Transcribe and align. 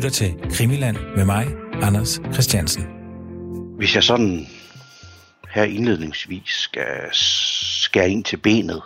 lytter 0.00 0.10
til 0.10 0.50
Krimiland 0.52 0.96
med 1.16 1.24
mig, 1.24 1.46
Anders 1.82 2.20
Christiansen. 2.32 2.84
Hvis 3.76 3.94
jeg 3.94 4.02
sådan 4.02 4.46
her 5.50 5.62
indledningsvis 5.62 6.48
skal 6.48 7.08
skære 7.12 8.10
ind 8.10 8.24
til 8.24 8.36
benet, 8.36 8.82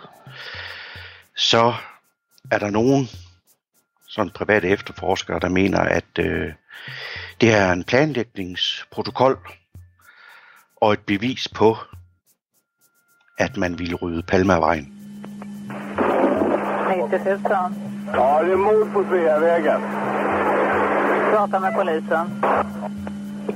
så 1.35 1.73
er 2.51 2.59
der 2.59 2.69
nogen 2.69 3.09
sådan 4.07 4.29
private 4.29 4.67
efterforskere, 4.67 5.39
der 5.39 5.49
mener, 5.49 5.79
at 5.79 6.19
øh, 6.19 6.53
det 7.41 7.53
er 7.53 7.71
en 7.71 7.83
planlægningsprotokol 7.83 9.37
og 10.81 10.93
et 10.93 10.99
bevis 10.99 11.47
på, 11.47 11.77
at 13.37 13.57
man 13.57 13.79
ville 13.79 13.95
rydde 13.95 14.23
Palmavejen. 14.23 14.93
90 17.09 17.41
000. 17.43 17.95
Ja, 18.13 18.43
det 18.43 18.51
är 18.51 18.57
mord 18.57 18.93
på 18.93 19.03
Sveavägen. 19.03 20.24
Prata 21.31 21.59
med 21.59 21.73
polisen. 21.75 22.27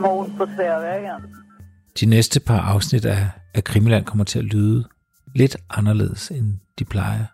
Mord 0.02 0.30
på 0.38 0.46
Sveavägen. 0.46 1.22
De 2.00 2.06
næste 2.06 2.40
par 2.40 2.62
afsnit 2.62 3.06
af, 3.06 3.30
af 3.54 3.64
Krimiland 3.64 4.06
kommer 4.06 4.26
til 4.26 4.40
at 4.40 4.46
lyde 4.46 4.90
lidt 5.36 5.58
anderledes, 5.70 6.32
end 6.32 6.60
de 6.80 6.86
plejer. 6.86 7.26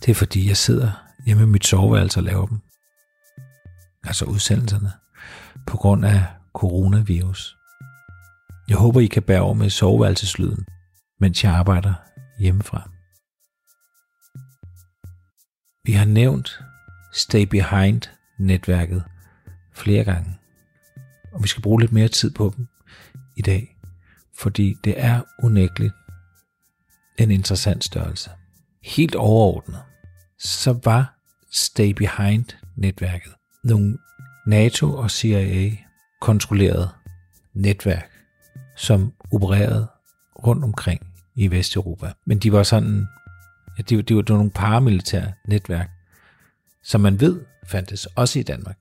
Det 0.00 0.10
er 0.10 0.14
fordi, 0.14 0.48
jeg 0.48 0.56
sidder 0.56 0.90
hjemme 1.26 1.42
i 1.42 1.46
mit 1.46 1.66
soveværelse 1.66 2.20
og 2.20 2.24
laver 2.24 2.46
dem. 2.46 2.58
Altså 4.04 4.24
udsendelserne. 4.24 4.92
På 5.66 5.76
grund 5.76 6.04
af 6.04 6.24
coronavirus. 6.54 7.56
Jeg 8.68 8.76
håber, 8.76 9.00
I 9.00 9.06
kan 9.06 9.22
bære 9.22 9.40
over 9.40 9.54
med 9.54 9.70
soveværelseslyden, 9.70 10.66
mens 11.20 11.44
jeg 11.44 11.52
arbejder 11.52 11.94
hjemmefra. 12.38 12.90
Vi 15.84 15.92
har 15.92 16.04
nævnt 16.04 16.60
Stay 17.12 17.42
Behind 17.42 18.02
netværket 18.38 19.04
flere 19.72 20.04
gange, 20.04 20.38
og 21.32 21.42
vi 21.42 21.48
skal 21.48 21.62
bruge 21.62 21.80
lidt 21.80 21.92
mere 21.92 22.08
tid 22.08 22.30
på 22.30 22.52
dem 22.56 22.68
i 23.36 23.42
dag, 23.42 23.76
fordi 24.38 24.76
det 24.84 24.94
er 24.96 25.22
unægteligt 25.42 25.94
en 27.18 27.30
interessant 27.30 27.84
størrelse. 27.84 28.30
Helt 28.84 29.14
overordnet, 29.14 29.82
så 30.38 30.80
var 30.84 31.14
Stay 31.52 31.90
Behind-netværket 31.90 33.32
nogle 33.64 33.98
NATO 34.46 34.96
og 34.96 35.10
CIA 35.10 35.70
kontrollerede 36.20 36.88
netværk, 37.54 38.10
som 38.76 39.12
opererede 39.32 39.86
rundt 40.44 40.64
omkring 40.64 41.00
i 41.34 41.50
Vesteuropa. 41.50 42.12
Men 42.26 42.38
de 42.38 42.52
var 42.52 42.62
sådan 42.62 43.06
at 43.78 43.88
det, 43.88 43.96
var, 43.96 44.02
det, 44.02 44.16
var, 44.16 44.22
de 44.22 44.32
var 44.32 44.38
nogle 44.38 44.50
paramilitære 44.50 45.32
netværk, 45.48 45.90
som 46.82 47.00
man 47.00 47.20
ved 47.20 47.40
fandtes 47.70 48.06
også 48.06 48.38
i 48.38 48.42
Danmark, 48.42 48.76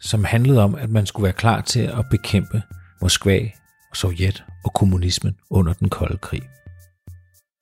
som 0.00 0.24
handlede 0.24 0.62
om, 0.64 0.74
at 0.74 0.90
man 0.90 1.06
skulle 1.06 1.24
være 1.24 1.32
klar 1.32 1.60
til 1.60 1.80
at 1.80 2.08
bekæmpe 2.10 2.62
Moskva 3.00 3.50
og 3.90 3.96
Sovjet 3.96 4.44
og 4.64 4.72
kommunismen 4.72 5.36
under 5.50 5.72
den 5.72 5.88
kolde 5.88 6.18
krig. 6.18 6.42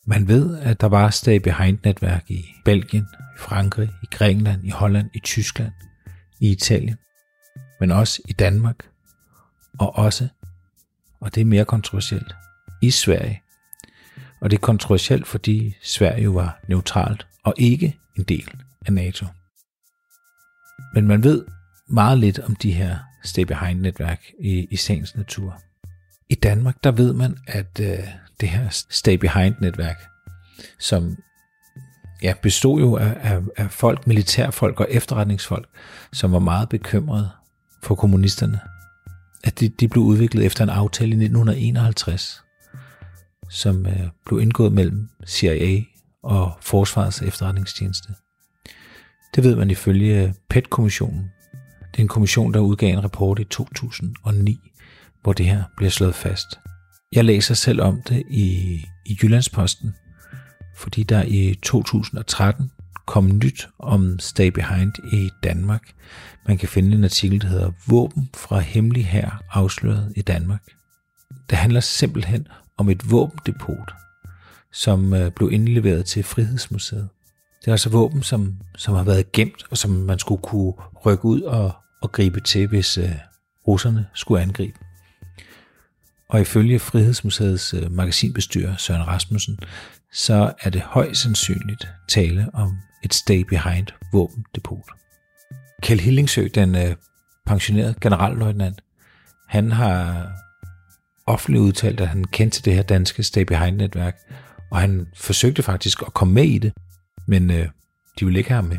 Man 0.06 0.28
ved, 0.28 0.58
at 0.58 0.80
der 0.80 0.86
var 0.86 1.10
stay 1.10 1.36
behind 1.36 1.78
netværk 1.84 2.30
i 2.30 2.44
Belgien, 2.64 3.06
i 3.36 3.38
Frankrig, 3.38 3.90
i 4.02 4.06
Grækenland, 4.10 4.64
i 4.64 4.70
Holland, 4.70 5.10
i 5.14 5.18
Tyskland, 5.18 5.72
i 6.40 6.50
Italien, 6.50 6.96
men 7.80 7.90
også 7.90 8.22
i 8.28 8.32
Danmark, 8.32 8.76
og 9.78 9.96
også, 9.96 10.28
og 11.20 11.34
det 11.34 11.40
er 11.40 11.44
mere 11.44 11.64
kontroversielt, 11.64 12.34
i 12.82 12.90
Sverige 12.90 13.42
og 14.40 14.50
det 14.50 14.56
er 14.56 14.60
kontroversielt, 14.60 15.26
fordi 15.26 15.76
Sverige 15.82 16.22
jo 16.22 16.30
var 16.30 16.60
neutralt 16.68 17.26
og 17.44 17.54
ikke 17.58 17.96
en 18.18 18.24
del 18.24 18.50
af 18.86 18.92
NATO. 18.92 19.26
Men 20.94 21.08
man 21.08 21.24
ved 21.24 21.44
meget 21.88 22.18
lidt 22.18 22.38
om 22.38 22.56
de 22.56 22.72
her 22.72 22.96
stay 23.24 23.42
behind 23.42 23.80
netværk 23.80 24.22
i, 24.40 24.66
i 24.70 24.76
sagens 24.76 25.16
natur. 25.16 25.60
I 26.28 26.34
Danmark, 26.34 26.84
der 26.84 26.90
ved 26.90 27.12
man, 27.12 27.36
at 27.46 27.80
øh, 27.80 27.98
det 28.40 28.48
her 28.48 28.66
stay 28.70 29.14
behind 29.14 29.54
netværk, 29.60 29.96
som 30.78 31.16
ja, 32.22 32.34
bestod 32.42 32.80
jo 32.80 32.96
af, 32.96 33.16
af, 33.20 33.40
af 33.56 33.70
folk, 33.70 34.06
militærfolk 34.06 34.80
og 34.80 34.86
efterretningsfolk, 34.90 35.68
som 36.12 36.32
var 36.32 36.38
meget 36.38 36.68
bekymrede 36.68 37.30
for 37.82 37.94
kommunisterne, 37.94 38.60
at 39.44 39.60
de, 39.60 39.68
de 39.68 39.88
blev 39.88 40.02
udviklet 40.02 40.46
efter 40.46 40.64
en 40.64 40.70
aftale 40.70 41.10
i 41.10 41.24
1951 41.24 42.42
som 43.50 43.86
øh, 43.86 44.08
blev 44.26 44.40
indgået 44.40 44.72
mellem 44.72 45.08
CIA 45.26 45.82
og 46.22 46.52
Forsvarets 46.60 47.22
efterretningstjeneste. 47.22 48.08
Det 49.34 49.44
ved 49.44 49.56
man 49.56 49.70
ifølge 49.70 50.34
PET-kommissionen. 50.48 51.30
Det 51.92 51.98
er 51.98 52.02
en 52.02 52.08
kommission, 52.08 52.54
der 52.54 52.60
udgav 52.60 52.92
en 52.92 53.04
rapport 53.04 53.38
i 53.38 53.44
2009, 53.44 54.60
hvor 55.22 55.32
det 55.32 55.46
her 55.46 55.62
bliver 55.76 55.90
slået 55.90 56.14
fast. 56.14 56.46
Jeg 57.12 57.24
læser 57.24 57.54
selv 57.54 57.80
om 57.80 58.02
det 58.08 58.22
i, 58.30 58.80
i 59.06 59.18
Jyllandsposten, 59.22 59.94
fordi 60.76 61.02
der 61.02 61.22
i 61.22 61.58
2013 61.62 62.70
kom 63.06 63.38
nyt 63.44 63.68
om 63.78 64.18
Stay 64.18 64.46
Behind 64.46 64.92
i 65.12 65.30
Danmark. 65.42 65.82
Man 66.46 66.58
kan 66.58 66.68
finde 66.68 66.96
en 66.96 67.04
artikel, 67.04 67.40
der 67.40 67.48
hedder 67.48 67.72
Våben 67.86 68.30
fra 68.34 68.58
hemmelig 68.58 69.06
her 69.06 69.30
afsløret 69.50 70.12
i 70.16 70.22
Danmark. 70.22 70.62
Det 71.50 71.58
handler 71.58 71.80
simpelthen 71.80 72.48
om 72.76 72.88
et 72.88 73.10
våbendepot, 73.10 73.92
som 74.72 75.14
øh, 75.14 75.30
blev 75.30 75.52
indleveret 75.52 76.04
til 76.04 76.22
Frihedsmuseet. 76.22 77.08
Det 77.60 77.68
er 77.68 77.72
altså 77.72 77.90
våben, 77.90 78.22
som, 78.22 78.56
som 78.76 78.94
har 78.94 79.04
været 79.04 79.32
gemt, 79.32 79.64
og 79.70 79.78
som 79.78 79.90
man 79.90 80.18
skulle 80.18 80.42
kunne 80.42 80.72
rykke 81.06 81.24
ud 81.24 81.42
og, 81.42 81.72
og 82.02 82.12
gribe 82.12 82.40
til, 82.40 82.66
hvis 82.66 82.98
øh, 82.98 83.12
russerne 83.68 84.06
skulle 84.14 84.42
angribe. 84.42 84.78
Og 86.28 86.40
ifølge 86.40 86.78
Frihedsmuseets 86.78 87.74
øh, 87.74 87.92
magasinbestyrer 87.92 88.76
Søren 88.76 89.06
Rasmussen, 89.06 89.58
så 90.12 90.52
er 90.60 90.70
det 90.70 90.80
højst 90.80 91.22
sandsynligt 91.22 91.88
tale 92.08 92.50
om 92.52 92.78
et 93.04 93.14
stay 93.14 93.40
behind 93.40 93.86
våbendepot. 94.12 94.84
Kjell 95.82 96.00
Hillingsø, 96.00 96.48
den 96.54 96.74
øh, 96.74 96.96
pensionerede 97.46 97.94
generalløjtnant, 98.00 98.80
han 99.48 99.72
har 99.72 100.28
offentligt 101.26 101.62
udtalt, 101.62 102.00
at 102.00 102.08
han 102.08 102.24
kendte 102.24 102.62
det 102.62 102.74
her 102.74 102.82
danske 102.82 103.22
Stay 103.22 103.42
Behind-netværk, 103.42 104.16
og 104.70 104.80
han 104.80 105.06
forsøgte 105.14 105.62
faktisk 105.62 106.02
at 106.02 106.14
komme 106.14 106.34
med 106.34 106.44
i 106.44 106.58
det, 106.58 106.72
men 107.30 107.50
øh, 107.50 107.68
de 108.20 108.26
vil 108.26 108.36
ikke 108.36 108.50
have 108.50 108.62
ham 108.62 108.64
med. 108.64 108.78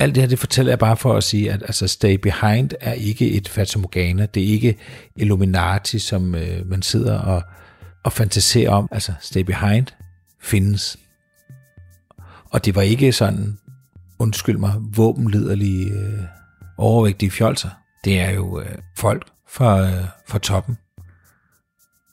Alt 0.00 0.14
det 0.14 0.22
her, 0.22 0.28
det 0.28 0.38
fortæller 0.38 0.72
jeg 0.72 0.78
bare 0.78 0.96
for 0.96 1.14
at 1.14 1.24
sige, 1.24 1.52
at 1.52 1.62
altså, 1.62 1.88
Stay 1.88 2.14
Behind 2.14 2.70
er 2.80 2.92
ikke 2.92 3.30
et 3.30 3.48
fatamorgana, 3.48 4.26
det 4.26 4.42
er 4.42 4.46
ikke 4.46 4.78
Illuminati, 5.16 5.98
som 5.98 6.34
øh, 6.34 6.66
man 6.66 6.82
sidder 6.82 7.18
og, 7.18 7.42
og 8.04 8.12
fantaserer 8.12 8.70
om. 8.70 8.88
Altså, 8.92 9.12
Stay 9.20 9.40
Behind 9.40 9.86
findes. 10.42 10.96
Og 12.44 12.64
det 12.64 12.74
var 12.74 12.82
ikke 12.82 13.12
sådan, 13.12 13.58
undskyld 14.18 14.58
mig, 14.58 14.74
våbenliderlige, 14.78 15.90
øh, 15.90 16.24
overvægtige 16.78 17.30
fjolser. 17.30 17.70
Det 18.04 18.20
er 18.20 18.30
jo 18.30 18.60
øh, 18.60 18.78
folk, 18.96 19.30
fra, 19.48 19.80
øh, 19.80 20.04
fra 20.28 20.38
toppen, 20.38 20.78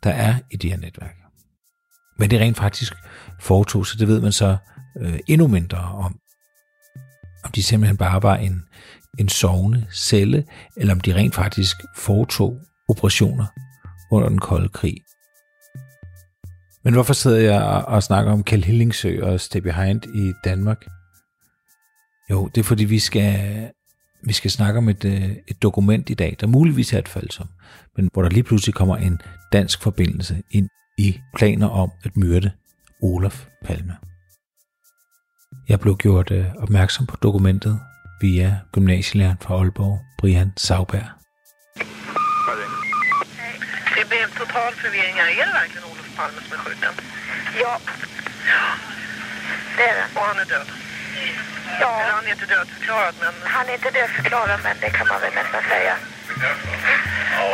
der 0.04 0.10
er 0.10 0.36
i 0.52 0.58
det 0.58 0.70
her 0.70 0.78
netværk. 0.78 1.16
Men 2.18 2.30
det 2.30 2.38
er 2.38 2.44
rent 2.44 2.58
faktisk 2.58 2.94
foretog 3.40 3.88
sig, 3.88 4.00
det 4.00 4.08
ved 4.08 4.22
man 4.22 4.32
så 4.32 4.58
øh, 5.00 5.20
endnu 5.28 5.48
mindre 5.48 5.78
om. 5.78 6.20
Om 7.44 7.52
de 7.52 7.64
simpelthen 7.64 7.98
bare 7.98 8.24
var 8.24 8.36
en, 8.36 8.62
en 9.20 9.30
sovende 9.30 9.86
celle, 9.94 10.46
eller 10.78 10.94
om 10.94 11.00
de 11.00 11.16
rent 11.16 11.36
faktisk 11.36 11.78
foretog 11.96 12.60
operationer 12.90 13.46
under 14.12 14.30
den 14.30 14.40
kolde 14.40 14.70
krig. 14.70 14.98
Men 16.84 16.94
hvorfor 16.94 17.14
sidder 17.14 17.40
jeg 17.40 17.62
og 17.64 18.04
snakker 18.04 18.32
om 18.32 18.44
Kjell 18.44 18.66
Hillingsø 18.66 19.24
og 19.24 19.40
Stay 19.40 19.60
Behind 19.60 20.04
i 20.16 20.34
Danmark? 20.44 20.86
Jo, 22.30 22.48
det 22.48 22.62
er 22.62 22.64
fordi 22.64 22.86
vi 22.86 23.00
skal 23.00 23.70
vi 24.24 24.34
skal 24.34 24.52
snakke 24.52 24.78
om 24.78 24.90
et, 24.90 25.06
øh, 25.06 25.32
et 25.48 25.62
dokument 25.62 26.10
i 26.10 26.14
dag, 26.14 26.36
der 26.40 26.48
muligvis 26.48 26.94
er 26.94 27.00
et 27.00 27.08
faldsom, 27.08 27.48
men 27.98 28.10
hvor 28.14 28.22
der 28.22 28.30
lige 28.30 28.44
pludselig 28.44 28.76
kommer 28.76 28.98
en 28.98 29.22
dansk 29.52 29.82
forbindelse 29.82 30.42
ind 30.52 30.70
i 30.98 31.20
planer 31.36 31.68
om 31.68 31.92
at 32.04 32.18
myrde 32.18 32.52
Olof 33.02 33.38
Palme. 33.66 33.98
Jeg 35.70 35.80
blev 35.80 35.98
gjort 35.98 36.32
øh, 36.32 36.46
opmærksom 36.56 37.06
på 37.08 37.16
dokumentet 37.16 37.80
via 38.22 38.60
gymnasielæreren 38.74 39.38
fra 39.42 39.54
Aalborg, 39.60 40.00
Brian 40.20 40.54
Sauberg. 40.58 41.08
Det 43.96 44.04
blev 44.10 44.20
en 44.28 44.36
total 44.44 44.72
förvirring 44.84 45.16
här. 45.22 45.28
Är 45.42 45.46
det 45.50 45.54
verkligen 45.62 45.84
Olof 45.92 46.10
Palme 46.18 46.40
som 46.42 46.54
är 46.58 46.62
skjuten? 46.64 46.94
Ja, 47.64 47.74
det 49.78 49.84
är 49.92 49.96
det. 50.00 50.06
Och 50.20 50.26
han 50.30 50.40
är 50.40 50.46
död? 50.46 50.68
Ja, 51.82 52.02
Eller 52.02 52.14
han 52.14 52.26
är 52.28 52.32
inte 52.32 52.46
dödförklarad, 52.46 53.16
men 53.22 53.34
han 53.44 53.70
är 53.70 53.74
inte 53.74 53.92
dödförklarad 53.92 54.60
men 54.64 54.76
det 54.82 54.90
kan 54.90 55.08
man 55.08 55.22
väl 55.22 55.34
nästan 55.34 55.64
säga. 55.74 55.96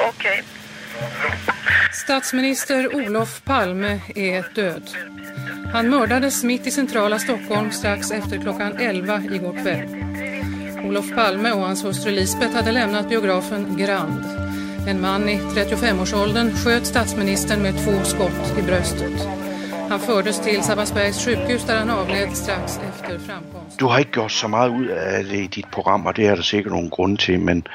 okej. 0.10 0.44
Statsminister 1.94 2.96
Olof 2.96 3.44
Palme 3.44 4.00
är 4.16 4.46
död. 4.56 4.90
Han 5.74 5.90
mördades 5.90 6.44
mitt 6.44 6.68
i 6.68 6.72
centrala 6.72 7.20
Stockholm 7.20 7.72
strax 7.72 8.12
efter 8.12 8.38
klockan 8.38 8.78
11 8.78 9.22
igår 9.32 9.62
kväll. 9.64 9.88
Olof 10.86 11.16
Palme 11.16 11.52
och 11.52 11.62
hans 11.62 11.86
hustru 11.86 12.12
Lisbeth 12.12 12.56
hade 12.56 12.72
lämnat 12.72 13.10
biografen 13.10 13.78
Grand. 13.78 14.26
En 14.88 15.02
man 15.02 15.30
i 15.30 15.38
35-årsåldern 15.38 16.52
sköt 16.52 16.86
statsministern 16.86 17.62
med 17.62 17.74
två 17.74 18.04
skott 18.04 18.58
i 18.60 18.62
bröstet. 18.62 19.28
Han 19.90 20.00
fördes 20.00 20.40
till 20.40 20.64
Sabbatsbergs 20.64 21.26
sjukhus 21.26 21.66
där 21.66 21.78
han 21.78 21.90
avled 21.90 22.38
strax 22.38 22.80
efter 22.90 23.20
framkomsten. 23.20 23.78
Du 23.78 23.86
har 23.86 24.00
ikke 24.00 24.12
gjort 24.22 24.32
så 24.32 24.48
meget 24.48 24.72
ud 24.72 24.88
af 24.88 25.24
det 25.24 25.38
i 25.38 25.48
dit 25.48 25.72
program, 25.72 26.06
og 26.06 26.16
det 26.16 26.28
er 26.28 26.36
der 26.36 26.42
sikkert 26.42 26.74
nogle 26.74 26.90
grunde 26.90 27.18
til, 27.18 27.40
men 27.40 27.68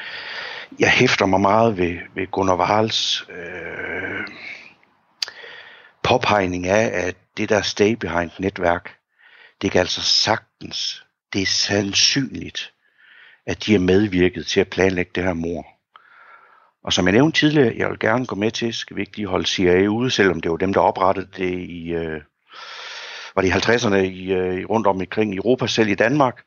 jeg 0.79 0.91
hæfter 0.91 1.27
mig 1.27 1.41
meget 1.41 1.79
ved, 1.79 1.99
ved 2.15 2.27
Gunnar 2.27 2.57
Wahls 2.57 3.27
øh, 3.31 4.27
påpegning 6.03 6.67
af, 6.67 7.07
at 7.07 7.17
det 7.37 7.49
der 7.49 7.63
stay 7.63 7.93
behind 7.93 8.31
netværk, 8.39 8.95
det 9.63 9.73
kan 9.73 9.81
altså 9.81 10.03
sagtens, 10.03 11.07
det 11.33 11.43
er 11.43 11.47
sandsynligt, 11.47 12.73
at 13.47 13.67
de 13.67 13.75
er 13.75 13.79
medvirket 13.79 14.47
til 14.47 14.61
at 14.61 14.69
planlægge 14.69 15.13
det 15.15 15.25
her 15.25 15.35
mor. 15.35 15.67
Og 16.85 16.93
som 16.93 17.07
jeg 17.07 17.13
nævnte 17.13 17.39
tidligere, 17.39 17.75
jeg 17.77 17.91
vil 17.91 17.99
gerne 17.99 18.27
gå 18.27 18.37
med 18.37 18.51
til, 18.51 18.75
skal 18.75 18.97
vi 18.97 19.01
ikke 19.01 19.17
lige 19.17 19.29
holde 19.29 19.47
CIA 19.47 19.87
ude, 19.87 20.11
selvom 20.11 20.41
det 20.41 20.51
var 20.51 20.57
dem, 20.57 20.73
der 20.73 20.81
oprettede 20.81 21.29
det 21.37 21.59
i, 21.59 21.93
øh, 21.93 22.21
var 23.35 23.43
det 23.43 23.49
i 23.49 23.53
50'erne 23.53 23.97
i, 23.97 24.33
øh, 24.33 24.71
rundt 24.71 24.87
om 24.87 24.97
omkring 25.01 25.35
i 25.35 25.37
Europa, 25.37 25.67
selv 25.67 25.89
i 25.89 25.95
Danmark. 25.95 26.43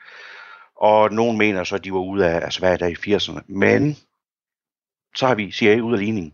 Og 0.75 1.11
nogen 1.11 1.37
mener 1.37 1.63
så, 1.63 1.75
at 1.75 1.83
de 1.83 1.93
var 1.93 1.99
ude 1.99 2.27
af, 2.27 2.35
altså, 2.35 2.45
af 2.45 2.53
Sverige 2.53 2.77
der 2.77 2.87
i 2.87 3.15
80'erne. 3.15 3.41
Men 3.47 3.97
så 5.15 5.27
har 5.27 5.35
vi 5.35 5.51
CIA 5.51 5.79
ud 5.79 5.93
af 5.93 5.99
ligningen. 5.99 6.33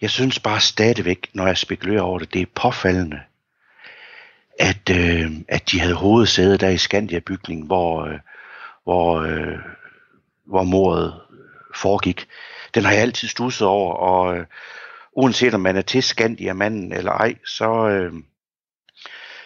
Jeg 0.00 0.10
synes 0.10 0.40
bare 0.40 0.60
stadigvæk, 0.60 1.30
når 1.32 1.46
jeg 1.46 1.58
spekulerer 1.58 2.02
over 2.02 2.18
det, 2.18 2.34
det 2.34 2.42
er 2.42 2.46
påfaldende, 2.54 3.20
at, 4.58 4.90
øh, 4.90 5.32
at 5.48 5.70
de 5.70 5.80
havde 5.80 5.94
hovedsæde 5.94 6.58
der 6.58 6.68
i 6.68 6.78
Skandia-bygningen, 6.78 7.66
hvor, 7.66 8.04
øh, 8.04 8.18
hvor, 8.84 9.20
øh, 9.20 9.58
hvor 10.46 10.62
mordet 10.62 11.20
foregik. 11.74 12.28
Den 12.74 12.84
har 12.84 12.92
jeg 12.92 13.02
altid 13.02 13.28
stusset 13.28 13.66
over, 13.66 13.94
og 13.94 14.36
øh, 14.36 14.46
uanset 15.12 15.54
om 15.54 15.60
man 15.60 15.76
er 15.76 15.82
til 15.82 16.02
Skandia-manden 16.02 16.92
eller 16.92 17.12
ej, 17.12 17.34
så, 17.46 17.88
øh, 17.88 18.12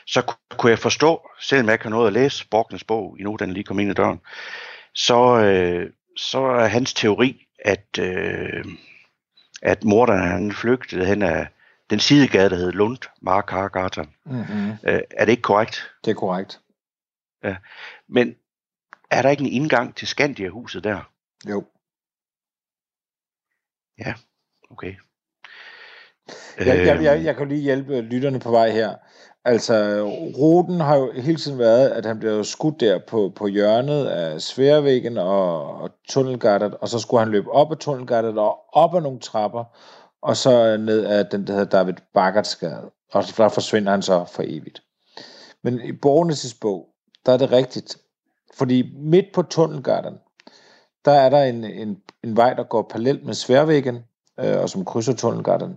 så 0.06 0.32
kunne 0.50 0.70
jeg 0.70 0.78
forstå, 0.78 1.30
selvom 1.40 1.66
jeg 1.66 1.74
ikke 1.74 1.84
har 1.84 1.90
noget 1.90 2.06
at 2.06 2.12
læse 2.12 2.48
Borgnes 2.48 2.84
bog 2.84 3.16
endnu, 3.18 3.36
den 3.36 3.52
lige 3.52 3.64
kom 3.64 3.78
ind 3.78 3.90
i 3.90 3.94
døren, 3.94 4.20
så, 4.94 5.38
øh, 5.38 5.90
så 6.16 6.38
er 6.38 6.66
hans 6.66 6.94
teori, 6.94 7.47
at, 7.58 7.98
øh, 8.00 8.64
at 9.62 9.84
morderen 9.84 10.28
han 10.28 10.52
flygtede 10.52 11.06
hen 11.06 11.22
af 11.22 11.48
den 11.90 12.00
sidegade, 12.00 12.50
der 12.50 12.56
hed 12.56 12.72
Lund, 12.72 12.98
Markargatan. 13.20 14.14
Mm-hmm. 14.24 14.70
Øh, 14.84 15.00
er 15.10 15.24
det 15.24 15.28
ikke 15.28 15.42
korrekt? 15.42 15.90
Det 16.04 16.10
er 16.10 16.14
korrekt. 16.14 16.60
Ja. 17.44 17.56
Men 18.08 18.36
er 19.10 19.22
der 19.22 19.30
ikke 19.30 19.44
en 19.44 19.52
indgang 19.52 19.96
til 19.96 20.08
Skandia-huset 20.08 20.84
der? 20.84 21.12
Jo. 21.48 21.64
Ja, 23.98 24.14
okay. 24.70 24.94
Jeg, 26.58 26.66
jeg, 26.66 27.02
jeg, 27.02 27.24
jeg 27.24 27.36
kan 27.36 27.48
lige 27.48 27.60
hjælpe 27.60 28.00
lytterne 28.00 28.40
på 28.40 28.50
vej 28.50 28.70
her. 28.70 28.96
Altså, 29.48 30.02
ruten 30.38 30.80
har 30.80 30.96
jo 30.96 31.12
hele 31.12 31.36
tiden 31.38 31.58
været, 31.58 31.88
at 31.88 32.06
han 32.06 32.18
blev 32.18 32.44
skudt 32.44 32.80
der 32.80 32.98
på, 32.98 33.32
på 33.36 33.46
hjørnet 33.46 34.06
af 34.06 34.40
Sværvæggen 34.40 35.18
og, 35.18 35.74
og 35.74 35.90
Tunnelgattet, 36.08 36.74
og 36.74 36.88
så 36.88 36.98
skulle 36.98 37.20
han 37.20 37.32
løbe 37.32 37.50
op 37.50 37.72
ad 37.72 37.76
Tunnelgattet 37.76 38.38
og 38.38 38.58
op 38.72 38.94
ad 38.94 39.00
nogle 39.00 39.20
trapper, 39.20 39.64
og 40.22 40.36
så 40.36 40.76
ned 40.76 41.06
ad 41.06 41.24
den, 41.24 41.46
der 41.46 41.52
hedder 41.52 41.78
David 41.78 41.94
Baggertsgade. 42.14 42.90
Og 43.12 43.24
der 43.36 43.48
forsvinder 43.48 43.90
han 43.90 44.02
så 44.02 44.24
for 44.24 44.42
evigt. 44.46 44.82
Men 45.62 45.80
i 45.80 45.92
Borgernes 45.92 46.54
bog, 46.60 46.88
der 47.26 47.32
er 47.32 47.36
det 47.36 47.52
rigtigt. 47.52 47.98
Fordi 48.54 48.96
midt 48.96 49.26
på 49.34 49.42
Tunnelgatten, 49.42 50.14
der 51.04 51.12
er 51.12 51.28
der 51.28 51.42
en, 51.42 51.64
en, 51.64 51.96
en 52.24 52.36
vej, 52.36 52.54
der 52.54 52.62
går 52.62 52.82
parallelt 52.82 53.24
med 53.24 53.34
Sværvæggen, 53.34 53.98
øh, 54.40 54.60
og 54.60 54.68
som 54.68 54.84
krydser 54.84 55.14
Tunnelgatten. 55.14 55.76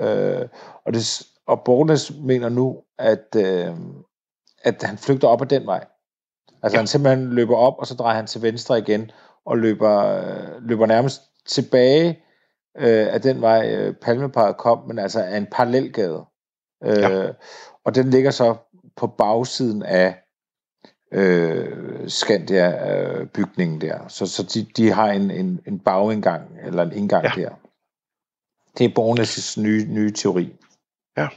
Øh, 0.00 0.48
og, 0.86 0.92
det, 0.94 1.22
og 1.46 1.62
Bornes 1.64 2.12
mener 2.22 2.48
nu, 2.48 2.82
at, 2.98 3.36
øh, 3.36 3.76
at 4.62 4.82
han 4.82 4.98
flygter 4.98 5.28
op 5.28 5.42
ad 5.42 5.46
den 5.46 5.66
vej. 5.66 5.86
Altså 6.62 6.76
ja. 6.76 6.80
han 6.80 6.86
simpelthen 6.86 7.30
løber 7.30 7.56
op, 7.56 7.74
og 7.78 7.86
så 7.86 7.94
drejer 7.94 8.16
han 8.16 8.26
til 8.26 8.42
venstre 8.42 8.78
igen, 8.78 9.10
og 9.46 9.58
løber, 9.58 9.98
øh, 9.98 10.62
løber 10.62 10.86
nærmest 10.86 11.22
tilbage 11.46 12.08
øh, 12.78 13.14
af 13.14 13.20
den 13.20 13.40
vej, 13.40 13.74
øh, 13.74 13.94
Palmeparet 13.94 14.56
kom, 14.56 14.86
men 14.86 14.98
altså 14.98 15.22
af 15.22 15.36
en 15.36 15.46
parallelgade. 15.46 16.24
Øh, 16.84 16.98
ja. 16.98 17.30
Og 17.84 17.94
den 17.94 18.10
ligger 18.10 18.30
så 18.30 18.56
på 18.96 19.06
bagsiden 19.06 19.82
af 19.82 20.24
øh, 21.12 22.08
Skandia-bygningen 22.08 23.80
der. 23.80 24.08
Så, 24.08 24.26
så 24.26 24.42
de, 24.42 24.66
de 24.76 24.92
har 24.92 25.08
en, 25.08 25.30
en, 25.30 25.60
en 25.66 25.78
bagindgang, 25.78 26.58
eller 26.62 26.82
en 26.82 26.92
indgang 26.92 27.24
ja. 27.24 27.42
der. 27.42 27.50
Det 28.78 28.84
er 28.84 28.98
Bornes' 28.98 29.62
nye, 29.62 29.86
nye 29.88 30.12
teori. 30.12 30.56
Ja. 31.16 31.28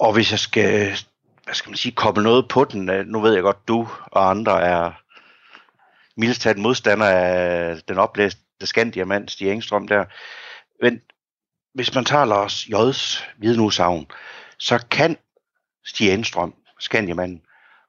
Og 0.00 0.12
hvis 0.12 0.30
jeg 0.30 0.38
skal, 0.38 0.96
hvad 1.44 1.54
skal 1.54 1.70
man 1.70 1.76
sige, 1.76 1.92
koble 1.92 2.22
noget 2.22 2.48
på 2.48 2.64
den, 2.64 2.88
øh, 2.88 3.06
nu 3.06 3.20
ved 3.20 3.34
jeg 3.34 3.42
godt, 3.42 3.68
du 3.68 3.88
og 4.02 4.30
andre 4.30 4.62
er 4.62 4.92
mildest 6.16 6.42
talt 6.42 6.58
modstander 6.58 7.06
af 7.06 7.76
den 7.88 7.98
oplæste 7.98 8.66
Skandiamand, 8.66 9.28
Stig 9.28 9.50
Engstrøm 9.50 9.88
der. 9.88 10.04
Men 10.82 11.00
hvis 11.74 11.94
man 11.94 12.04
tager 12.04 12.24
Lars 12.24 12.64
J's 12.64 13.24
vidneudsagn, 13.38 14.10
så 14.58 14.86
kan 14.90 15.16
Stig 15.84 16.14
Engstrøm, 16.14 16.54
Skandiamanden, 16.78 17.42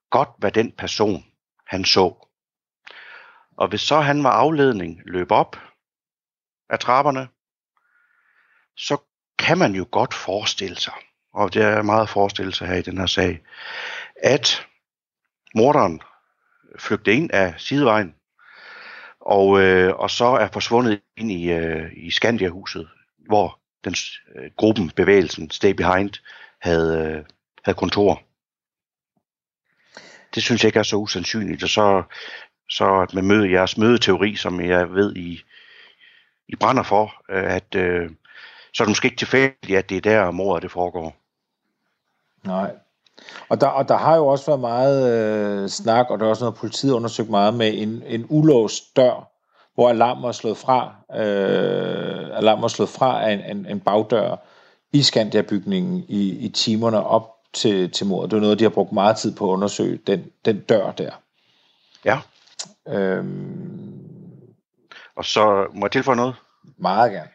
godt 0.09 0.29
være 0.37 0.51
den 0.51 0.71
person, 0.71 1.25
han 1.67 1.85
så. 1.85 2.27
Og 3.57 3.67
hvis 3.67 3.81
så 3.81 3.99
han 3.99 4.23
var 4.23 4.31
afledning 4.31 5.01
løb 5.05 5.31
op 5.31 5.59
af 6.69 6.79
trapperne, 6.79 7.27
så 8.77 8.97
kan 9.39 9.57
man 9.57 9.75
jo 9.75 9.87
godt 9.91 10.13
forestille 10.13 10.75
sig, 10.75 10.93
og 11.33 11.53
det 11.53 11.61
er 11.61 11.81
meget 11.81 12.09
forestillelse 12.09 12.65
her 12.65 12.75
i 12.75 12.81
den 12.81 12.97
her 12.97 13.05
sag, 13.05 13.41
at 14.15 14.67
morderen 15.55 16.01
flygtede 16.79 17.15
ind 17.15 17.31
af 17.33 17.53
sidevejen, 17.57 18.15
og, 19.21 19.61
øh, 19.61 19.95
og 19.95 20.09
så 20.09 20.25
er 20.25 20.47
forsvundet 20.53 21.01
ind 21.17 21.31
i, 21.31 21.51
øh, 21.51 21.91
i 21.95 22.11
Skandia-huset, 22.11 22.89
hvor 23.27 23.59
den 23.83 23.95
øh, 24.35 24.51
gruppen, 24.57 24.89
bevægelsen 24.89 25.51
Stay 25.51 25.71
Behind, 25.71 26.11
havde, 26.61 26.97
øh, 26.97 27.25
havde 27.65 27.77
kontor. 27.77 28.21
Det 30.35 30.43
synes 30.43 30.63
jeg 30.63 30.67
ikke 30.67 30.79
er 30.79 30.83
så 30.83 30.95
usandsynligt, 30.95 31.63
og 31.63 31.69
så, 31.69 32.03
så 32.69 33.01
at 33.01 33.13
man 33.13 33.27
møder 33.27 33.49
jeres 33.49 33.77
mødeteori, 33.77 34.35
som 34.35 34.61
jeg 34.61 34.93
ved, 34.93 35.15
I, 35.15 35.41
I 36.47 36.55
brænder 36.55 36.83
for, 36.83 37.23
øh, 37.29 37.53
at 37.55 37.75
øh, 37.75 38.09
så 38.73 38.83
er 38.83 38.85
det 38.85 38.91
måske 38.91 39.05
ikke 39.05 39.17
tilfældigt, 39.17 39.77
at 39.77 39.89
det 39.89 39.97
er 39.97 40.01
der, 40.01 40.31
mordet 40.31 40.63
det 40.63 40.71
foregår. 40.71 41.20
Nej. 42.43 42.71
Og 43.49 43.61
der, 43.61 43.67
og 43.67 43.87
der 43.87 43.97
har 43.97 44.15
jo 44.15 44.27
også 44.27 44.45
været 44.45 44.59
meget 44.59 45.13
øh, 45.13 45.69
snak, 45.69 46.09
og 46.09 46.19
der 46.19 46.25
er 46.25 46.29
også 46.29 46.43
noget, 46.43 46.57
politiet 46.57 46.91
undersøgt 46.91 47.29
meget 47.29 47.53
med 47.53 47.71
en, 47.73 48.03
en 48.05 48.25
ulåst 48.29 48.95
dør, 48.95 49.27
hvor 49.75 49.89
alarmen 49.89 50.25
er 50.25 50.31
slået 50.31 50.57
fra, 50.57 50.95
øh, 51.15 52.37
alarmen 52.37 52.63
er 52.63 52.67
slået 52.67 52.89
fra 52.89 53.23
af 53.23 53.33
en, 53.33 53.57
en, 53.57 53.65
en 53.65 53.79
bagdør 53.79 54.35
i 54.93 55.01
Skandia-bygningen 55.01 56.05
i, 56.07 56.29
i 56.29 56.49
timerne 56.49 57.03
op 57.03 57.27
til, 57.53 57.91
til 57.91 58.05
mordet. 58.05 58.31
Det 58.31 58.37
er 58.37 58.41
noget, 58.41 58.59
de 58.59 58.63
har 58.63 58.69
brugt 58.69 58.91
meget 58.91 59.17
tid 59.17 59.35
på 59.35 59.49
at 59.49 59.53
undersøge, 59.53 59.99
den, 60.07 60.25
den 60.45 60.59
dør 60.59 60.91
der. 60.91 61.11
Ja. 62.05 62.19
Øhm, 62.87 64.01
og 65.15 65.25
så 65.25 65.67
må 65.73 65.85
jeg 65.85 65.91
tilføje 65.91 66.15
noget? 66.15 66.35
Meget 66.77 67.11
gerne. 67.11 67.29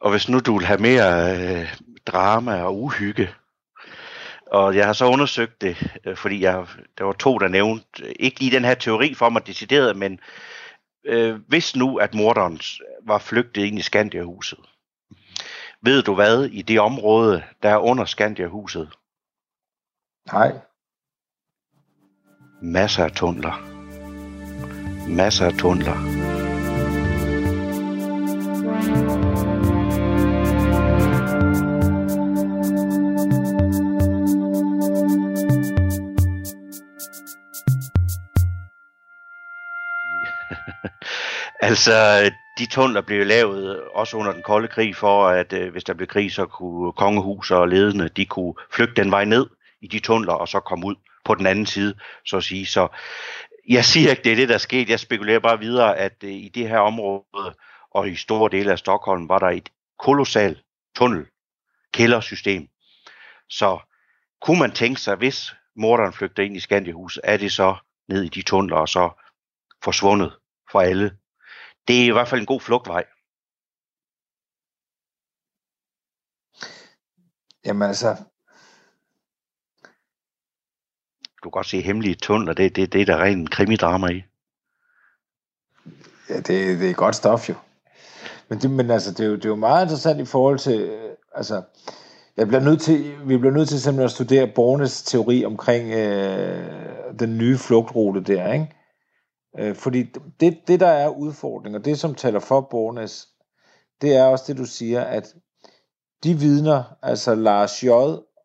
Og 0.00 0.10
hvis 0.10 0.28
nu 0.28 0.40
du 0.40 0.58
vil 0.58 0.66
have 0.66 0.80
mere 0.80 1.36
øh, 1.36 1.74
drama 2.06 2.62
og 2.62 2.82
uhygge, 2.82 3.28
og 4.52 4.76
jeg 4.76 4.86
har 4.86 4.92
så 4.92 5.06
undersøgt 5.06 5.60
det, 5.60 5.98
øh, 6.04 6.16
fordi 6.16 6.40
jeg, 6.40 6.66
der 6.98 7.04
var 7.04 7.12
to, 7.12 7.38
der 7.38 7.48
nævnte, 7.48 8.02
øh, 8.02 8.14
ikke 8.18 8.40
lige 8.40 8.56
den 8.56 8.64
her 8.64 8.74
teori 8.74 9.14
for 9.14 9.28
mig 9.28 9.46
decideret, 9.46 9.96
men 9.96 10.20
øh, 11.04 11.40
hvis 11.48 11.76
nu, 11.76 11.96
at 11.96 12.14
morderen 12.14 12.60
var 13.06 13.18
flygtet 13.18 13.64
ind 13.64 13.78
i 13.78 13.82
Skandia-huset, 13.82 14.58
ved 15.82 16.02
du 16.02 16.14
hvad 16.14 16.44
i 16.44 16.62
det 16.62 16.80
område, 16.80 17.42
der 17.62 17.68
er 17.68 17.78
under 17.78 18.04
Skandia-huset? 18.04 18.90
Nej. 20.32 20.52
Masser 22.62 23.04
af 23.04 23.12
tunneler. 23.12 23.68
Masser 25.08 25.46
af 25.46 25.52
tunneler. 25.52 26.31
Altså, 41.72 42.30
de 42.58 42.66
tunneler 42.66 43.00
blev 43.00 43.26
lavet 43.26 43.82
også 43.82 44.16
under 44.16 44.32
den 44.32 44.42
kolde 44.42 44.68
krig, 44.68 44.96
for 44.96 45.28
at 45.28 45.52
øh, 45.52 45.72
hvis 45.72 45.84
der 45.84 45.94
blev 45.94 46.08
krig, 46.08 46.32
så 46.32 46.46
kunne 46.46 46.92
kongehus 46.92 47.50
og 47.50 47.68
ledende, 47.68 48.08
de 48.08 48.26
kunne 48.26 48.54
flygte 48.70 49.02
den 49.02 49.10
vej 49.10 49.24
ned 49.24 49.46
i 49.80 49.86
de 49.86 49.98
tunneler, 49.98 50.32
og 50.32 50.48
så 50.48 50.60
komme 50.60 50.86
ud 50.86 50.94
på 51.24 51.34
den 51.34 51.46
anden 51.46 51.66
side, 51.66 51.94
så 52.26 52.36
at 52.36 52.44
sige. 52.44 52.66
Så 52.66 52.88
Jeg 53.68 53.84
siger 53.84 54.10
ikke, 54.10 54.22
det 54.22 54.32
er 54.32 54.36
det, 54.36 54.48
der 54.48 54.54
er 54.54 54.58
sket. 54.58 54.90
Jeg 54.90 55.00
spekulerer 55.00 55.38
bare 55.38 55.58
videre, 55.58 55.96
at 55.98 56.16
øh, 56.24 56.30
i 56.30 56.48
det 56.48 56.68
her 56.68 56.78
område 56.78 57.54
og 57.90 58.08
i 58.08 58.16
store 58.16 58.50
dele 58.50 58.72
af 58.72 58.78
Stockholm 58.78 59.28
var 59.28 59.38
der 59.38 59.48
et 59.48 59.68
kolossalt 59.98 60.58
tunnel, 60.96 61.26
kældersystem. 61.92 62.68
Så 63.48 63.78
kunne 64.42 64.58
man 64.58 64.72
tænke 64.72 65.00
sig, 65.00 65.16
hvis 65.16 65.54
morderen 65.76 66.12
flygter 66.12 66.42
ind 66.42 66.56
i 66.56 66.60
Skandiahus, 66.60 67.20
er 67.24 67.36
det 67.36 67.52
så 67.52 67.76
ned 68.08 68.22
i 68.22 68.28
de 68.28 68.42
tunneler 68.42 68.76
og 68.76 68.88
så 68.88 69.10
forsvundet 69.84 70.32
for 70.72 70.80
alle. 70.80 71.21
Det 71.88 72.00
er 72.02 72.06
i 72.06 72.12
hvert 72.12 72.28
fald 72.28 72.40
en 72.40 72.46
god 72.46 72.60
flugtvej. 72.60 73.04
Jamen 77.64 77.88
altså, 77.88 78.16
Du 81.36 81.50
kan 81.50 81.50
godt 81.50 81.66
se 81.66 81.80
hemmelige 81.80 82.14
tunneler, 82.14 82.52
det, 82.52 82.76
det, 82.76 82.92
det 82.92 83.00
er 83.00 83.04
der 83.04 83.22
ren 83.22 83.46
krimidrama 83.46 84.06
i. 84.06 84.22
ja, 86.28 86.36
det, 86.36 86.80
det 86.80 86.90
er 86.90 86.94
godt 86.94 87.16
stof 87.16 87.48
jo. 87.48 87.54
Men, 88.48 88.58
det, 88.58 88.70
men 88.70 88.90
altså, 88.90 89.10
det 89.10 89.20
er, 89.20 89.24
jo, 89.24 89.36
det 89.36 89.44
er 89.44 89.48
jo 89.48 89.56
meget 89.56 89.84
interessant 89.84 90.20
i 90.20 90.24
forhold 90.24 90.58
til, 90.58 90.80
øh, 90.80 91.16
altså, 91.34 91.62
jeg 92.36 92.46
bliver 92.48 92.60
nødt 92.60 92.80
til, 92.80 93.28
vi 93.28 93.36
bliver 93.36 93.54
nødt 93.54 93.68
til 93.68 93.80
simpelthen 93.80 94.04
at 94.04 94.10
studere 94.10 94.52
Bornes 94.54 95.02
teori 95.02 95.44
omkring 95.44 95.92
øh, 95.92 97.18
den 97.18 97.38
nye 97.38 97.58
flugtrute 97.58 98.20
der, 98.20 98.52
ikke? 98.52 98.81
Øh, 99.58 99.74
fordi 99.74 100.02
det, 100.40 100.58
det, 100.68 100.80
der 100.80 100.86
er 100.86 101.08
udfordring, 101.08 101.76
og 101.76 101.84
det, 101.84 101.98
som 101.98 102.14
taler 102.14 102.40
for 102.40 102.60
Bornes, 102.60 103.28
det 104.02 104.16
er 104.16 104.24
også 104.24 104.44
det, 104.48 104.58
du 104.58 104.64
siger, 104.64 105.00
at 105.00 105.34
de 106.24 106.34
vidner, 106.34 106.84
altså 107.02 107.34
Lars 107.34 107.84
J. 107.84 107.88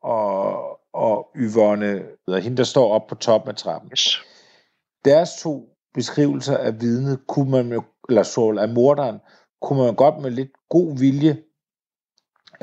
og, 0.02 0.80
og 0.94 1.28
Yvonne, 1.36 2.04
eller 2.28 2.40
hende, 2.40 2.58
der 2.58 2.64
står 2.64 2.92
op 2.94 3.08
på 3.08 3.16
toppen 3.16 3.50
af 3.50 3.56
trappen, 3.56 3.92
Yes. 3.92 4.22
deres 5.06 5.30
to 5.42 5.70
beskrivelser 5.94 6.58
af 6.58 6.82
vidnet, 6.82 7.28
kunne 7.28 7.52
man 7.52 7.72
jo, 7.72 7.84
eller 8.10 8.24
så 8.24 8.58
af 8.60 8.70
morderen, 8.70 9.20
kunne 9.62 9.84
man 9.84 9.96
godt 9.96 10.22
med 10.22 10.32
lidt 10.32 10.52
god 10.70 11.00
vilje 11.00 11.44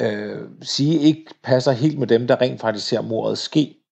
øh, 0.00 0.48
sige, 0.62 0.98
ikke 0.98 1.34
passer 1.42 1.72
helt 1.72 1.98
med 1.98 2.06
dem, 2.06 2.26
der 2.26 2.40
rent 2.40 2.60
faktisk 2.60 2.88
ser 2.88 3.00
mordet 3.00 3.38
ske. 3.38 3.84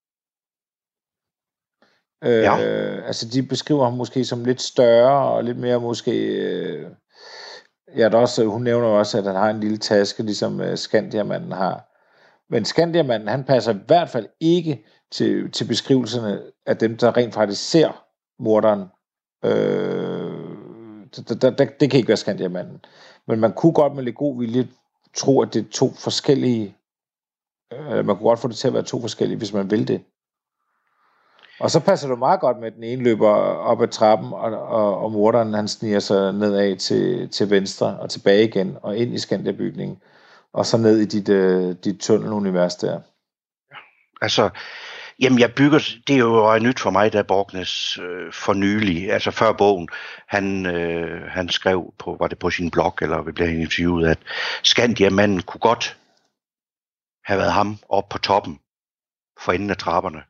Øh, 2.24 2.42
Ja. 2.42 2.56
Altså, 3.06 3.28
de 3.28 3.42
beskriver 3.42 3.84
ham 3.84 3.92
måske 3.92 4.24
som 4.24 4.44
lidt 4.44 4.62
større, 4.62 5.32
og 5.32 5.44
lidt 5.44 5.58
mere 5.58 5.80
måske... 5.80 6.12
Øh, 6.36 6.86
ja, 7.96 8.08
der 8.08 8.18
også, 8.18 8.44
hun 8.44 8.62
nævner 8.62 8.86
også, 8.86 9.18
at 9.18 9.24
han 9.24 9.34
har 9.34 9.50
en 9.50 9.60
lille 9.60 9.78
taske, 9.78 10.22
ligesom 10.22 10.60
øh, 10.60 10.78
Skandiamanden 10.78 11.52
har. 11.52 11.88
Men 12.50 12.64
Skandiamanden, 12.64 13.28
han 13.28 13.44
passer 13.44 13.74
i 13.74 13.78
hvert 13.86 14.08
fald 14.08 14.26
ikke 14.40 14.84
til, 15.12 15.50
til 15.50 15.64
beskrivelserne 15.64 16.42
af 16.66 16.76
dem, 16.76 16.96
der 16.96 17.16
rent 17.16 17.34
faktisk 17.34 17.70
ser 17.70 18.04
morderen. 18.38 18.80
Øh, 19.44 20.56
det, 21.16 21.42
det, 21.42 21.58
det, 21.58 21.80
det 21.80 21.90
kan 21.90 21.98
ikke 21.98 22.08
være 22.08 22.16
Skandiamanden. 22.16 22.84
Men 23.28 23.40
man 23.40 23.52
kunne 23.52 23.72
godt 23.72 23.94
med 23.94 24.02
lidt 24.02 24.16
god 24.16 24.38
vilje 24.38 24.68
tro, 25.16 25.42
at 25.42 25.54
det 25.54 25.60
er 25.64 25.70
to 25.72 25.90
forskellige... 25.90 26.76
Øh, 27.72 28.06
man 28.06 28.16
kunne 28.16 28.28
godt 28.28 28.38
få 28.38 28.48
det 28.48 28.56
til 28.56 28.68
at 28.68 28.74
være 28.74 28.82
to 28.82 29.00
forskellige, 29.00 29.38
hvis 29.38 29.52
man 29.52 29.70
vil 29.70 29.88
det. 29.88 30.00
Og 31.62 31.70
så 31.70 31.80
passer 31.80 32.08
du 32.08 32.16
meget 32.16 32.40
godt 32.40 32.58
med, 32.58 32.66
at 32.66 32.74
den 32.74 32.84
ene 32.84 33.02
løber 33.02 33.28
op 33.28 33.82
ad 33.82 33.88
trappen, 33.88 34.32
og, 34.32 34.68
og, 34.68 34.98
og 34.98 35.12
morderen 35.12 35.54
han 35.54 35.68
sniger 35.68 35.98
sig 35.98 36.32
nedad 36.32 36.76
til, 36.76 37.28
til 37.28 37.50
venstre 37.50 37.98
og 37.98 38.10
tilbage 38.10 38.44
igen, 38.44 38.76
og 38.82 38.96
ind 38.96 39.14
i 39.14 39.18
Skandia-bygningen, 39.18 39.98
og 40.52 40.66
så 40.66 40.76
ned 40.76 40.98
i 40.98 41.04
dit, 41.04 41.28
øh, 41.28 41.76
dit 41.84 42.00
tunnelunivers 42.00 42.76
der. 42.76 43.00
Altså, 44.22 44.50
jamen 45.20 45.38
jeg 45.38 45.54
bygger, 45.54 45.78
det 46.06 46.14
er 46.14 46.18
jo 46.18 46.58
nyt 46.58 46.80
for 46.80 46.90
mig, 46.90 47.12
da 47.12 47.22
Borgnes 47.22 47.98
øh, 47.98 48.32
for 48.32 48.52
nylig, 48.52 49.12
altså 49.12 49.30
før 49.30 49.52
bogen, 49.52 49.88
han, 50.28 50.66
øh, 50.66 51.22
han 51.28 51.48
skrev 51.48 51.94
på, 51.98 52.16
var 52.20 52.26
det 52.26 52.38
på 52.38 52.50
sin 52.50 52.70
blog, 52.70 52.94
eller 53.02 53.22
vi 53.22 53.32
blev 53.32 53.48
interviewet, 53.48 54.08
at 54.08 54.18
Skandiamanden 54.62 55.42
kunne 55.42 55.60
godt 55.60 55.98
have 57.24 57.38
været 57.38 57.52
ham 57.52 57.78
oppe 57.88 58.12
på 58.12 58.18
toppen 58.18 58.58
for 59.40 59.52
enden 59.52 59.70
af 59.70 59.76
trapperne. 59.76 60.22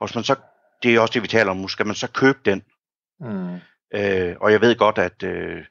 Og 0.00 0.06
hvis 0.06 0.14
man 0.14 0.24
så, 0.24 0.34
det 0.82 0.94
er 0.94 1.00
også 1.00 1.12
det, 1.12 1.22
vi 1.22 1.28
taler 1.28 1.50
om 1.50 1.68
skal 1.68 1.86
man 1.86 1.94
så 1.94 2.08
købe 2.08 2.38
den? 2.44 2.62
Mm. 3.20 3.60
Øh, 3.94 4.36
og 4.40 4.52
jeg 4.52 4.60
ved 4.60 4.76
godt, 4.76 4.98
at 4.98 5.22
øh, 5.22 5.64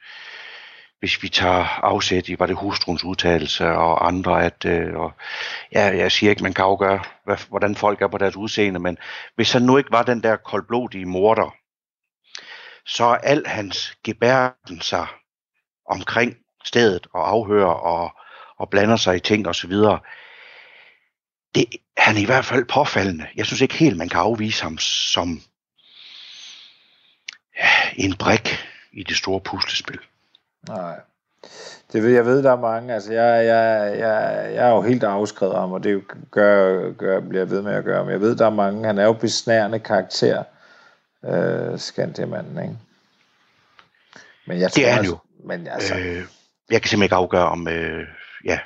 hvis 1.00 1.24
vi 1.24 1.29
tager 1.29 1.83
afsæt 1.83 2.29
i, 2.29 2.39
var 2.39 2.45
det 2.45 2.55
hustruens 2.55 3.03
udtalelse 3.03 3.67
og 3.67 4.07
andre, 4.07 4.45
at, 4.45 4.65
øh, 4.65 4.93
og, 4.93 5.12
ja, 5.71 5.98
jeg 5.98 6.12
siger 6.12 6.29
ikke, 6.29 6.43
man 6.43 6.53
kan 6.53 6.65
afgøre, 6.65 7.03
hvad, 7.25 7.38
hvordan 7.50 7.75
folk 7.75 8.01
er 8.01 8.07
på 8.07 8.17
deres 8.17 8.36
udseende, 8.36 8.79
men 8.79 8.98
hvis 9.36 9.51
han 9.51 9.62
nu 9.62 9.77
ikke 9.77 9.91
var 9.91 10.03
den 10.03 10.24
der 10.24 10.36
koldblodige 10.36 11.05
morder, 11.05 11.55
så 12.86 13.03
er 13.03 13.15
al 13.15 13.48
hans 13.48 13.98
gebærden 14.03 14.81
sig 14.81 15.07
omkring 15.89 16.38
stedet 16.65 17.07
og 17.13 17.29
afhører 17.29 17.74
og, 17.74 18.12
og 18.57 18.69
blander 18.69 18.95
sig 18.95 19.15
i 19.15 19.19
ting 19.19 19.48
osv., 19.48 19.74
det, 21.56 21.65
han 21.98 22.15
er 22.15 22.22
i 22.22 22.25
hvert 22.25 22.46
fald 22.46 22.65
påfaldende. 22.65 23.27
Jeg 23.36 23.46
synes 23.46 23.62
ikke 23.62 23.75
helt, 23.75 23.98
man 23.98 24.10
kan 24.10 24.20
afvise 24.20 24.63
ham 24.63 24.77
som 24.77 25.41
en 27.96 28.15
brik 28.15 28.58
i 28.91 29.03
det 29.03 29.18
store 29.18 29.41
puslespil. 29.41 30.00
Nej. 30.68 31.00
Det 31.94 32.03
ved, 32.03 32.10
jeg 32.10 32.25
ved, 32.25 32.44
der 32.44 32.51
er 32.51 32.60
mange. 32.60 32.94
Altså, 32.94 33.13
jeg, 33.13 33.46
jeg, 33.46 33.98
jeg, 34.00 34.51
jeg 34.53 34.68
er 34.68 34.70
jo 34.70 34.82
helt 34.82 35.03
afskrevet 35.03 35.56
ham, 35.56 35.72
og 35.72 35.84
det 35.84 36.03
gør, 36.32 36.91
gør, 36.91 37.20
bliver 37.20 37.41
jeg 37.41 37.50
ved 37.50 37.62
med 37.62 37.74
at 37.74 37.84
gøre. 37.84 38.03
Men 38.06 38.12
jeg 38.12 38.22
ved, 38.22 38.36
der 38.36 38.46
er 38.46 38.50
mange. 38.50 38.86
Han 38.86 38.98
er 38.98 39.03
jo 39.03 39.13
besnærende 39.13 39.79
karakter, 39.79 40.44
øh, 41.25 41.79
Skandiamanden, 41.79 42.63
ikke? 42.63 42.77
Men 44.48 44.60
jeg 44.60 44.72
tror, 44.72 44.79
Det 44.82 44.88
er 44.88 44.91
han 44.91 45.00
altså, 45.00 45.12
jo. 45.12 45.48
Men 45.48 45.68
altså. 45.68 45.96
Øh, 45.96 46.25
jeg 46.70 46.82
kan 46.82 46.89
simpelthen 46.89 47.03
ikke 47.03 47.15
afgøre 47.15 47.48
om, 47.48 47.68
øh, 47.68 48.08
ja. 48.46 48.60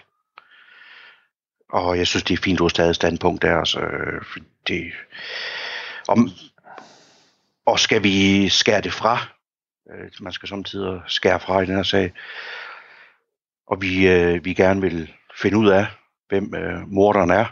Og 1.73 1.97
jeg 1.97 2.07
synes, 2.07 2.23
det 2.23 2.33
er 2.33 2.43
fint, 2.43 2.59
du 2.59 2.63
har 2.63 2.69
stadig 2.69 2.95
standpunkt 2.95 3.41
der. 3.41 3.57
Altså, 3.57 3.79
det, 4.67 4.93
om, 6.07 6.29
og 7.65 7.79
skal 7.79 8.03
vi 8.03 8.49
skære 8.49 8.81
det 8.81 8.93
fra? 8.93 9.17
Øh, 9.91 10.11
man 10.19 10.33
skal 10.33 10.49
samtidig 10.49 11.01
skære 11.07 11.39
fra 11.39 11.61
i 11.61 11.65
den 11.65 11.75
her 11.75 11.83
sag. 11.83 12.13
Og 13.67 13.81
vi, 13.81 14.07
øh, 14.07 14.45
vi 14.45 14.53
gerne 14.53 14.81
vil 14.81 15.13
finde 15.41 15.57
ud 15.57 15.69
af, 15.69 15.85
hvem 16.29 16.55
øh, 16.55 16.87
morderen 16.87 17.29
er. 17.29 17.45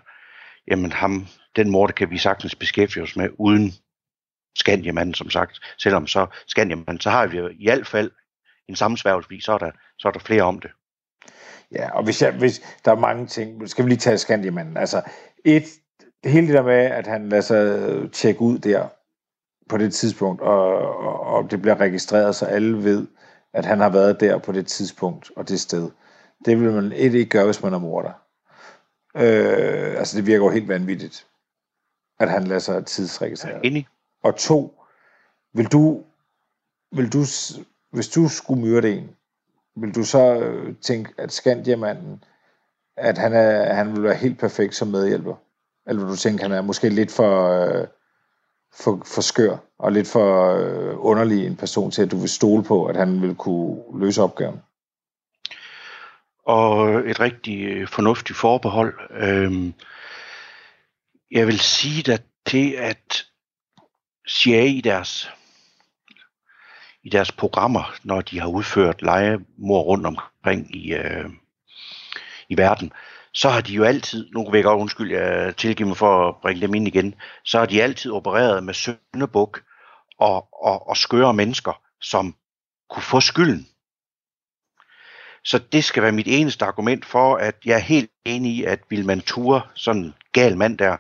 Jamen 0.68 0.92
ham, 0.92 1.28
den 1.56 1.70
morder 1.70 1.94
kan 1.94 2.10
vi 2.10 2.18
sagtens 2.18 2.56
beskæftige 2.56 3.04
os 3.04 3.16
med, 3.16 3.30
uden 3.40 3.74
Skandiamanden, 4.56 5.14
som 5.14 5.30
sagt. 5.30 5.60
Selvom 5.78 6.08
så 6.08 6.28
Skandiamanden, 6.48 7.00
så 7.00 7.10
har 7.10 7.28
vi 7.28 7.38
jo 7.38 7.48
i 7.48 7.64
hvert 7.64 7.88
fald 7.88 8.12
en 8.68 8.76
sammensværgelse, 8.76 9.46
så 9.46 9.54
er 9.54 9.58
der, 9.58 9.72
så 9.98 10.08
er 10.08 10.12
der 10.12 10.20
flere 10.20 10.44
om 10.44 10.60
det. 10.60 10.72
Ja, 11.72 11.98
og 11.98 12.04
hvis, 12.04 12.22
jeg, 12.22 12.32
hvis 12.32 12.62
der 12.86 12.92
er 12.92 12.96
mange 12.96 13.28
ting, 13.28 13.70
skal 13.70 13.86
vi 13.86 13.90
lige 13.90 14.00
tage 14.00 14.18
Skandiamanden. 14.18 14.78
Altså, 14.78 15.02
et, 15.46 15.64
hele 16.24 16.48
det 16.48 16.56
der 16.56 16.64
med, 16.64 16.74
at 16.74 17.08
han 17.08 17.30
lader 17.30 17.42
sig 17.42 18.12
tjekke 18.12 18.42
ud 18.42 18.58
der 18.58 18.88
på 19.70 19.78
det 19.78 19.94
tidspunkt, 19.94 20.42
og, 20.42 20.78
og, 20.98 21.20
og 21.20 21.52
det 21.52 21.62
bliver 21.62 21.80
registreret, 21.80 22.36
så 22.36 22.46
alle 22.46 22.84
ved, 22.84 23.08
at 23.54 23.66
han 23.66 23.80
har 23.80 23.90
været 23.90 24.20
der 24.20 24.38
på 24.38 24.52
det 24.52 24.68
tidspunkt 24.68 25.32
og 25.36 25.50
det 25.50 25.60
sted. 25.60 25.92
Det 26.46 26.62
vil 26.62 26.72
man 26.72 26.92
et 26.96 27.14
ikke 27.14 27.30
gøre, 27.30 27.46
hvis 27.46 27.64
man 27.64 27.74
er 27.74 27.80
morder. 27.80 28.12
Øh, 29.16 29.98
altså, 29.98 30.18
det 30.18 30.26
virker 30.26 30.46
jo 30.46 30.52
helt 30.52 30.68
vanvittigt, 30.68 31.28
at 32.20 32.30
han 32.30 32.44
lader 32.44 32.60
sig 32.60 32.86
tidsregistrere. 32.86 33.66
Enig? 33.66 33.88
Og 34.24 34.36
to, 34.36 34.82
vil 35.54 35.66
du, 35.66 36.04
vil 36.92 37.14
du, 37.14 37.24
hvis 37.92 38.10
du 38.10 38.28
skulle 38.28 38.62
myrde 38.62 38.98
en, 38.98 39.10
vil 39.76 39.96
du 39.96 40.04
så 40.04 40.40
øh, 40.40 40.76
tænke, 40.82 41.14
at 41.18 41.32
Skandiamanden, 41.32 42.24
at 42.98 43.18
han, 43.18 43.34
er, 43.34 43.74
han 43.74 43.94
vil 43.94 44.04
være 44.04 44.16
helt 44.16 44.40
perfekt 44.40 44.76
som 44.76 44.88
medhjælper? 44.88 45.36
Eller 45.88 46.02
vil 46.02 46.12
du 46.12 46.18
tænke, 46.18 46.44
at 46.44 46.50
han 46.50 46.58
er 46.58 46.62
måske 46.62 46.90
lidt 46.90 47.12
for, 47.12 47.50
øh, 47.50 47.88
for, 48.74 49.02
for 49.06 49.22
skør, 49.22 49.58
og 49.80 49.92
lidt 49.92 50.08
for 50.08 50.56
øh, 50.56 50.96
underlig 50.98 51.46
en 51.46 51.56
person 51.56 51.92
til, 51.92 52.02
at 52.02 52.12
du 52.12 52.18
vil 52.18 52.30
stole 52.30 52.64
på, 52.64 52.86
at 52.86 52.96
han 52.96 53.22
vil 53.22 53.36
kunne 53.36 54.00
løse 54.00 54.22
opgaven? 54.22 54.62
og 56.46 57.00
et 57.10 57.20
rigtig 57.20 57.64
øh, 57.64 57.88
fornuftigt 57.88 58.38
forbehold. 58.38 58.94
Øhm, 59.12 59.74
jeg 61.32 61.48
vil 61.48 61.60
sige 61.60 62.14
at 62.14 62.24
til, 62.46 62.72
at 62.72 63.26
CIA 64.30 64.64
i 64.64 64.82
deres, 64.82 65.30
i 67.04 67.10
deres 67.10 67.32
programmer, 67.32 67.96
når 68.04 68.22
de 68.22 68.40
har 68.40 68.48
udført 68.48 69.02
legemord 69.02 69.86
rundt 69.86 70.06
omkring 70.06 70.76
i, 70.76 70.94
øh, 70.94 71.30
i 72.50 72.58
verden, 72.58 72.92
så 73.34 73.50
har 73.50 73.62
de 73.62 73.74
jo 73.74 73.84
altid, 73.84 74.30
nu 74.32 74.52
vil 74.52 74.58
jeg 74.58 74.64
godt 74.64 74.80
undskylde, 74.80 75.16
jeg 75.16 75.58
tilgiver 75.58 75.88
mig 75.88 75.98
for 75.98 76.30
at 76.30 76.36
bringe 76.42 76.62
dem 76.62 76.74
ind 76.74 76.88
igen, 76.88 77.16
så 77.46 77.60
har 77.60 77.66
de 77.66 77.84
altid 77.84 78.12
opereret 78.12 78.64
med 78.64 78.74
søndebuk 78.74 79.64
og, 80.18 80.48
og, 80.64 80.90
og 80.90 80.98
skøre 80.98 81.34
mennesker, 81.34 81.82
som 82.02 82.36
kunne 82.90 83.04
få 83.04 83.20
skylden. 83.20 83.68
Så 85.44 85.58
det 85.72 85.84
skal 85.84 86.04
være 86.04 86.12
mit 86.12 86.28
eneste 86.28 86.66
argument 86.66 87.06
for, 87.06 87.36
at 87.36 87.56
jeg 87.66 87.76
er 87.76 87.80
helt 87.80 88.12
enig 88.26 88.52
i, 88.52 88.64
at 88.64 88.80
vil 88.90 89.06
man 89.06 89.22
Ture, 89.22 89.62
sådan 89.76 90.04
en 90.04 90.14
gal 90.32 90.58
mand 90.58 90.78
der, 90.78 90.98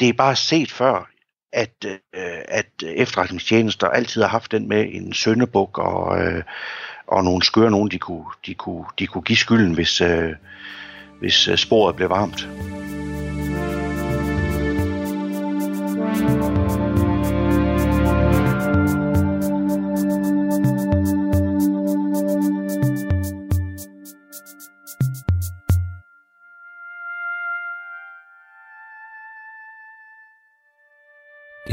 det 0.00 0.08
er 0.08 0.12
bare 0.12 0.36
set 0.36 0.70
før, 0.70 1.10
at, 1.54 1.84
øh, 2.14 2.40
at 2.48 2.66
efterretningstjenester 2.82 3.86
altid 3.86 4.22
har 4.22 4.28
haft 4.28 4.52
den 4.52 4.68
med 4.68 4.86
en 4.92 5.12
søndebuk 5.12 5.78
og, 5.78 6.18
øh, 6.18 6.42
og 7.06 7.24
nogle 7.24 7.42
skøre 7.42 7.70
nogen, 7.70 7.90
de 7.90 7.98
kunne, 7.98 8.24
de 8.46 8.54
kunne, 8.54 8.84
de 8.98 9.06
kunne 9.06 9.22
give 9.22 9.36
skylden, 9.36 9.74
hvis, 9.74 10.00
øh, 10.00 10.32
hvis 11.20 11.48
øh, 11.48 11.56
sporet 11.56 11.96
blev 11.96 12.10
varmt. 12.10 12.48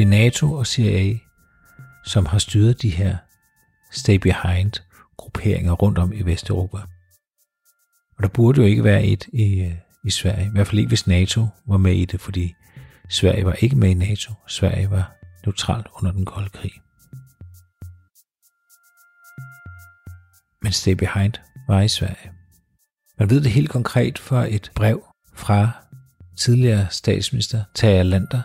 Det 0.01 0.07
er 0.07 0.09
NATO 0.09 0.53
og 0.53 0.67
CIA, 0.67 1.17
som 2.05 2.25
har 2.25 2.39
styret 2.39 2.81
de 2.81 2.89
her 2.89 3.17
stay 3.91 4.15
behind 4.15 4.71
grupperinger 5.17 5.73
rundt 5.73 5.97
om 5.97 6.13
i 6.13 6.21
Vesteuropa. 6.21 6.77
Og 8.17 8.23
der 8.23 8.27
burde 8.27 8.61
jo 8.61 8.67
ikke 8.67 8.83
være 8.83 9.03
et 9.03 9.27
i, 9.33 9.61
øh, 9.61 9.75
i 10.03 10.09
Sverige, 10.09 10.45
i 10.45 10.49
hvert 10.49 10.67
fald 10.67 10.79
ikke 10.79 10.87
hvis 10.87 11.07
NATO 11.07 11.47
var 11.65 11.77
med 11.77 11.95
i 11.95 12.05
det, 12.05 12.21
fordi 12.21 12.53
Sverige 13.09 13.45
var 13.45 13.53
ikke 13.53 13.75
med 13.75 13.89
i 13.89 13.93
NATO. 13.93 14.33
Sverige 14.47 14.91
var 14.91 15.15
neutralt 15.45 15.87
under 15.93 16.11
den 16.11 16.25
kolde 16.25 16.49
krig. 16.49 16.71
Men 20.61 20.71
Stay 20.71 20.93
Behind 20.93 21.33
var 21.67 21.81
i 21.81 21.87
Sverige. 21.87 22.31
Man 23.19 23.29
ved 23.29 23.41
det 23.41 23.51
helt 23.51 23.69
konkret 23.69 24.19
fra 24.19 24.47
et 24.49 24.71
brev 24.75 25.03
fra 25.33 25.71
tidligere 26.37 26.87
statsminister 26.89 27.63
Tage 27.75 28.03
Lander. 28.03 28.41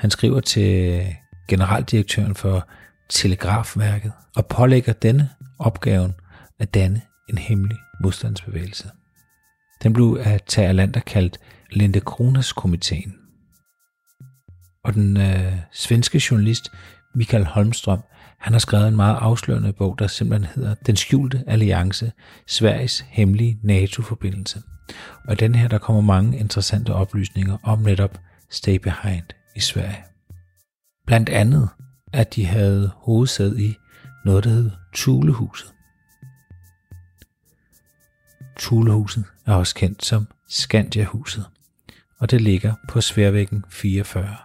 Han 0.00 0.10
skriver 0.10 0.40
til 0.40 1.02
generaldirektøren 1.48 2.34
for 2.34 2.68
Telegrafværket 3.08 4.12
og 4.36 4.46
pålægger 4.46 4.92
denne 4.92 5.30
opgaven 5.58 6.14
at 6.58 6.74
danne 6.74 7.02
en 7.28 7.38
hemmelig 7.38 7.78
modstandsbevægelse. 8.02 8.90
Den 9.82 9.92
blev 9.92 10.18
af 10.20 10.40
Tage 10.46 11.02
kaldt 11.06 11.38
Linde 11.70 12.00
Kronas 12.00 12.52
komiteen. 12.52 13.14
Og 14.84 14.94
den 14.94 15.16
øh, 15.16 15.52
svenske 15.72 16.22
journalist 16.30 16.72
Michael 17.14 17.44
Holmstrøm, 17.44 18.00
han 18.38 18.52
har 18.52 18.60
skrevet 18.60 18.88
en 18.88 18.96
meget 18.96 19.16
afslørende 19.20 19.72
bog, 19.72 19.98
der 19.98 20.06
simpelthen 20.06 20.50
hedder 20.54 20.74
Den 20.74 20.96
skjulte 20.96 21.44
alliance, 21.46 22.12
Sveriges 22.46 23.04
hemmelige 23.08 23.58
NATO-forbindelse. 23.62 24.62
Og 25.28 25.32
i 25.32 25.36
den 25.36 25.54
her, 25.54 25.68
der 25.68 25.78
kommer 25.78 26.02
mange 26.02 26.38
interessante 26.38 26.94
oplysninger 26.94 27.56
om 27.62 27.78
netop 27.78 28.20
Stay 28.50 28.76
Behind 28.76 29.39
i 29.56 29.60
Sverige. 29.60 30.04
Blandt 31.06 31.28
andet, 31.28 31.68
at 32.12 32.34
de 32.34 32.46
havde 32.46 32.90
hovedsæde 32.94 33.62
i 33.62 33.76
noget, 34.24 34.44
der 34.44 34.50
hed 34.50 34.70
Tulehuset. 34.94 35.72
Tulehuset 38.58 39.24
er 39.46 39.52
også 39.52 39.74
kendt 39.74 40.04
som 40.04 40.26
Skandiahuset, 40.48 41.44
og 42.18 42.30
det 42.30 42.40
ligger 42.40 42.74
på 42.88 43.00
Sværvæggen 43.00 43.64
44. 43.70 44.36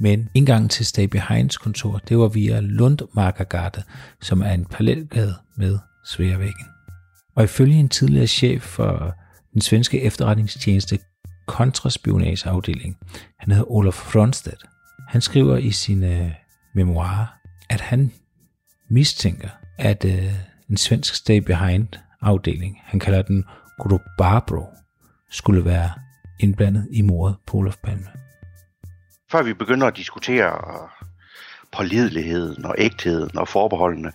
Men 0.00 0.28
indgangen 0.34 0.68
til 0.68 0.86
Stay 0.86 1.08
Heinz 1.28 1.56
kontor, 1.56 1.98
det 1.98 2.18
var 2.18 2.28
via 2.28 2.60
Lundmarkergade, 2.60 3.82
som 4.20 4.42
er 4.42 4.50
en 4.50 4.64
parallelgade 4.64 5.34
med 5.56 5.78
Sværvæggen. 6.04 6.66
Og 7.34 7.44
ifølge 7.44 7.74
en 7.74 7.88
tidligere 7.88 8.26
chef 8.26 8.62
for 8.62 9.14
den 9.52 9.60
svenske 9.60 10.02
efterretningstjeneste 10.02 10.98
kontraspionageafdeling, 11.46 12.96
han 13.38 13.50
hedder 13.50 13.70
Olof 13.70 13.94
Fronstedt, 13.94 14.64
han 15.08 15.20
skriver 15.20 15.56
i 15.56 15.70
sine 15.70 16.24
øh, 16.24 16.30
memoirer, 16.74 17.26
at 17.68 17.80
han 17.80 18.12
mistænker, 18.90 19.48
at 19.78 20.04
øh, 20.04 20.32
en 20.70 20.76
svensk 20.76 21.14
Stay 21.14 21.38
Behind 21.38 21.88
afdeling, 22.20 22.80
han 22.84 23.00
kalder 23.00 23.22
den 23.22 23.44
Grubarbro, 23.78 24.66
skulle 25.30 25.64
være 25.64 25.90
indblandet 26.40 26.88
i 26.92 27.02
mordet 27.02 27.36
på 27.46 27.56
Olof 27.56 27.76
Palme. 27.76 28.06
Før 29.30 29.42
vi 29.42 29.54
begynder 29.54 29.86
at 29.86 29.96
diskutere 29.96 30.88
pålideligheden 31.72 32.64
og 32.64 32.74
ægtheden 32.78 33.38
og 33.38 33.48
forbeholdene, 33.48 34.12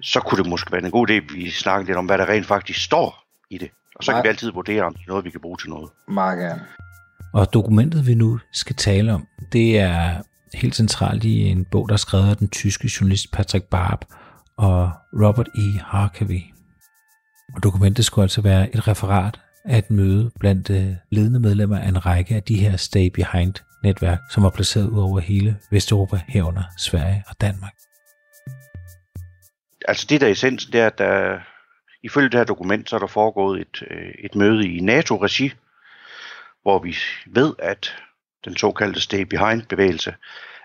så 0.00 0.20
kunne 0.20 0.42
det 0.42 0.50
måske 0.50 0.72
være 0.72 0.84
en 0.84 0.90
god 0.90 1.10
idé, 1.10 1.12
at 1.12 1.34
vi 1.34 1.50
snakker 1.50 1.86
lidt 1.86 1.98
om, 1.98 2.06
hvad 2.06 2.18
der 2.18 2.28
rent 2.28 2.46
faktisk 2.46 2.84
står 2.84 3.24
i 3.50 3.58
det. 3.58 3.70
Og 3.96 4.04
så 4.04 4.12
kan 4.12 4.22
vi 4.22 4.28
altid 4.28 4.52
vurdere, 4.52 4.82
om 4.82 4.94
det 4.94 5.02
er 5.02 5.08
noget, 5.08 5.24
vi 5.24 5.30
kan 5.30 5.40
bruge 5.40 5.56
til 5.56 5.70
noget. 5.70 5.90
Meget 6.08 6.38
gerne. 6.38 6.62
Og 7.32 7.52
dokumentet, 7.52 8.06
vi 8.06 8.14
nu 8.14 8.38
skal 8.52 8.76
tale 8.76 9.12
om, 9.12 9.26
det 9.52 9.78
er 9.78 10.22
helt 10.54 10.74
centralt 10.74 11.24
i 11.24 11.48
en 11.48 11.64
bog, 11.64 11.88
der 11.88 11.92
er 11.92 11.98
skrevet 11.98 12.30
af 12.30 12.36
den 12.36 12.48
tyske 12.48 12.90
journalist 13.00 13.32
Patrick 13.32 13.64
Barb 13.64 14.04
og 14.58 14.90
Robert 15.12 15.48
E. 15.48 15.78
Harkavy. 15.78 16.40
Og 17.56 17.62
dokumentet 17.62 18.04
skulle 18.04 18.22
altså 18.22 18.40
være 18.40 18.74
et 18.74 18.88
referat 18.88 19.40
af 19.64 19.78
et 19.78 19.90
møde 19.90 20.30
blandt 20.40 20.70
øh, 20.70 20.92
ledende 21.10 21.40
medlemmer 21.40 21.78
af 21.78 21.88
en 21.88 22.06
række 22.06 22.34
af 22.34 22.42
de 22.42 22.56
her 22.56 22.76
Stay 22.76 23.06
Behind 23.06 23.54
netværk, 23.84 24.18
som 24.30 24.42
var 24.42 24.50
placeret 24.50 24.88
ud 24.88 25.00
over 25.00 25.20
hele 25.20 25.56
Vesteuropa, 25.70 26.20
herunder 26.28 26.62
Sverige 26.78 27.24
og 27.28 27.40
Danmark. 27.40 27.72
Altså 29.88 30.06
det 30.08 30.20
der 30.20 30.26
er 30.26 30.30
essensen, 30.30 30.72
det 30.72 30.80
er, 30.80 30.86
at 30.86 30.98
der, 30.98 31.38
ifølge 32.02 32.28
det 32.28 32.38
her 32.38 32.44
dokument, 32.44 32.90
så 32.90 32.96
er 32.96 33.00
der 33.00 33.06
foregået 33.06 33.60
et, 33.60 33.82
øh, 33.90 34.14
et 34.18 34.34
møde 34.34 34.68
i 34.68 34.80
NATO-regi, 34.80 35.52
hvor 36.62 36.78
vi 36.78 36.96
ved, 37.26 37.54
at 37.58 37.96
den 38.44 38.56
såkaldte 38.56 39.00
Stay 39.00 39.22
Behind-bevægelse 39.22 40.14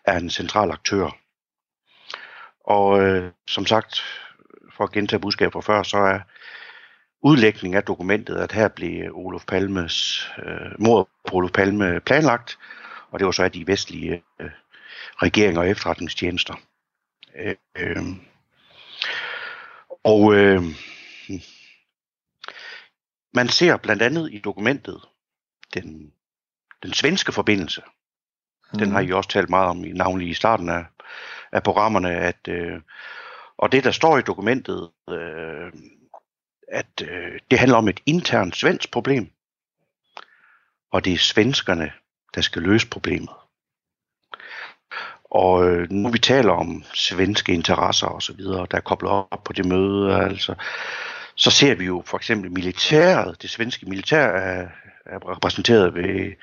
er 0.06 0.18
en 0.18 0.30
central 0.30 0.72
aktør. 0.72 1.18
Og 2.66 3.02
øh, 3.02 3.32
som 3.48 3.66
sagt, 3.66 4.02
for 4.78 4.84
at 4.84 4.92
gentage 4.92 5.20
budskabet 5.20 5.54
fra 5.54 5.62
før, 5.62 5.84
så 5.84 5.98
er 5.98 6.20
udlægning 7.22 7.76
af 7.76 7.84
dokumentet, 7.84 8.36
at 8.36 8.52
her 8.52 8.68
blev 8.68 9.12
Olof 9.14 9.46
Palmes 9.46 10.28
øh, 10.46 10.72
mord 10.80 11.10
på 11.28 11.36
Olof 11.36 11.52
Palme 11.52 12.00
planlagt, 12.00 12.58
og 13.12 13.20
det 13.20 13.26
var 13.26 13.32
så 13.32 13.44
af 13.44 13.52
de 13.52 13.68
vestlige 13.68 14.24
øh, 14.40 14.50
regeringer 15.22 15.62
og 15.62 15.70
efterretningstjenester. 15.70 16.54
Øh, 17.36 17.56
øh, 17.78 18.04
og 20.04 20.36
øh, 20.36 20.64
man 23.38 23.50
ser 23.50 23.78
blandt 23.78 24.02
andet 24.02 24.34
i 24.34 24.40
dokumentet 24.40 25.02
den, 25.74 26.14
den 26.84 26.94
svenske 26.94 27.32
forbindelse. 27.32 27.82
Mm. 28.74 28.80
Den 28.80 28.92
har 28.92 29.00
I 29.00 29.12
også 29.12 29.30
talt 29.30 29.50
meget 29.50 29.70
om, 29.70 29.78
navnlig 29.78 30.30
i 30.30 30.34
starten 30.34 30.70
af, 30.70 30.86
af 31.52 31.64
programmerne, 31.64 32.10
at 32.10 32.48
øh, 32.48 32.82
og 33.58 33.72
det 33.72 33.84
der 33.84 33.92
står 33.92 34.18
i 34.18 34.22
dokumentet, 34.22 34.90
øh, 35.10 35.74
at 36.68 37.02
øh, 37.02 37.40
det 37.52 37.60
handler 37.60 37.78
om 37.78 37.88
et 37.88 38.00
internt 38.06 38.56
svensk 38.56 38.92
problem, 38.92 39.32
og 40.92 41.06
det 41.06 41.14
er 41.14 41.18
svenskerne, 41.18 41.92
der 42.36 42.42
skal 42.42 42.62
løse 42.62 42.90
problemet. 42.90 43.30
Og 45.36 45.66
øh, 45.66 45.92
nu 45.92 46.10
vi 46.10 46.20
taler 46.20 46.52
om 46.52 46.84
svenske 46.94 47.54
interesser 47.54 48.08
og 48.08 48.22
så 48.22 48.34
videre, 48.34 48.68
der 48.72 48.78
er 48.78 48.82
koblet 48.82 49.12
op 49.12 49.44
på 49.46 49.54
det 49.54 49.66
møde, 49.66 50.16
altså, 50.16 50.56
så 51.36 51.52
ser 51.52 51.76
vi 51.76 51.86
jo 51.86 52.04
for 52.06 52.18
eksempel 52.18 52.52
militæret, 52.52 53.42
det 53.42 53.50
svenske 53.50 53.86
militær 53.86 54.28
er, 54.28 54.68
er 55.06 55.36
repræsenteret 55.36 55.96
ved, 55.96 56.34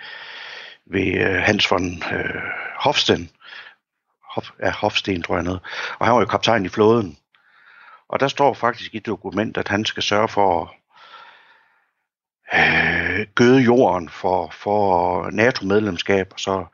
ved 0.87 1.15
øh, 1.15 1.43
Hans 1.43 1.71
von 1.71 2.03
øh, 2.13 2.43
Hofsten, 2.79 3.31
Hof, 4.35 4.51
ja, 4.61 4.71
Hofsten 4.71 5.23
tror 5.23 5.35
jeg 5.35 5.45
noget, 5.45 5.61
og 5.99 6.07
han 6.07 6.15
var 6.15 6.21
jo 6.21 6.27
kaptajn 6.27 6.65
i 6.65 6.69
flåden. 6.69 7.19
Og 8.09 8.21
der 8.21 8.29
står 8.29 8.55
faktisk 8.55 8.95
i 8.95 8.99
dokumentet, 8.99 9.61
at 9.61 9.69
han 9.69 9.85
skal 9.85 10.03
sørge 10.03 10.29
for 10.29 10.75
at 12.49 12.61
øh, 12.61 12.92
gøde 13.35 13.61
jorden 13.61 14.09
for, 14.09 14.51
for 14.51 15.31
NATO-medlemskab, 15.31 16.33
og 16.33 16.41
så 16.41 16.65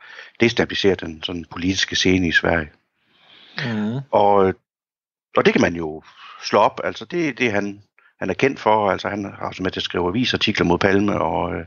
destabilisere 0.41 0.95
den 0.95 1.23
sådan 1.23 1.45
politiske 1.51 1.97
scene 1.97 2.29
i 2.29 2.33
Sverige. 2.33 2.71
Mm. 3.65 4.01
Og, 4.11 4.55
og 5.37 5.45
det 5.45 5.53
kan 5.53 5.63
man 5.63 5.77
jo 5.77 6.03
slå 6.43 6.59
op, 6.59 6.81
altså 6.85 7.05
det 7.05 7.39
det, 7.39 7.53
han, 7.53 7.83
han 8.19 8.31
er 8.31 8.35
kendt 8.35 8.61
for, 8.61 8.91
altså 8.91 9.09
han 9.09 9.25
har 9.25 9.49
også 9.49 9.63
med 9.63 9.71
til 9.71 9.81
at 9.81 9.85
skrive 9.85 10.09
avisartikler 10.09 10.67
mod 10.67 10.79
Palme, 10.79 11.21
og, 11.21 11.55
øh, 11.55 11.65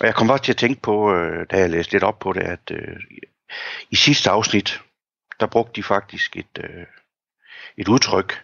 og 0.00 0.06
jeg 0.06 0.14
kom 0.14 0.30
også 0.30 0.44
til 0.44 0.52
at 0.52 0.56
tænke 0.56 0.82
på, 0.82 1.14
øh, 1.14 1.46
da 1.50 1.58
jeg 1.58 1.70
læste 1.70 1.92
lidt 1.92 2.04
op 2.04 2.18
på 2.18 2.32
det, 2.32 2.40
at 2.40 2.70
øh, 2.70 2.96
i 3.90 3.96
sidste 3.96 4.30
afsnit, 4.30 4.82
der 5.40 5.46
brugte 5.46 5.72
de 5.76 5.82
faktisk 5.82 6.36
et, 6.36 6.58
øh, 6.60 6.86
et 7.76 7.88
udtryk 7.88 8.42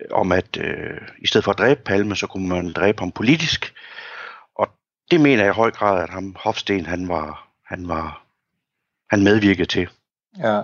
øh, 0.00 0.06
om, 0.10 0.32
at 0.32 0.56
øh, 0.56 1.00
i 1.18 1.26
stedet 1.26 1.44
for 1.44 1.52
at 1.52 1.58
dræbe 1.58 1.82
Palme, 1.84 2.16
så 2.16 2.26
kunne 2.26 2.48
man 2.48 2.72
dræbe 2.72 2.98
ham 2.98 3.12
politisk. 3.12 3.74
Det 5.10 5.20
mener 5.20 5.42
jeg 5.42 5.52
i 5.52 5.56
høj 5.56 5.70
grad, 5.70 6.02
at 6.02 6.10
ham 6.10 6.36
Hofsten, 6.38 6.86
han 6.86 7.08
var, 7.08 7.48
han 7.66 7.88
var, 7.88 8.26
han 9.10 9.24
medvirkede 9.24 9.68
til. 9.68 9.88
Ja. 10.38 10.62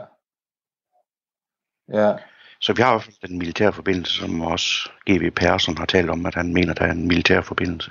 Ja. 1.93 2.13
Så 2.61 2.73
vi 2.73 2.83
har 2.83 3.07
den 3.27 3.39
militære 3.39 3.73
forbindelse, 3.73 4.15
som 4.17 4.41
også 4.41 4.91
G.V. 5.11 5.31
Persson 5.31 5.77
har 5.77 5.87
talt 5.87 6.11
om, 6.11 6.27
at 6.27 6.35
han 6.35 6.55
mener, 6.55 6.75
der 6.75 6.85
er 6.85 6.91
en 6.93 7.09
militær 7.09 7.41
forbindelse. 7.41 7.91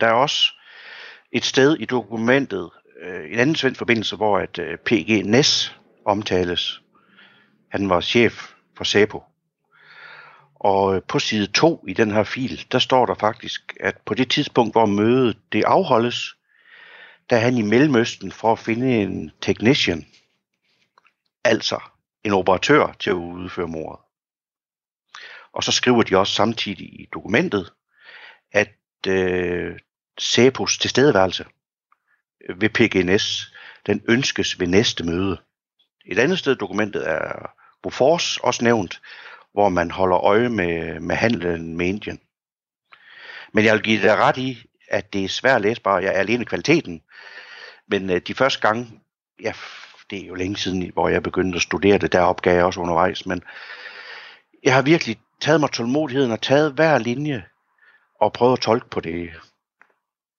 Der 0.00 0.06
er 0.06 0.12
også 0.12 0.52
et 1.32 1.44
sted 1.44 1.76
i 1.76 1.84
dokumentet, 1.84 2.70
øh, 3.02 3.32
en 3.32 3.38
anden 3.38 3.56
svensk 3.56 3.78
forbindelse, 3.78 4.16
hvor 4.16 4.38
at 4.38 4.58
øh, 4.58 4.78
PG 4.78 5.26
Ness 5.26 5.78
omtales. 6.04 6.82
Han 7.68 7.88
var 7.88 8.00
chef 8.00 8.52
for 8.76 8.84
SAPO. 8.84 9.22
Og 10.66 10.96
øh, 10.96 11.02
på 11.08 11.18
side 11.18 11.46
2 11.46 11.84
i 11.88 11.92
den 11.92 12.10
her 12.10 12.24
fil, 12.24 12.66
der 12.72 12.78
står 12.78 13.06
der 13.06 13.14
faktisk, 13.14 13.76
at 13.80 13.96
på 14.04 14.14
det 14.14 14.30
tidspunkt, 14.30 14.74
hvor 14.74 14.86
mødet 14.86 15.38
det 15.52 15.64
afholdes, 15.64 16.36
der 17.30 17.36
er 17.36 17.40
han 17.40 17.56
i 17.56 17.62
Mellemøsten 17.62 18.32
for 18.32 18.52
at 18.52 18.58
finde 18.58 19.02
en 19.02 19.32
technician, 19.40 20.06
altså 21.44 21.80
en 22.24 22.32
operatør 22.32 22.96
til 23.00 23.10
at 23.10 23.14
udføre 23.14 23.68
mordet. 23.68 24.00
Og 25.52 25.64
så 25.64 25.72
skriver 25.72 26.02
de 26.02 26.16
også 26.16 26.34
samtidig 26.34 27.00
i 27.00 27.08
dokumentet, 27.12 27.72
at 28.52 28.74
øh, 29.06 29.78
Sæpos 30.18 30.78
tilstedeværelse 30.78 31.44
ved 32.56 32.68
PGNS, 32.68 33.52
den 33.86 34.02
ønskes 34.08 34.60
ved 34.60 34.66
næste 34.66 35.04
møde. 35.04 35.40
Et 36.06 36.18
andet 36.18 36.38
sted 36.38 36.52
i 36.52 36.58
dokumentet 36.58 37.08
er 37.08 37.50
Bofors 37.82 38.36
også 38.36 38.64
nævnt, 38.64 39.00
hvor 39.56 39.68
man 39.68 39.90
holder 39.90 40.24
øje 40.24 40.48
med, 40.48 41.00
med 41.00 41.16
handlen 41.16 41.76
med 41.76 41.86
Indien. 41.86 42.20
Men 43.52 43.64
jeg 43.64 43.74
vil 43.74 43.82
give 43.82 44.02
dig 44.02 44.16
ret 44.16 44.36
i, 44.36 44.66
at 44.88 45.12
det 45.12 45.24
er 45.24 45.28
svært 45.28 45.56
at 45.56 45.62
læse 45.62 45.82
bare. 45.82 46.02
Jeg 46.02 46.14
er 46.14 46.18
alene 46.18 46.44
kvaliteten. 46.44 47.02
Men 47.88 48.10
øh, 48.10 48.20
de 48.26 48.34
første 48.34 48.60
gange, 48.60 48.90
ja, 49.42 49.52
det 50.10 50.22
er 50.22 50.26
jo 50.26 50.34
længe 50.34 50.56
siden, 50.56 50.90
hvor 50.92 51.08
jeg 51.08 51.22
begyndte 51.22 51.56
at 51.56 51.62
studere 51.62 51.98
det, 51.98 52.12
der 52.12 52.20
opgav 52.20 52.54
jeg 52.54 52.64
også 52.64 52.80
undervejs, 52.80 53.26
men 53.26 53.42
jeg 54.64 54.74
har 54.74 54.82
virkelig 54.82 55.16
taget 55.40 55.60
mig 55.60 55.70
tålmodigheden 55.70 56.32
og 56.32 56.40
taget 56.40 56.72
hver 56.72 56.98
linje 56.98 57.44
og 58.20 58.32
prøvet 58.32 58.52
at 58.52 58.62
tolke 58.62 58.90
på 58.90 59.00
det. 59.00 59.30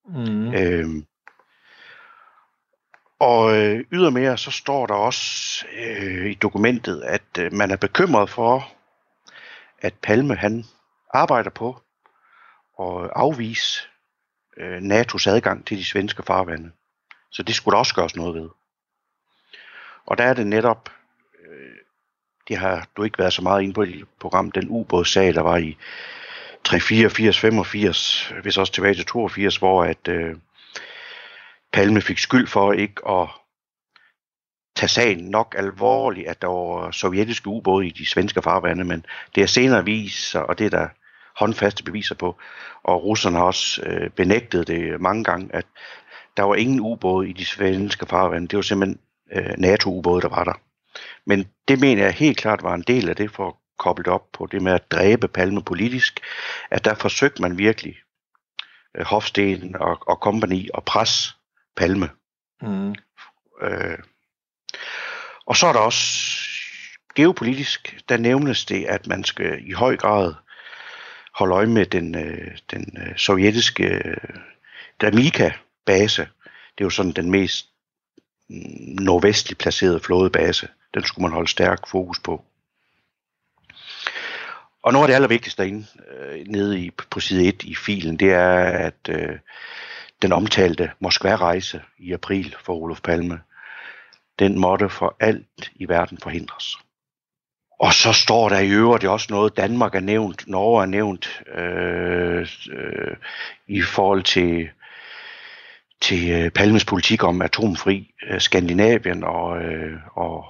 Mm. 0.06 0.54
Øhm, 0.54 1.06
og 3.20 3.58
øh, 3.58 3.84
ydermere 3.92 4.38
så 4.38 4.52
står 4.52 4.86
der 4.86 4.94
også 4.94 5.66
øh, 5.80 6.32
i 6.32 6.34
dokumentet, 6.34 7.02
at 7.02 7.40
øh, 7.40 7.54
man 7.54 7.72
er 7.72 7.78
bekymret 7.78 8.30
for, 8.30 8.77
at 9.80 9.94
Palme 9.94 10.36
han 10.36 10.66
arbejder 11.14 11.50
på 11.50 11.82
at 12.80 13.12
afvise 13.16 13.88
øh, 14.58 14.78
NATO's 14.78 15.30
adgang 15.30 15.68
til 15.68 15.78
de 15.78 15.86
svenske 15.86 16.24
farvande. 16.24 16.72
Så 17.32 17.44
det 17.44 17.56
skulle 17.56 17.74
der 17.74 17.80
også 17.80 17.96
gøres 17.96 18.16
noget 18.16 18.36
ved. 18.36 18.50
Og 20.06 20.18
der 20.18 20.24
er 20.24 20.34
det 20.34 20.48
netop, 20.48 20.90
øh, 21.48 21.76
det 22.48 22.58
har 22.58 22.88
du 22.98 23.04
ikke 23.04 23.20
været 23.20 23.34
så 23.34 23.42
meget 23.42 23.62
inde 23.62 23.74
på 23.74 23.84
i 23.84 24.04
program, 24.20 24.52
den 24.52 24.68
ubådssag, 24.70 25.34
der 25.34 25.42
var 25.42 25.58
i 25.58 25.78
384, 26.64 27.40
85, 27.40 28.34
hvis 28.42 28.58
også 28.58 28.74
tilbage 28.74 28.96
til 28.96 29.06
82, 29.06 29.58
hvor 29.58 29.84
at 29.84 30.08
øh, 30.08 30.36
Palme 31.74 32.02
fik 32.02 32.18
skyld 32.18 32.48
for 32.48 32.74
ikke 32.74 33.08
at 33.10 33.28
tage 34.78 34.90
sagen 34.90 35.24
nok 35.30 35.56
alvorligt, 35.58 36.28
at 36.28 36.42
der 36.42 36.48
var 36.48 36.92
sovjetiske 36.92 37.48
ubåde 37.48 37.88
i 37.88 37.90
de 37.90 38.06
svenske 38.06 38.42
farvande, 38.42 38.84
men 38.84 39.06
det 39.36 39.44
er 39.44 39.48
senere 39.48 39.86
viser, 39.86 40.40
og 40.40 40.60
det 40.60 40.66
er 40.66 40.70
der 40.70 40.88
håndfaste 41.36 41.84
beviser 41.84 42.16
på, 42.16 42.38
og 42.84 43.04
russerne 43.04 43.38
har 43.38 43.44
også 43.44 43.82
øh, 43.86 44.10
benægtet 44.10 44.68
det 44.68 45.02
mange 45.02 45.24
gange, 45.24 45.56
at 45.56 45.66
der 46.38 46.44
var 46.44 46.56
ingen 46.56 46.80
ubåde 46.80 47.30
i 47.30 47.34
de 47.34 47.46
svenske 47.46 48.06
farvande. 48.06 48.48
Det 48.48 48.58
var 48.58 48.62
simpelthen 48.62 49.00
øh, 49.32 49.54
NATO-ubåde, 49.58 50.22
der 50.22 50.30
var 50.30 50.44
der. 50.44 50.54
Men 51.26 51.48
det 51.68 51.80
mener 51.80 52.04
jeg 52.04 52.14
helt 52.14 52.38
klart 52.38 52.64
var 52.64 52.74
en 52.74 52.84
del 52.88 53.10
af 53.10 53.16
det 53.16 53.32
for 53.32 53.48
at 53.48 53.54
koble 53.80 54.12
op 54.12 54.32
på 54.34 54.46
det 54.46 54.62
med 54.62 54.72
at 54.72 54.92
dræbe 54.92 55.28
Palme 55.28 55.64
politisk, 55.64 56.20
at 56.72 56.86
der 56.86 56.96
forsøgte 56.96 57.42
man 57.42 57.58
virkelig 57.58 57.96
øh, 58.98 59.06
Hofsten 59.06 59.76
og, 59.76 59.98
og 60.08 60.16
company 60.16 60.70
at 60.74 60.84
presse 60.84 61.34
Palme. 61.76 62.10
Mm. 62.62 62.96
Øh, 63.62 63.98
og 65.46 65.58
så 65.58 65.68
er 65.68 65.74
der 65.74 65.80
også 65.80 66.38
geopolitisk, 67.16 68.00
der 68.10 68.18
nævnes 68.18 68.66
det, 68.66 68.86
at 68.86 69.08
man 69.08 69.24
skal 69.24 69.68
i 69.68 69.72
høj 69.72 69.98
grad 69.98 70.34
holde 71.34 71.56
øje 71.56 71.68
med 71.68 71.86
den, 71.86 72.16
øh, 72.16 72.58
den 72.72 72.98
øh, 73.02 73.18
sovjetiske 73.18 73.84
øh, 73.84 74.18
Damika-base. 75.02 76.22
Det 76.78 76.84
er 76.84 76.86
jo 76.86 76.90
sådan 76.90 77.12
den 77.12 77.32
mest 77.32 77.66
mm, 78.50 78.96
nordvestligt 79.00 79.60
placerede 79.60 80.00
flådebase. 80.00 80.68
Den 80.94 81.04
skulle 81.04 81.24
man 81.24 81.32
holde 81.32 81.50
stærk 81.50 81.88
fokus 81.88 82.20
på. 82.20 82.46
Og 84.84 84.94
noget 84.94 85.04
af 85.04 85.08
det 85.08 85.16
allervigtigste 85.16 85.62
derinde, 85.64 85.86
øh, 86.12 86.48
nede 86.48 86.80
i, 86.80 86.92
på 87.10 87.20
side 87.20 87.48
1 87.48 87.64
i 87.64 87.76
filen, 87.76 88.18
det 88.18 88.32
er, 88.32 88.60
at 88.60 89.10
øh, 89.10 89.40
den 90.22 90.32
omtalte 90.32 90.92
Moskva-rejse 91.00 91.82
i 92.00 92.14
april 92.14 92.56
for 92.66 92.74
Olof 92.74 93.02
Palme, 93.02 93.40
den 94.40 94.60
måtte 94.60 94.90
for 94.90 95.16
alt 95.20 95.72
i 95.76 95.90
verden 95.90 96.18
forhindres. 96.18 96.78
Og 97.80 97.94
så 97.94 98.14
står 98.14 98.50
der 98.50 98.60
i 98.60 98.70
øvrigt 98.70 99.06
også 99.06 99.28
noget, 99.30 99.58
Danmark 99.58 99.96
er 99.96 100.00
nævnt, 100.00 100.48
Norge 100.48 100.82
er 100.82 100.86
nævnt, 100.86 101.42
øh, 101.56 102.48
øh, 102.72 103.16
i 103.68 103.82
forhold 103.82 104.24
til, 104.24 104.70
til 106.02 106.32
øh, 106.32 106.52
Palmes 106.52 106.86
politik 106.86 107.24
om 107.24 107.42
atomfri 107.42 108.12
øh, 108.30 108.42
Skandinavien, 108.42 109.24
og, 109.24 109.62
øh, 109.62 110.00
og, 110.16 110.46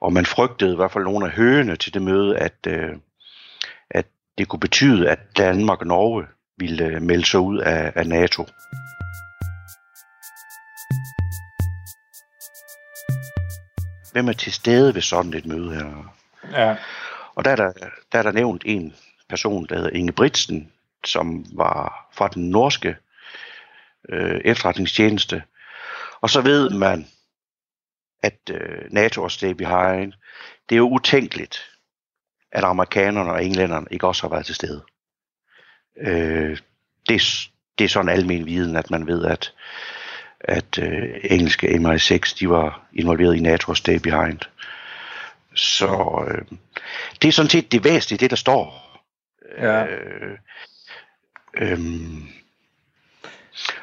og 0.00 0.12
man 0.12 0.26
frygtede 0.26 0.72
i 0.72 0.76
hvert 0.76 0.92
fald 0.92 1.04
nogle 1.04 1.26
af 1.26 1.32
høgene 1.32 1.76
til 1.76 1.94
det 1.94 2.02
møde, 2.02 2.38
at, 2.38 2.58
øh, 2.66 2.96
at 3.90 4.06
det 4.38 4.48
kunne 4.48 4.60
betyde, 4.60 5.10
at 5.10 5.18
Danmark 5.36 5.80
og 5.80 5.86
Norge 5.86 6.26
ville 6.58 6.84
øh, 6.84 7.02
melde 7.02 7.24
sig 7.24 7.40
ud 7.40 7.58
af, 7.58 7.92
af 7.94 8.06
NATO. 8.06 8.46
Hvem 14.14 14.28
er 14.28 14.32
til 14.32 14.52
stede 14.52 14.94
ved 14.94 15.02
sådan 15.02 15.34
et 15.34 15.46
møde 15.46 15.74
her? 15.74 16.14
Ja. 16.52 16.76
Og 17.34 17.44
der 17.44 17.50
er 17.50 17.56
der, 17.56 17.72
der 18.12 18.18
er 18.18 18.22
der 18.22 18.32
nævnt 18.32 18.62
en 18.66 18.94
person, 19.28 19.66
der 19.66 19.74
hedder 19.74 19.90
Inge 19.90 20.12
Britsen, 20.12 20.72
som 21.04 21.46
var 21.52 22.08
fra 22.12 22.28
den 22.28 22.50
norske 22.50 22.96
øh, 24.08 24.40
efterretningstjeneste. 24.44 25.42
Og 26.20 26.30
så 26.30 26.40
ved 26.40 26.70
man, 26.70 27.06
at 28.22 28.38
øh, 28.50 28.92
NATO 28.92 29.22
og 29.22 29.30
stay 29.30 29.50
behind, 29.50 30.12
det 30.68 30.74
er 30.74 30.78
jo 30.78 30.88
utænkeligt, 30.88 31.70
at 32.52 32.64
amerikanerne 32.64 33.32
og 33.32 33.44
englænderne 33.44 33.86
ikke 33.90 34.06
også 34.06 34.22
har 34.22 34.28
været 34.28 34.46
til 34.46 34.54
stede. 34.54 34.84
Øh, 35.96 36.58
det, 37.08 37.22
det 37.78 37.84
er 37.84 37.88
sådan 37.88 38.08
almen 38.08 38.46
viden, 38.46 38.76
at 38.76 38.90
man 38.90 39.06
ved, 39.06 39.24
at, 39.24 39.52
at 40.44 40.78
øh, 40.78 41.20
engelske 41.24 41.68
MI6 41.68 42.36
de 42.40 42.48
var 42.48 42.86
involveret 42.92 43.36
i 43.36 43.40
NATO 43.40 43.70
og 43.70 43.76
stay 43.76 43.98
behind. 43.98 44.40
Så 45.54 46.24
øh, 46.28 46.58
det 47.22 47.28
er 47.28 47.32
sådan 47.32 47.50
set 47.50 47.72
det 47.72 47.84
væsentlige, 47.84 48.18
det 48.18 48.30
der 48.30 48.36
står. 48.36 48.84
Ja. 49.58 49.86
Øh, 49.86 50.38
øhm, 51.56 52.28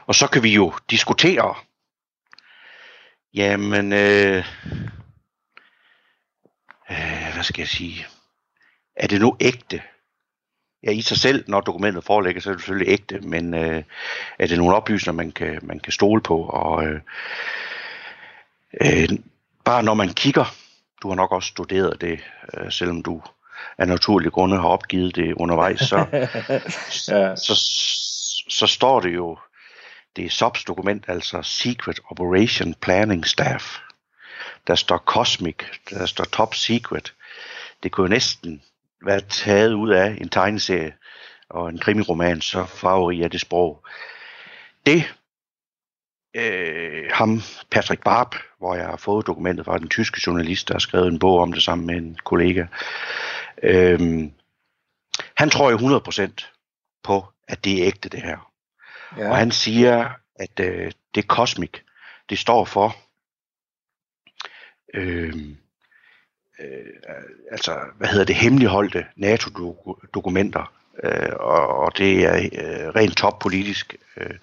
og 0.06 0.16
så 0.16 0.28
kan 0.28 0.44
vi 0.44 0.54
jo 0.54 0.74
diskutere, 0.90 1.56
jamen, 3.34 3.94
øh, 3.94 4.46
øh, 6.92 7.34
hvad 7.34 7.44
skal 7.44 7.62
jeg 7.62 7.68
sige, 7.68 8.08
er 8.96 9.08
det 9.08 9.22
nu 9.22 9.38
ægte? 9.40 9.82
Ja, 10.84 10.92
i 10.92 11.02
sig 11.02 11.18
selv, 11.18 11.44
når 11.48 11.62
dokumentet 11.62 12.04
forelægger, 12.04 12.42
så 12.42 12.50
er 12.50 12.54
det 12.54 12.62
selvfølgelig 12.62 12.94
ægte, 12.94 13.20
men 13.20 13.54
øh, 13.54 13.84
er 14.40 14.48
det 14.48 14.58
nogle 14.58 14.76
oplysninger, 14.76 15.24
man 15.24 15.32
kan, 15.32 15.60
man 15.62 15.80
kan 15.80 15.94
stole 15.94 16.22
på? 16.22 16.44
Og 16.44 16.86
øh, 16.86 17.02
øh, 18.82 19.10
bare 19.66 19.84
når 19.84 19.94
man 19.94 20.14
kigger, 20.14 20.56
du 21.02 21.08
har 21.08 21.16
nok 21.16 21.32
også 21.32 21.48
studeret 21.48 22.02
det, 22.02 22.20
øh, 22.54 22.72
selvom 22.72 23.04
du 23.04 23.22
af 23.78 23.88
naturlige 23.88 24.32
grunde 24.32 24.58
har 24.58 24.68
opgivet 24.68 25.16
det 25.16 25.34
undervejs, 25.34 25.80
så, 25.80 25.98
Ja. 27.16 27.36
så, 27.36 27.56
så 28.50 28.68
står 28.68 29.00
det 29.00 29.16
jo, 29.16 29.38
det 30.16 30.26
er 30.26 30.30
SOPs 30.30 30.64
dokument, 30.64 31.06
altså 31.08 31.42
Secret 31.42 32.00
Operation 32.10 32.74
Planning 32.74 33.28
Staff. 33.28 33.78
Der 34.68 34.76
står 34.76 34.98
Cosmic, 34.98 35.56
der 35.90 36.06
står 36.06 36.24
Top 36.24 36.56
Secret. 36.56 37.14
Det 37.84 37.92
kunne 37.92 38.04
jo 38.04 38.10
næsten 38.10 38.62
være 39.06 39.22
taget 39.22 39.74
ud 39.74 39.90
af 39.90 40.18
en 40.22 40.30
tegneserie 40.30 40.94
og 41.50 41.70
en 41.70 41.78
krimiroman, 41.78 42.42
så 42.42 42.66
farverig 42.66 43.22
er 43.22 43.28
det 43.28 43.42
sprog. 43.42 43.86
Det, 44.86 45.14
øh, 46.36 47.12
ham, 47.14 47.42
Patrick 47.72 48.04
Barb, 48.04 48.36
hvor 48.58 48.76
jeg 48.76 48.86
har 48.86 48.98
fået 48.98 49.28
dokumentet 49.28 49.66
fra 49.66 49.78
den 49.78 49.90
tyske 49.90 50.22
journalist, 50.28 50.68
der 50.68 50.74
har 50.74 50.80
skrevet 50.80 51.08
en 51.08 51.20
bog 51.20 51.40
om 51.40 51.54
det 51.54 51.64
sammen 51.64 51.88
med 51.88 51.96
en 51.96 52.18
kollega, 52.24 52.66
øh, 53.64 54.00
han 55.38 55.50
tror 55.50 55.72
jo 55.72 55.78
100% 55.78 57.02
på, 57.04 57.26
at 57.48 57.64
det 57.64 57.82
er 57.82 57.88
ægte 57.88 58.10
det 58.10 58.22
her. 58.22 58.52
Ja. 59.18 59.30
Og 59.30 59.38
han 59.38 59.52
siger, 59.52 60.10
at 60.36 60.60
øh, 60.60 60.92
det 61.16 61.26
Cosmic, 61.26 61.72
det 62.30 62.40
står 62.40 62.66
for 62.66 62.96
øh, 64.94 65.34
øh, 66.62 66.86
altså, 67.52 67.80
hvad 67.98 68.08
hedder 68.08 68.26
det, 68.26 68.36
hemmeligholdte 68.36 69.06
NATO-dokumenter, 69.16 70.74
øh, 71.04 71.30
og, 71.40 71.68
og 71.68 71.98
det 71.98 72.26
er 72.26 72.36
øh, 72.36 72.90
rent 72.96 73.18
toppolitisk. 73.18 73.96
Øh, 74.18 74.36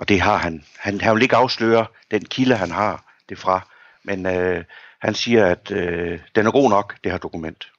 Og 0.00 0.08
det 0.08 0.20
har 0.20 0.36
han. 0.36 0.64
Han, 0.78 1.00
han 1.00 1.14
vil 1.14 1.22
ikke 1.22 1.36
afsløre 1.36 1.86
den 2.10 2.24
kilde, 2.24 2.56
han 2.56 2.70
har 2.70 3.04
det 3.28 3.38
fra. 3.38 3.68
Men 4.02 4.26
øh, 4.26 4.64
han 5.00 5.14
siger, 5.14 5.46
at 5.46 5.70
øh, 5.70 6.20
den 6.34 6.46
er 6.46 6.50
god 6.50 6.70
nok, 6.70 6.96
det 7.04 7.12
her 7.12 7.18
dokument. 7.18 7.72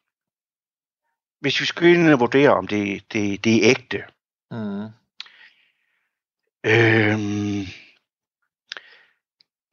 Hvis 1.40 1.62
vi 1.62 1.66
skal 1.66 1.88
ind 1.88 2.10
og 2.14 2.20
vurdere, 2.20 2.50
om 2.50 2.68
det, 2.68 3.04
det, 3.14 3.44
det 3.44 3.56
er 3.56 3.70
ægte. 3.70 4.04
Mm. 4.52 4.86
Øh, 6.64 7.20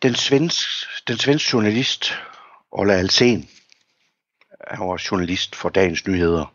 den, 0.03 0.14
svensk, 0.14 0.68
den 1.09 1.18
svenske 1.18 1.51
journalist, 1.53 2.12
Ola 2.72 2.94
Alsen, 2.94 3.48
han 4.66 4.88
var 4.88 5.03
journalist 5.11 5.57
for 5.57 5.68
Dagens 5.68 6.07
Nyheder. 6.07 6.55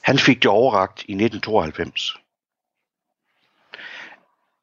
Han 0.00 0.18
fik 0.18 0.42
det 0.42 0.50
overragt 0.50 0.98
i 0.98 1.12
1992. 1.12 2.16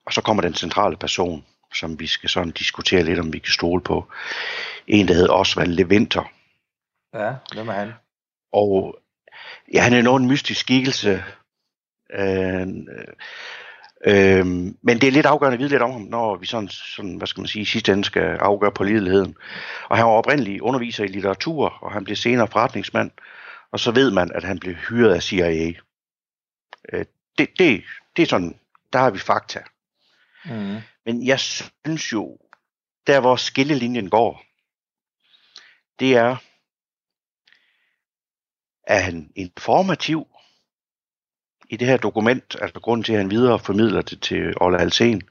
Og 0.05 0.13
så 0.13 0.21
kommer 0.21 0.41
den 0.41 0.53
centrale 0.53 0.97
person, 0.97 1.45
som 1.73 1.99
vi 1.99 2.07
skal 2.07 2.29
sådan 2.29 2.51
diskutere 2.51 3.03
lidt, 3.03 3.19
om 3.19 3.33
vi 3.33 3.39
kan 3.39 3.51
stole 3.51 3.81
på. 3.81 4.11
En, 4.87 5.07
der 5.07 5.13
hedder 5.13 5.33
Osvald 5.33 5.71
Levinter. 5.71 6.31
Ja, 7.13 7.33
hvem 7.53 7.67
er 7.69 7.73
han? 7.73 7.93
Og 8.51 8.99
ja, 9.73 9.81
han 9.81 9.93
er 9.93 10.01
noget 10.01 10.21
en 10.21 10.27
mystisk 10.27 10.59
skikkelse. 10.59 11.23
Øh, 12.13 12.67
øh, 14.07 14.45
men 14.81 15.01
det 15.01 15.03
er 15.03 15.11
lidt 15.11 15.25
afgørende 15.25 15.53
at 15.53 15.59
vide 15.59 15.69
lidt 15.69 15.81
om 15.81 15.91
ham, 15.91 16.01
når 16.01 16.35
vi 16.35 16.45
sådan, 16.45 16.69
sådan 16.69 17.15
hvad 17.15 17.27
skal 17.27 17.41
man 17.41 17.47
sige, 17.47 17.65
sidste 17.65 17.91
ende 17.93 18.03
skal 18.03 18.37
afgøre 18.37 18.71
på 18.71 18.83
lideligheden. 18.83 19.35
Og 19.89 19.97
han 19.97 20.05
var 20.05 20.11
oprindelig 20.11 20.61
underviser 20.61 21.03
i 21.03 21.07
litteratur, 21.07 21.69
og 21.81 21.91
han 21.91 22.03
blev 22.03 22.15
senere 22.15 22.47
forretningsmand. 22.47 23.11
Og 23.71 23.79
så 23.79 23.91
ved 23.91 24.11
man, 24.11 24.31
at 24.35 24.43
han 24.43 24.59
blev 24.59 24.75
hyret 24.75 25.13
af 25.13 25.23
CIA. 25.23 25.73
Øh, 26.93 27.05
det, 27.37 27.49
det, 27.59 27.83
det 28.15 28.23
er 28.23 28.27
sådan, 28.27 28.59
der 28.93 28.99
har 28.99 29.09
vi 29.09 29.19
fakta. 29.19 29.59
Mm. 30.45 30.77
Men 31.05 31.27
jeg 31.27 31.39
synes 31.39 32.13
jo, 32.13 32.37
der 33.07 33.19
hvor 33.19 33.35
skillelinjen 33.35 34.09
går, 34.09 34.43
det 35.99 36.15
er, 36.15 36.35
er 38.87 38.99
han 38.99 39.31
informativ 39.35 40.27
i 41.69 41.77
det 41.77 41.87
her 41.87 41.97
dokument, 41.97 42.55
altså 42.61 42.79
grunden 42.79 43.03
til, 43.03 43.13
at 43.13 43.19
han 43.19 43.31
videre 43.31 43.59
formidler 43.59 44.01
det 44.01 44.21
til 44.21 44.53
Ola 44.61 44.77
Alsen, 44.77 45.21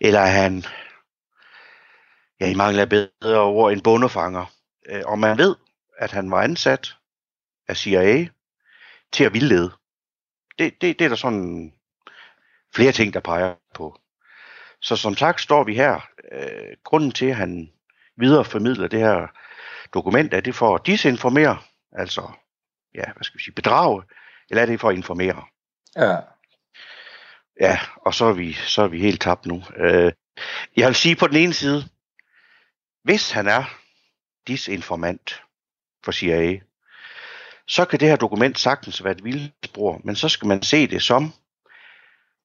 eller 0.00 0.20
er 0.20 0.42
han, 0.42 0.64
ja, 2.40 2.50
i 2.50 2.54
mangler 2.54 2.82
af 2.82 2.88
bedre 2.88 3.40
ord, 3.40 3.72
en 3.72 3.80
bondefanger. 3.80 4.52
Øh, 4.88 5.02
og 5.06 5.18
man 5.18 5.38
ved, 5.38 5.56
at 5.98 6.10
han 6.10 6.30
var 6.30 6.42
ansat 6.42 6.96
af 7.68 7.76
CIA 7.76 8.28
til 9.12 9.24
at 9.24 9.34
vildlede. 9.34 9.72
Det, 10.58 10.74
det, 10.80 10.98
det 10.98 11.04
er 11.04 11.08
der 11.08 11.16
sådan 11.16 11.72
flere 12.74 12.92
ting, 12.92 13.14
der 13.14 13.20
peger 13.20 13.54
på. 13.74 14.00
Så 14.80 14.96
som 14.96 15.16
sagt 15.16 15.40
står 15.40 15.64
vi 15.64 15.74
her. 15.74 16.08
Øh, 16.32 16.76
grunden 16.84 17.12
til, 17.12 17.26
at 17.26 17.36
han 17.36 17.72
videre 18.16 18.44
formidler 18.44 18.88
det 18.88 19.00
her 19.00 19.26
dokument, 19.94 20.34
er 20.34 20.40
det 20.40 20.54
for 20.54 20.74
at 20.74 20.86
disinformere, 20.86 21.58
altså 21.92 22.30
ja, 22.94 23.04
hvad 23.04 23.22
skal 23.22 23.38
vi 23.38 23.42
sige, 23.42 23.54
bedrage, 23.54 24.02
eller 24.50 24.62
er 24.62 24.66
det 24.66 24.80
for 24.80 24.88
at 24.88 24.96
informere? 24.96 25.44
Ja. 25.96 26.16
Ja, 27.60 27.78
og 27.96 28.14
så 28.14 28.24
er 28.24 28.32
vi, 28.32 28.52
så 28.52 28.82
er 28.82 28.88
vi 28.88 29.00
helt 29.00 29.20
tabt 29.20 29.46
nu. 29.46 29.62
Øh, 29.76 30.12
jeg 30.76 30.86
vil 30.86 30.94
sige 30.94 31.16
på 31.16 31.26
den 31.26 31.36
ene 31.36 31.54
side, 31.54 31.84
hvis 33.04 33.30
han 33.30 33.46
er 33.46 33.64
disinformant 34.46 35.42
for 36.04 36.12
CIA, 36.12 36.60
så 37.66 37.84
kan 37.84 38.00
det 38.00 38.08
her 38.08 38.16
dokument 38.16 38.58
sagtens 38.58 39.04
være 39.04 39.12
et 39.12 39.24
vildspor, 39.24 40.00
men 40.04 40.16
så 40.16 40.28
skal 40.28 40.48
man 40.48 40.62
se 40.62 40.86
det 40.86 41.02
som, 41.02 41.32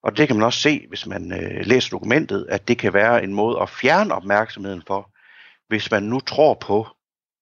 og 0.03 0.17
det 0.17 0.27
kan 0.27 0.35
man 0.35 0.45
også 0.45 0.59
se, 0.59 0.85
hvis 0.87 1.05
man 1.05 1.31
øh, 1.31 1.65
læser 1.65 1.89
dokumentet, 1.89 2.47
at 2.49 2.67
det 2.67 2.77
kan 2.77 2.93
være 2.93 3.23
en 3.23 3.33
måde 3.33 3.61
at 3.61 3.69
fjerne 3.69 4.13
opmærksomheden 4.13 4.83
for, 4.87 5.11
hvis 5.67 5.91
man 5.91 6.03
nu 6.03 6.19
tror 6.19 6.53
på, 6.53 6.87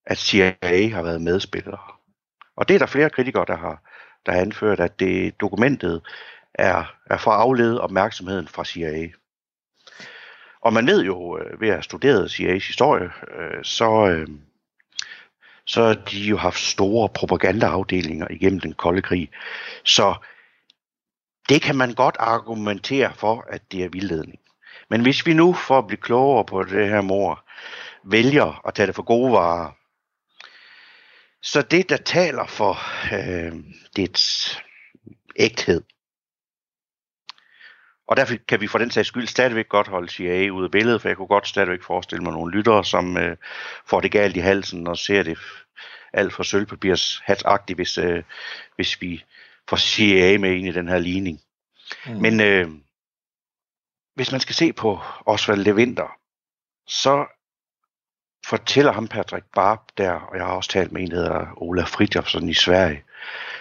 at 0.05 0.17
CIA 0.17 0.89
har 0.89 1.01
været 1.01 1.21
medspillere. 1.21 1.79
Og 2.55 2.67
det 2.67 2.75
er 2.75 2.79
der 2.79 2.85
flere 2.85 3.09
kritikere, 3.09 3.45
der 3.47 3.57
har, 3.57 3.90
der 4.25 4.31
har 4.31 4.39
anført, 4.39 4.79
at 4.79 4.99
det 4.99 5.41
dokumentet 5.41 6.01
er, 6.53 6.95
er 7.05 7.17
for 7.17 7.31
at 7.31 7.39
aflede 7.39 7.81
opmærksomheden 7.81 8.47
fra 8.47 8.65
CIA. 8.65 9.07
Og 10.61 10.73
man 10.73 10.87
ved 10.87 11.03
jo, 11.03 11.37
øh, 11.37 11.61
ved 11.61 11.67
at 11.67 11.73
have 11.73 11.83
studeret 11.83 12.31
CIA's 12.31 12.67
historie, 12.67 13.09
øh, 13.37 13.63
så, 13.63 14.07
øh, 14.07 14.27
så 15.65 15.83
har 15.83 15.93
de 15.93 16.19
jo 16.19 16.37
haft 16.37 16.59
store 16.59 17.09
propagandaafdelinger 17.09 18.27
igennem 18.29 18.59
den 18.59 18.73
kolde 18.73 19.01
krig. 19.01 19.29
Så 19.83 20.15
det 21.49 21.61
kan 21.61 21.75
man 21.75 21.93
godt 21.93 22.15
argumentere 22.19 23.13
for, 23.15 23.45
at 23.49 23.61
det 23.71 23.83
er 23.83 23.89
vildledning. 23.89 24.39
Men 24.89 25.01
hvis 25.01 25.25
vi 25.25 25.33
nu, 25.33 25.53
for 25.53 25.77
at 25.77 25.87
blive 25.87 26.01
klogere 26.01 26.45
på 26.45 26.63
det 26.63 26.89
her 26.89 27.01
mor, 27.01 27.43
vælger 28.03 28.67
at 28.67 28.73
tage 28.73 28.87
det 28.87 28.95
for 28.95 29.03
gode 29.03 29.31
varer, 29.31 29.71
så 31.41 31.61
det, 31.61 31.89
der 31.89 31.97
taler 31.97 32.45
for 32.45 32.77
øh, 33.13 33.53
dets 33.95 34.57
ægthed, 35.35 35.83
og 38.11 38.17
derfor 38.17 38.35
kan 38.47 38.61
vi 38.61 38.67
for 38.67 38.77
den 38.77 38.91
sags 38.91 39.07
skyld 39.07 39.27
stadigvæk 39.27 39.69
godt 39.69 39.87
holde 39.87 40.09
CIA 40.09 40.49
ude 40.49 40.65
af 40.65 40.71
billedet, 40.71 41.01
for 41.01 41.09
jeg 41.09 41.17
kunne 41.17 41.27
godt 41.27 41.47
stadigvæk 41.47 41.83
forestille 41.83 42.23
mig 42.23 42.33
nogle 42.33 42.57
lyttere, 42.57 42.85
som 42.85 43.17
øh, 43.17 43.37
får 43.85 44.01
det 44.01 44.11
galt 44.11 44.37
i 44.37 44.39
halsen 44.39 44.87
og 44.87 44.97
ser 44.97 45.23
det 45.23 45.37
alt 46.13 46.33
for 46.33 46.43
sølvpapirs 46.43 47.21
hatagtigt, 47.25 47.77
hvis, 47.77 47.97
øh, 47.97 48.23
hvis 48.75 49.01
vi 49.01 49.23
får 49.69 49.77
CIA 49.77 50.37
med 50.37 50.51
ind 50.51 50.67
i 50.67 50.71
den 50.71 50.87
her 50.87 50.97
ligning. 50.97 51.39
Mm. 52.05 52.21
Men 52.21 52.41
øh, 52.41 52.69
hvis 54.15 54.31
man 54.31 54.41
skal 54.41 54.55
se 54.55 54.73
på 54.73 54.99
Osvald 55.25 55.63
Levinter, 55.63 56.17
så 56.87 57.25
fortæller 58.45 58.91
ham 58.91 59.07
Patrick 59.07 59.45
Barb 59.55 59.79
der, 59.97 60.11
og 60.11 60.37
jeg 60.37 60.45
har 60.45 60.53
også 60.53 60.69
talt 60.69 60.91
med 60.91 61.01
en, 61.01 61.11
der 61.11 61.15
hedder 61.15 61.47
Ola 61.57 61.83
Fridtjofsson 61.83 62.49
i 62.49 62.53
Sverige, 62.53 63.03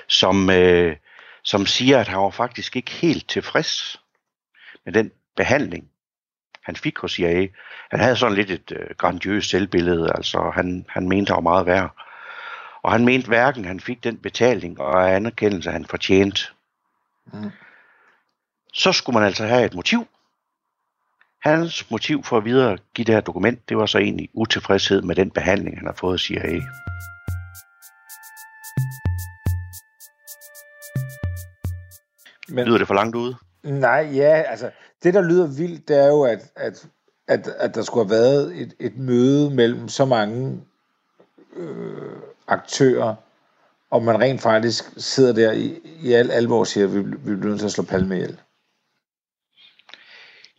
som, 0.06 0.50
øh, 0.50 0.96
som 1.42 1.66
siger, 1.66 1.98
at 1.98 2.08
han 2.08 2.18
var 2.18 2.30
faktisk 2.30 2.76
ikke 2.76 2.90
helt 2.90 3.28
tilfreds 3.28 4.00
med 4.84 4.92
den 4.92 5.10
behandling, 5.36 5.90
han 6.62 6.76
fik 6.76 6.98
hos 6.98 7.12
CIA. 7.12 7.46
Han 7.90 8.00
havde 8.00 8.16
sådan 8.16 8.34
lidt 8.34 8.50
et 8.50 8.72
øh, 8.72 8.96
grandiøst 8.98 9.50
selvbillede, 9.50 10.12
altså 10.14 10.52
han, 10.54 10.86
han 10.88 11.08
mente, 11.08 11.30
han 11.30 11.36
var 11.36 11.50
meget 11.50 11.66
værd. 11.66 11.94
Og 12.82 12.92
han 12.92 13.04
mente 13.04 13.26
hverken, 13.26 13.64
han 13.64 13.80
fik 13.80 14.04
den 14.04 14.18
betaling 14.18 14.80
og 14.80 15.14
anerkendelse, 15.14 15.70
han 15.70 15.86
fortjente. 15.86 16.42
Mm. 17.32 17.50
Så 18.72 18.92
skulle 18.92 19.14
man 19.18 19.26
altså 19.26 19.46
have 19.46 19.64
et 19.64 19.74
motiv. 19.74 20.08
Hans 21.42 21.90
motiv 21.90 22.24
for 22.24 22.36
at 22.36 22.44
videre 22.44 22.78
give 22.94 23.04
det 23.04 23.14
her 23.14 23.20
dokument, 23.20 23.68
det 23.68 23.76
var 23.76 23.86
så 23.86 23.98
egentlig 23.98 24.28
utilfredshed 24.34 25.02
med 25.02 25.14
den 25.14 25.30
behandling, 25.30 25.78
han 25.78 25.86
har 25.86 25.94
fået 25.94 26.12
af 26.12 26.20
CIA. 26.20 26.60
Men, 32.48 32.66
Lyder 32.66 32.78
det 32.78 32.86
for 32.86 32.94
langt 32.94 33.16
ude? 33.16 33.36
Nej, 33.62 34.10
ja, 34.14 34.42
altså, 34.46 34.70
det 35.02 35.14
der 35.14 35.22
lyder 35.22 35.46
vildt, 35.46 35.88
det 35.88 35.98
er 35.98 36.06
jo, 36.06 36.22
at, 36.22 36.52
at, 36.56 36.86
at, 37.28 37.48
at 37.58 37.74
der 37.74 37.82
skulle 37.82 38.04
have 38.04 38.20
været 38.20 38.60
et, 38.62 38.74
et 38.78 38.98
møde 38.98 39.50
mellem 39.50 39.88
så 39.88 40.04
mange 40.04 40.60
øh, 41.56 42.16
aktører, 42.48 43.14
og 43.90 44.02
man 44.02 44.20
rent 44.20 44.40
faktisk 44.40 44.84
sidder 44.96 45.32
der 45.32 45.52
i, 45.52 45.80
i 46.02 46.12
al 46.12 46.30
alvor 46.30 46.58
og 46.58 46.66
siger, 46.66 46.86
at 46.86 46.94
vi, 46.94 46.98
vi 47.02 47.36
bliver 47.36 47.48
nødt 47.48 47.58
til 47.58 47.66
at 47.66 47.72
slå 47.72 47.84
Palme 47.84 48.14
ihjel. 48.16 48.38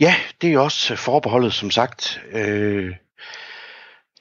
Ja, 0.01 0.15
det 0.41 0.53
er 0.53 0.59
også 0.59 0.93
øh, 0.93 0.97
forbeholdet, 0.97 1.53
som 1.53 1.71
sagt. 1.71 2.21
Øh, 2.31 2.95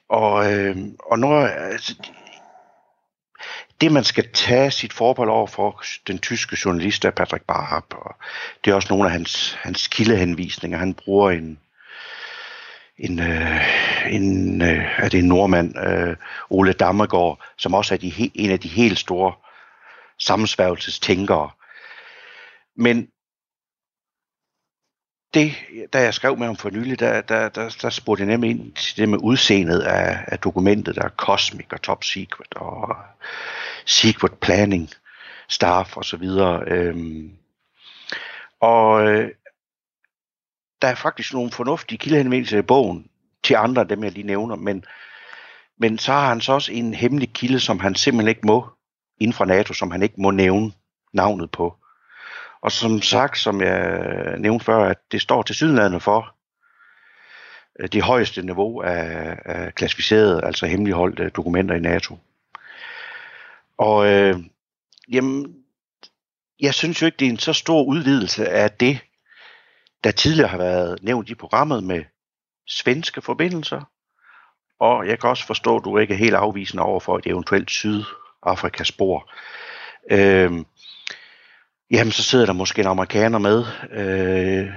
og, 0.09 0.53
øh, 0.53 0.77
og 0.99 1.19
når, 1.19 1.45
altså, 1.45 1.95
det 3.81 3.91
man 3.91 4.03
skal 4.03 4.31
tage 4.33 4.71
sit 4.71 4.93
forbehold 4.93 5.29
over 5.29 5.47
for 5.47 5.83
den 6.07 6.19
tyske 6.19 6.57
journalist 6.65 7.05
er 7.05 7.11
Patrick 7.11 7.43
Barhab, 7.43 7.83
og 7.91 8.15
det 8.65 8.71
er 8.71 8.75
også 8.75 8.87
nogle 8.91 9.05
af 9.05 9.11
hans, 9.11 9.57
hans 9.61 9.87
kildehenvisninger. 9.87 10.77
Han 10.77 10.93
bruger 10.93 11.31
en, 11.31 11.59
en, 12.97 13.19
øh, 13.19 14.13
en 14.13 14.61
øh, 14.61 14.99
er 14.99 15.09
det 15.09 15.19
en 15.19 15.27
nordmand, 15.27 15.77
øh, 15.87 16.15
Ole 16.49 16.73
Dammergaard, 16.73 17.43
som 17.57 17.73
også 17.73 17.93
er 17.93 17.97
de, 17.97 18.31
en 18.35 18.51
af 18.51 18.59
de 18.59 18.67
helt 18.67 18.99
store 18.99 19.33
sammensværgelsestænkere. 20.19 21.49
Men 22.75 23.10
det, 25.33 25.53
da 25.93 26.01
jeg 26.01 26.13
skrev 26.13 26.37
med 26.37 26.45
ham 26.45 26.55
for 26.55 26.69
nylig, 26.69 26.99
der, 26.99 27.21
der, 27.21 27.49
der, 27.49 27.75
der 27.81 27.89
spurgte 27.89 28.21
jeg 28.21 28.27
nemlig 28.27 28.49
ind 28.49 28.73
til 28.73 28.97
det 28.97 29.09
med 29.09 29.17
udseendet 29.21 29.79
af, 29.79 30.23
af 30.27 30.39
dokumentet, 30.39 30.95
der 30.95 31.03
er 31.03 31.09
Cosmic 31.09 31.67
og 31.71 31.81
Top 31.81 32.03
Secret 32.03 32.53
og 32.55 32.95
Secret 33.85 34.33
Planning 34.33 34.89
Staff 35.49 35.97
og 35.97 36.05
så 36.05 36.17
videre. 36.17 36.63
Øhm, 36.67 37.31
og 38.59 39.07
øh, 39.07 39.31
der 40.81 40.87
er 40.87 40.95
faktisk 40.95 41.33
nogle 41.33 41.51
fornuftige 41.51 41.97
kildehenvendelser 41.97 42.57
i 42.57 42.61
bogen 42.61 43.07
til 43.43 43.55
andre 43.55 43.81
af 43.81 43.87
dem, 43.87 44.03
jeg 44.03 44.11
lige 44.11 44.27
nævner, 44.27 44.55
men, 44.55 44.85
men 45.77 45.97
så 45.97 46.11
har 46.11 46.27
han 46.27 46.41
så 46.41 46.53
også 46.53 46.71
en 46.71 46.93
hemmelig 46.93 47.33
kilde, 47.33 47.59
som 47.59 47.79
han 47.79 47.95
simpelthen 47.95 48.29
ikke 48.29 48.47
må, 48.47 48.69
inden 49.19 49.33
fra 49.33 49.45
NATO, 49.45 49.73
som 49.73 49.91
han 49.91 50.03
ikke 50.03 50.21
må 50.21 50.31
nævne 50.31 50.71
navnet 51.13 51.51
på. 51.51 51.80
Og 52.61 52.71
som 52.71 53.01
sagt, 53.01 53.37
som 53.37 53.61
jeg 53.61 54.35
nævnte 54.37 54.65
før, 54.65 54.77
at 54.77 54.97
det 55.11 55.21
står 55.21 55.41
til 55.41 55.55
sydlandene 55.55 55.99
for 55.99 56.35
øh, 57.79 57.87
det 57.87 58.03
højeste 58.03 58.41
niveau 58.41 58.81
af, 58.81 59.37
af 59.45 59.75
klassificerede, 59.75 60.43
altså 60.43 60.65
hemmeligholdte 60.65 61.29
dokumenter 61.29 61.75
i 61.75 61.79
NATO. 61.79 62.17
Og 63.77 64.07
øh, 64.07 64.35
jamen, 65.11 65.55
jeg 66.59 66.73
synes 66.73 67.01
jo 67.01 67.05
ikke, 67.05 67.17
det 67.17 67.25
er 67.25 67.29
en 67.29 67.39
så 67.39 67.53
stor 67.53 67.83
udvidelse 67.83 68.49
af 68.49 68.71
det, 68.71 68.99
der 70.03 70.11
tidligere 70.11 70.49
har 70.49 70.57
været 70.57 71.03
nævnt 71.03 71.29
i 71.29 71.35
programmet 71.35 71.83
med 71.83 72.03
svenske 72.67 73.21
forbindelser. 73.21 73.81
Og 74.79 75.07
jeg 75.07 75.19
kan 75.19 75.29
også 75.29 75.45
forstå, 75.45 75.77
at 75.77 75.83
du 75.83 75.97
ikke 75.97 76.13
er 76.13 76.17
helt 76.17 76.35
afvisende 76.35 76.83
over 76.83 76.99
for 76.99 77.17
et 77.17 77.27
eventuelt 77.27 77.71
Sydafrikas 77.71 78.87
spor. 78.87 79.31
Øhm, 80.11 80.65
Jamen, 81.91 82.11
så 82.11 82.23
sidder 82.23 82.45
der 82.45 82.53
måske 82.53 82.81
en 82.81 82.87
amerikaner 82.87 83.37
med. 83.37 83.65
Øh, 83.91 84.69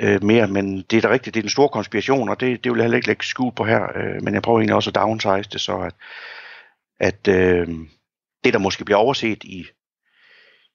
øh, 0.00 0.24
mere, 0.24 0.46
men 0.46 0.82
det 0.82 0.96
er 0.96 1.00
da 1.00 1.10
rigtigt, 1.10 1.34
det 1.34 1.40
er 1.40 1.42
den 1.42 1.50
store 1.50 1.68
konspiration, 1.68 2.28
og 2.28 2.40
det, 2.40 2.64
det 2.64 2.72
vil 2.72 2.78
jeg 2.78 2.84
heller 2.84 2.96
ikke 2.96 3.08
lægge 3.08 3.24
skjul 3.24 3.52
på 3.54 3.64
her, 3.64 3.82
øh, 3.94 4.22
men 4.22 4.34
jeg 4.34 4.42
prøver 4.42 4.58
egentlig 4.58 4.74
også 4.74 4.90
at 4.90 4.94
downsize 4.94 5.50
det, 5.52 5.60
så 5.60 5.78
at, 5.78 5.94
at 7.00 7.28
øh, 7.28 7.68
det, 8.44 8.52
der 8.52 8.58
måske 8.58 8.84
bliver 8.84 8.98
overset 8.98 9.44
i, 9.44 9.66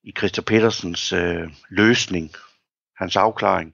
i 0.03 0.11
Christa 0.17 0.41
Petersens 0.41 1.13
øh, 1.13 1.49
løsning, 1.69 2.31
hans 2.97 3.15
afklaring, 3.15 3.73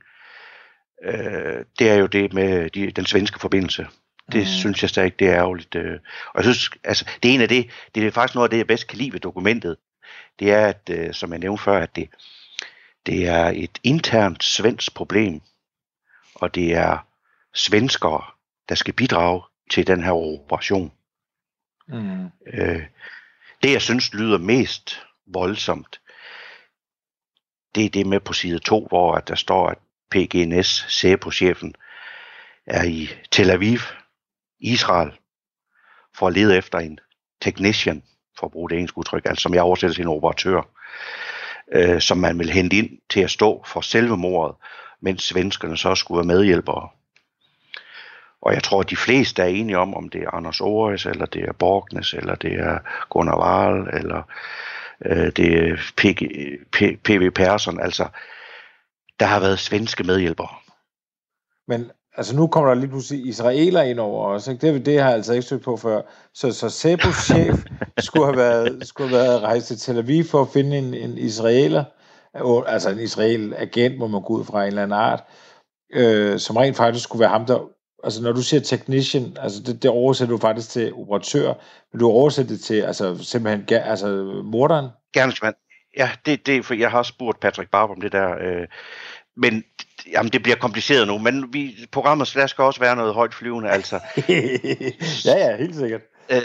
øh, 1.06 1.66
det 1.80 1.90
er 1.90 1.96
jo 1.96 2.06
det 2.06 2.34
med 2.34 2.70
de, 2.70 2.92
den 2.92 3.06
svenske 3.06 3.40
forbindelse. 3.40 3.88
Det 4.32 4.42
mm. 4.42 4.46
synes 4.46 4.82
jeg 4.82 4.90
stadig, 4.90 5.20
det 5.20 5.28
er 5.28 5.36
ærgerligt. 5.36 5.76
Øh. 5.76 6.00
Og 6.34 6.36
jeg 6.36 6.44
synes, 6.44 6.70
altså, 6.84 7.06
det 7.24 7.32
er 7.32 7.36
en 7.36 7.42
af 7.42 7.50
det, 7.50 7.70
det 7.96 8.08
er 8.08 8.12
faktisk 8.12 8.36
noget 8.36 8.46
af 8.46 8.50
det, 8.50 8.58
jeg 8.58 8.68
bedst 8.68 8.88
kan 8.88 8.98
lide 8.98 9.14
ved 9.14 9.20
dokumentet. 9.20 9.78
Det 10.40 10.52
er, 10.52 10.68
at, 10.68 10.90
øh, 10.90 11.14
som 11.14 11.32
jeg 11.32 11.40
nævnte 11.40 11.64
før, 11.64 11.80
at 11.80 11.96
det, 11.96 12.10
det 13.06 13.28
er 13.28 13.46
et 13.56 13.80
internt 13.84 14.44
svensk 14.44 14.94
problem, 14.96 15.42
og 16.36 16.56
det 16.56 16.74
er 16.74 16.98
svenskere, 17.54 18.24
der 18.70 18.76
skal 18.76 18.94
bidrage 18.94 19.44
til 19.72 19.88
den 19.88 20.04
her 20.04 20.12
operation. 20.12 20.92
Mm. 21.88 22.26
Øh, 22.48 22.86
det, 23.64 23.72
jeg 23.72 23.82
synes 23.82 24.14
lyder 24.14 24.38
mest 24.38 25.06
voldsomt, 25.26 26.02
det 27.76 27.86
er 27.86 27.90
det 27.90 28.08
med 28.08 28.20
på 28.20 28.34
side 28.34 28.60
2, 28.60 28.88
hvor 28.88 29.20
der 29.20 29.36
står, 29.36 29.70
at 29.70 29.78
PGNS, 30.12 30.86
SEPO-chefen, 30.90 31.74
er 32.66 32.84
i 32.84 33.10
Tel 33.32 33.50
Aviv, 33.50 33.80
Israel, 34.60 35.12
for 36.14 36.28
at 36.28 36.34
lede 36.34 36.58
efter 36.58 36.80
en 36.80 37.00
technician, 37.42 38.04
for 38.40 38.46
at 38.46 38.52
bruge 38.52 38.70
det 38.70 38.76
engelske 38.76 38.98
udtryk, 38.98 39.26
altså 39.26 39.42
som 39.42 39.54
jeg 39.54 39.64
oversætter 39.64 39.94
til 39.94 40.02
en 40.02 40.08
operatør, 40.08 40.62
øh, 41.72 42.02
som 42.02 42.18
man 42.18 42.40
vil 42.40 42.50
hente 42.50 42.76
ind 42.76 42.90
til 43.10 43.22
at 43.22 43.32
stå 43.32 43.64
for 43.66 43.82
selve 43.82 44.18
mordet, 44.18 44.56
mens 45.02 45.24
svenskerne 45.24 45.78
så 45.78 45.96
skulle 45.96 46.18
være 46.18 46.38
medhjælpere. 46.38 46.90
Og 48.42 48.54
jeg 48.54 48.64
tror, 48.64 48.80
at 48.82 48.90
de 48.90 48.96
fleste 48.96 49.42
er 49.42 49.46
enige 49.46 49.78
om, 49.78 49.94
om 49.94 50.10
det 50.10 50.24
er 50.24 50.36
Anders 50.36 50.62
Ores, 50.62 51.06
eller 51.06 51.26
det 51.26 51.42
er 51.44 51.54
Borgnes, 51.54 52.14
eller 52.14 52.36
det 52.36 52.54
er 52.54 52.80
Gunnar 53.10 53.40
Wahl, 53.40 53.90
eller 53.94 54.24
øh, 55.06 55.32
det 55.32 55.70
er 55.70 55.78
P.V. 57.04 57.32
Persson. 57.32 57.80
Altså, 57.80 58.08
der 59.20 59.26
har 59.26 59.40
været 59.40 59.60
svenske 59.60 60.04
medhjælpere. 60.04 60.56
Men 61.68 61.92
altså 62.18 62.36
nu 62.36 62.48
kommer 62.48 62.70
der 62.70 62.80
lige 62.80 62.90
pludselig 62.90 63.28
israeler 63.28 63.82
ind 63.82 64.00
over 64.00 64.28
os. 64.28 64.48
Ikke? 64.48 64.74
Det, 64.74 64.86
det 64.86 65.00
har 65.00 65.08
jeg 65.08 65.16
altså 65.16 65.34
ikke 65.34 65.42
stødt 65.42 65.64
på 65.64 65.78
før. 65.78 66.02
Så, 66.34 66.52
så 66.52 66.70
Sebos 66.70 67.16
chef 67.32 67.66
skulle 68.00 68.26
have 68.26 68.38
været, 68.38 68.88
skulle 68.88 69.10
have 69.10 69.20
været 69.20 69.42
rejst 69.42 69.68
til 69.68 69.78
Tel 69.78 69.98
Aviv 69.98 70.24
for 70.24 70.42
at 70.42 70.50
finde 70.50 70.78
en, 70.78 70.94
en 70.94 71.18
israeler, 71.18 71.84
altså 72.68 72.90
en 72.90 73.00
israel 73.00 73.54
agent, 73.58 73.98
må 73.98 74.08
man 74.08 74.22
gå 74.22 74.34
ud 74.34 74.46
fra 74.46 74.62
en 74.62 74.68
eller 74.68 74.84
anden 74.84 75.00
art, 75.00 75.24
øh, 75.94 76.40
som 76.40 76.58
rent 76.58 76.78
faktisk 76.78 77.04
skulle 77.04 77.20
være 77.20 77.30
ham, 77.30 77.46
der 77.46 77.68
altså 78.04 78.24
når 78.24 78.32
du 78.32 78.42
siger 78.42 78.62
technician, 78.62 79.38
altså 79.40 79.64
det, 79.64 79.84
det 79.84 79.92
oversætter 79.92 80.36
du 80.36 80.38
faktisk 80.38 80.70
til 80.70 80.94
operatør, 80.94 81.54
men 81.92 82.00
du 82.00 82.10
oversætter 82.10 82.52
det 82.52 82.62
til 82.62 82.82
altså 82.82 83.24
simpelthen 83.24 83.66
altså 83.70 84.08
morderen? 84.44 84.88
Gerningsmand. 85.14 85.56
Ja, 85.98 86.10
det, 86.26 86.46
det, 86.46 86.66
for 86.66 86.74
jeg 86.74 86.92
har 86.92 87.04
spurgt 87.04 87.40
Patrick 87.40 87.72
Barber 87.72 87.94
om 87.94 88.02
det 88.02 88.12
der, 88.12 88.30
øh, 88.32 88.68
men 89.38 89.64
jamen, 90.08 90.32
det 90.32 90.44
bliver 90.44 90.56
kompliceret 90.56 91.08
nu, 91.08 91.18
men 91.18 91.54
vi, 91.54 91.88
programmet 91.92 92.32
der 92.34 92.48
skal 92.48 92.64
også 92.64 92.80
være 92.80 92.96
noget 92.96 93.14
højt 93.14 93.34
flyvende, 93.34 93.70
altså. 93.70 93.96
ja, 95.26 95.38
ja, 95.38 95.58
helt 95.58 95.76
sikkert. 95.76 96.02
Øh, 96.30 96.42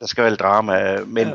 der 0.00 0.06
skal 0.06 0.24
være 0.24 0.34
drama, 0.34 1.00
men 1.06 1.28
ja. 1.28 1.34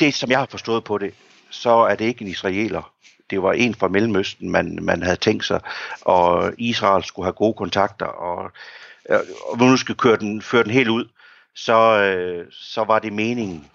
det, 0.00 0.14
som 0.14 0.30
jeg 0.30 0.38
har 0.38 0.46
forstået 0.50 0.84
på 0.84 0.98
det, 0.98 1.14
så 1.50 1.70
er 1.70 1.94
det 1.94 2.04
ikke 2.04 2.22
en 2.22 2.28
israeler, 2.28 2.92
det 3.30 3.42
var 3.42 3.52
en 3.52 3.74
fra 3.74 3.88
Mellemøsten, 3.88 4.50
man, 4.50 4.78
man 4.82 5.02
havde 5.02 5.16
tænkt 5.16 5.44
sig, 5.44 5.60
og 6.00 6.52
Israel 6.58 7.04
skulle 7.04 7.26
have 7.26 7.32
gode 7.32 7.54
kontakter, 7.54 8.06
og, 8.06 8.52
og 9.48 9.58
nu 9.58 9.76
skal 9.76 9.94
køre 9.94 10.16
den, 10.16 10.42
føre 10.42 10.62
den 10.62 10.70
helt 10.70 10.88
ud, 10.88 11.08
så, 11.54 12.00
øh, 12.02 12.46
så 12.50 12.84
var 12.84 12.98
det 12.98 13.12
meningen, 13.12 13.70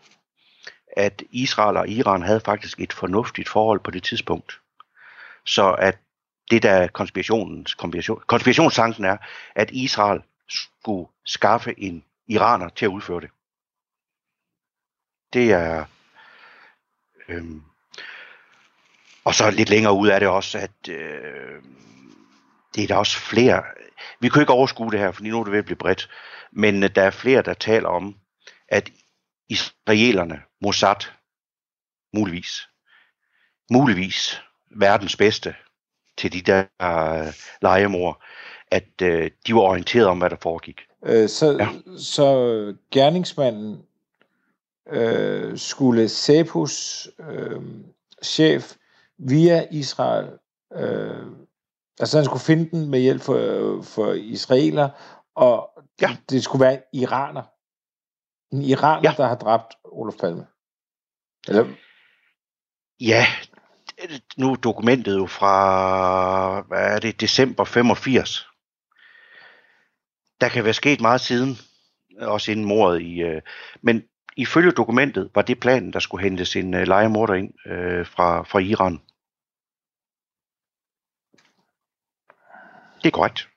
at 0.98 1.24
Israel 1.32 1.78
og 1.78 1.90
Iran 1.90 2.22
havde 2.22 2.40
faktisk 2.40 2.80
et 2.80 2.94
fornuftigt 2.94 3.50
forhold 3.50 3.80
på 3.80 3.92
det 3.92 4.04
tidspunkt. 4.04 4.60
Så 5.46 5.72
at 5.72 5.98
det 6.50 6.64
der 6.64 6.88
konspirationens 6.88 7.74
konspiration, 7.74 8.22
konspirationstanken 8.28 9.06
er, 9.06 9.18
at 9.56 9.72
Israel 9.72 10.22
skulle 10.50 11.10
skaffe 11.26 11.80
en 11.80 12.04
iraner 12.28 12.70
til 12.70 12.86
at 12.86 12.90
udføre 12.90 13.22
det. 13.22 13.30
Det 15.34 15.52
er 15.52 15.86
øhm, 17.28 17.64
og 19.24 19.36
så 19.36 19.52
lidt 19.52 19.70
længere 19.70 19.94
ud 19.94 20.08
er 20.08 20.20
det 20.20 20.28
også, 20.28 20.58
at 20.58 20.90
øh, 20.90 21.64
det 22.76 22.84
er 22.84 22.88
der 22.88 22.96
også 22.96 23.20
flere. 23.20 23.64
Vi 24.20 24.30
kan 24.30 24.42
ikke 24.42 24.54
overskue 24.54 24.92
det 24.92 25.00
her, 25.00 25.12
for 25.12 25.24
nu 25.24 25.40
er 25.40 25.44
det 25.44 25.52
ved 25.52 25.60
at 25.60 25.66
blive 25.66 25.78
bredt. 25.78 26.10
Men 26.52 26.84
øh, 26.84 26.90
der 26.96 27.04
er 27.04 27.12
flere, 27.12 27.42
der 27.42 27.54
taler 27.54 27.90
om, 27.90 28.16
at 28.68 28.90
israelerne, 29.50 30.42
Mossad, 30.62 31.06
muligvis, 32.14 32.68
muligvis 33.72 34.42
verdens 34.76 35.16
bedste 35.16 35.56
til 36.20 36.34
de 36.34 36.42
der 36.42 36.64
øh, 36.82 37.34
legemor, 37.62 38.24
at 38.72 39.02
øh, 39.02 39.32
de 39.48 39.56
var 39.56 39.62
orienteret 39.62 40.08
om, 40.08 40.18
hvad 40.18 40.30
der 40.30 40.36
foregik. 40.42 40.82
Øh, 41.06 41.30
så, 41.30 41.58
ja. 41.60 41.70
så 41.98 42.76
gerningsmanden 42.92 43.86
øh, 44.90 45.58
skulle 45.58 46.10
Sepus 46.10 47.08
øh, 47.20 47.62
chef 48.24 48.76
via 49.18 49.68
Israel. 49.72 50.30
Øh, 50.76 51.26
altså 52.00 52.18
han 52.18 52.26
skulle 52.26 52.44
finde 52.44 52.70
den 52.70 52.90
med 52.90 53.00
hjælp 53.00 53.22
for, 53.22 53.82
for 53.82 54.14
israeler, 54.14 54.90
og 55.36 55.70
ja. 56.02 56.18
det 56.30 56.44
skulle 56.44 56.66
være 56.66 56.74
en 56.74 56.82
iraner. 56.94 57.44
En 58.52 58.62
iraner, 58.62 59.10
ja. 59.10 59.14
der 59.18 59.28
har 59.28 59.36
dræbt 59.36 59.76
Olof 59.84 60.16
Palme. 60.20 60.48
Eller? 61.48 61.66
Ja, 63.00 63.26
nu 64.38 64.52
er 64.52 64.56
dokumentet 64.56 65.18
jo 65.18 65.26
fra, 65.26 66.62
hvad 66.62 66.96
er 66.96 67.00
det, 67.00 67.22
december 67.22 67.64
85. 67.64 68.48
Der 70.42 70.50
kan 70.50 70.64
være 70.64 70.74
sket 70.74 71.02
meget 71.02 71.22
siden, 71.22 71.58
også 72.18 72.52
inden 72.52 72.66
mordet 72.66 73.02
i, 73.02 73.22
øh, 73.22 73.42
men 73.82 74.04
ifølge 74.38 74.72
dokumentet 74.72 75.30
var 75.36 75.42
det 75.42 75.60
planen, 75.60 75.94
der 75.94 76.00
skulle 76.00 76.24
hentes 76.24 76.56
en 76.56 76.74
øh, 76.74 76.88
legemorder 76.88 77.34
ind 77.34 77.54
øh, 77.66 78.06
fra, 78.06 78.44
fra 78.44 78.60
Iran. 78.60 79.02
Det 83.04 83.08
er 83.08 83.12
korrekt. 83.12 83.50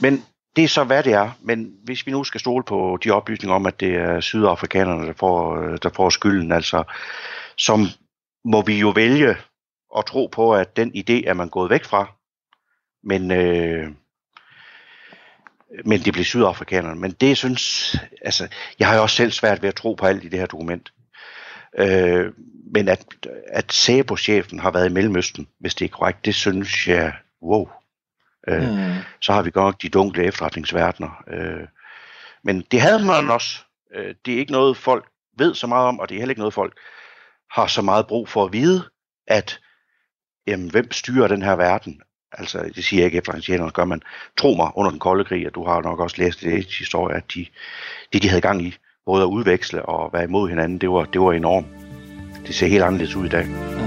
Men 0.00 0.24
det 0.56 0.64
er 0.64 0.68
så, 0.68 0.84
hvad 0.84 1.02
det 1.02 1.12
er. 1.12 1.30
Men 1.40 1.74
hvis 1.84 2.06
vi 2.06 2.12
nu 2.12 2.24
skal 2.24 2.40
stole 2.40 2.64
på 2.64 2.98
de 3.04 3.10
oplysninger 3.10 3.54
om, 3.54 3.66
at 3.66 3.80
det 3.80 3.94
er 3.94 4.20
sydafrikanerne, 4.20 5.06
der 5.06 5.12
får, 5.12 5.56
øh, 5.56 5.78
der 5.82 5.90
får 5.96 6.10
skylden, 6.10 6.52
altså, 6.52 6.84
som 7.56 7.86
må 8.44 8.62
vi 8.62 8.80
jo 8.80 8.88
vælge 8.88 9.36
at 9.96 10.06
tro 10.06 10.26
på, 10.26 10.54
at 10.54 10.76
den 10.76 10.92
idé 10.96 11.28
er 11.28 11.34
man 11.34 11.48
gået 11.48 11.70
væk 11.70 11.84
fra. 11.84 12.12
Men, 13.02 13.30
øh, 13.30 13.88
men 15.84 16.00
det 16.00 16.12
bliver 16.12 16.24
sydafrikanerne. 16.24 17.00
Men 17.00 17.10
det 17.10 17.36
synes, 17.36 17.96
altså, 18.22 18.48
jeg 18.78 18.88
har 18.88 18.94
jo 18.94 19.02
også 19.02 19.16
selv 19.16 19.30
svært 19.32 19.62
ved 19.62 19.68
at 19.68 19.74
tro 19.74 19.94
på 19.94 20.06
alt 20.06 20.24
i 20.24 20.28
det 20.28 20.38
her 20.38 20.46
dokument. 20.46 20.92
Øh, 21.78 22.32
men 22.74 22.88
at, 22.88 23.04
at 23.46 23.72
SABO-chefen 23.72 24.58
har 24.58 24.70
været 24.70 24.90
i 24.90 24.92
Mellemøsten, 24.92 25.48
hvis 25.58 25.74
det 25.74 25.84
er 25.84 25.88
korrekt, 25.88 26.24
det 26.24 26.34
synes 26.34 26.88
jeg, 26.88 27.14
wow. 27.42 27.68
Øh, 28.48 28.70
mm. 28.70 28.94
Så 29.20 29.32
har 29.32 29.42
vi 29.42 29.50
godt 29.50 29.82
de 29.82 29.88
dunkle 29.88 30.24
efterretningsverdener. 30.24 31.24
Øh, 31.30 31.66
men 32.44 32.60
det 32.70 32.80
havde 32.80 33.04
man 33.04 33.30
også. 33.30 33.64
Øh, 33.94 34.14
det 34.24 34.34
er 34.34 34.38
ikke 34.38 34.52
noget, 34.52 34.76
folk 34.76 35.08
ved 35.38 35.54
så 35.54 35.66
meget 35.66 35.88
om, 35.88 36.00
og 36.00 36.08
det 36.08 36.14
er 36.14 36.18
heller 36.18 36.32
ikke 36.32 36.40
noget, 36.40 36.54
folk 36.54 36.78
har 37.50 37.66
så 37.66 37.82
meget 37.82 38.06
brug 38.06 38.28
for 38.28 38.44
at 38.44 38.52
vide, 38.52 38.84
at 39.26 39.60
jamen, 40.46 40.70
hvem 40.70 40.92
styrer 40.92 41.28
den 41.28 41.42
her 41.42 41.56
verden? 41.56 42.00
Altså, 42.32 42.70
det 42.74 42.84
siger 42.84 43.00
jeg 43.00 43.06
ikke 43.06 43.18
efterretningstjenerne, 43.18 43.70
gør 43.70 43.84
man. 43.84 44.02
Tro 44.36 44.54
mig, 44.54 44.70
under 44.74 44.90
den 44.90 45.00
kolde 45.00 45.24
krig, 45.24 45.46
og 45.46 45.54
du 45.54 45.64
har 45.64 45.82
nok 45.82 46.00
også 46.00 46.16
læst 46.18 46.40
det 46.40 46.66
historie, 46.78 47.16
at 47.16 47.24
de, 47.34 47.46
det, 48.12 48.22
de 48.22 48.28
havde 48.28 48.40
gang 48.40 48.62
i, 48.62 48.74
både 49.06 49.22
at 49.22 49.26
udveksle 49.26 49.82
og 49.82 50.12
være 50.12 50.24
imod 50.24 50.48
hinanden, 50.48 50.78
det 50.78 50.90
var, 50.90 51.04
det 51.04 51.20
var 51.20 51.32
enormt. 51.32 51.66
det 52.46 52.54
ser 52.54 52.66
helt 52.66 52.82
anderledes 52.82 53.16
ud 53.16 53.26
i 53.26 53.28
dag. 53.28 53.79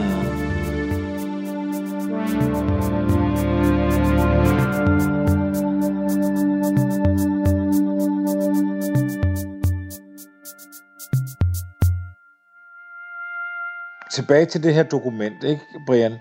Tilbage 14.14 14.46
til 14.46 14.64
det 14.64 14.74
her 14.74 14.84
dokument, 14.84 15.44
ikke, 15.44 15.62
Brian? 15.88 16.12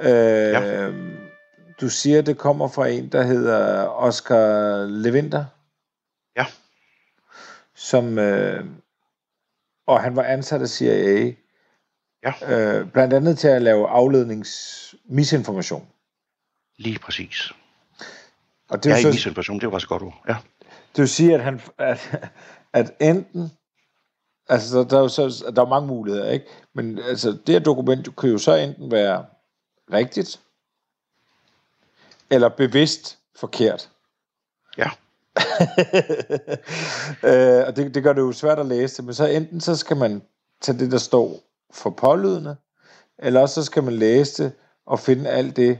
Øh, 0.00 0.08
ja. 0.08 0.90
Du 1.80 1.88
siger, 1.88 2.22
det 2.22 2.38
kommer 2.38 2.68
fra 2.68 2.88
en, 2.88 3.12
der 3.12 3.22
hedder 3.22 3.86
Oscar 3.86 4.84
Levinter. 4.84 5.44
Ja. 6.36 6.46
Som, 7.74 8.18
øh, 8.18 8.64
og 9.86 10.02
han 10.02 10.16
var 10.16 10.22
ansat 10.22 10.62
af 10.62 10.68
CIA. 10.68 11.32
Ja. 12.24 12.32
Øh, 12.48 12.92
blandt 12.92 13.14
andet 13.14 13.38
til 13.38 13.48
at 13.48 13.62
lave 13.62 13.88
afledningsmisinformation. 13.88 15.88
Lige 16.76 16.98
præcis. 16.98 17.52
Og 18.68 18.84
Det 18.84 18.90
ja, 18.90 18.94
er 18.94 18.98
i 18.98 19.02
så, 19.02 19.08
misinformation, 19.08 19.60
det 19.60 19.72
var 19.72 19.78
så 19.78 19.88
godt 19.88 20.02
ord. 20.02 20.24
Ja. 20.28 20.36
det 20.96 20.98
vil 20.98 21.08
sige, 21.08 21.34
at, 21.34 21.40
han, 21.40 21.60
at, 21.78 22.30
at 22.72 22.92
enten, 23.00 23.50
altså 24.50 24.84
der, 24.84 24.96
er 24.96 25.00
jo 25.00 25.08
så, 25.08 25.52
der 25.56 25.62
er 25.62 25.68
mange 25.68 25.88
muligheder, 25.88 26.30
ikke? 26.30 26.46
Men 26.74 26.98
altså, 26.98 27.30
det 27.30 27.48
her 27.48 27.58
dokument 27.58 28.16
kan 28.16 28.30
jo 28.30 28.38
så 28.38 28.54
enten 28.54 28.90
være 28.90 29.26
rigtigt, 29.92 30.40
eller 32.30 32.48
bevidst 32.48 33.18
forkert. 33.36 33.90
Ja. 34.78 34.90
øh, 37.30 37.66
og 37.66 37.76
det, 37.76 37.94
det 37.94 38.02
gør 38.02 38.12
det 38.12 38.20
jo 38.20 38.32
svært 38.32 38.58
at 38.58 38.66
læse 38.66 39.02
men 39.02 39.14
så 39.14 39.26
enten 39.26 39.60
så 39.60 39.76
skal 39.76 39.96
man 39.96 40.22
tage 40.60 40.78
det, 40.78 40.92
der 40.92 40.98
står 40.98 41.40
for 41.70 41.90
pålydende, 41.90 42.56
eller 43.18 43.40
også 43.40 43.54
så 43.54 43.64
skal 43.64 43.82
man 43.82 43.94
læse 43.94 44.44
det 44.44 44.52
og 44.86 45.00
finde 45.00 45.30
alt 45.30 45.56
det, 45.56 45.78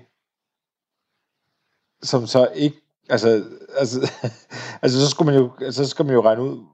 som 2.02 2.26
så 2.26 2.48
ikke, 2.54 2.80
altså, 3.08 3.44
altså, 3.76 4.10
altså 4.82 5.00
så, 5.00 5.10
skulle 5.10 5.32
man 5.32 5.42
jo, 5.42 5.50
altså, 5.60 5.84
så 5.84 5.90
skal 5.90 6.04
man 6.04 6.14
jo 6.14 6.22
regne 6.22 6.42
ud, 6.42 6.64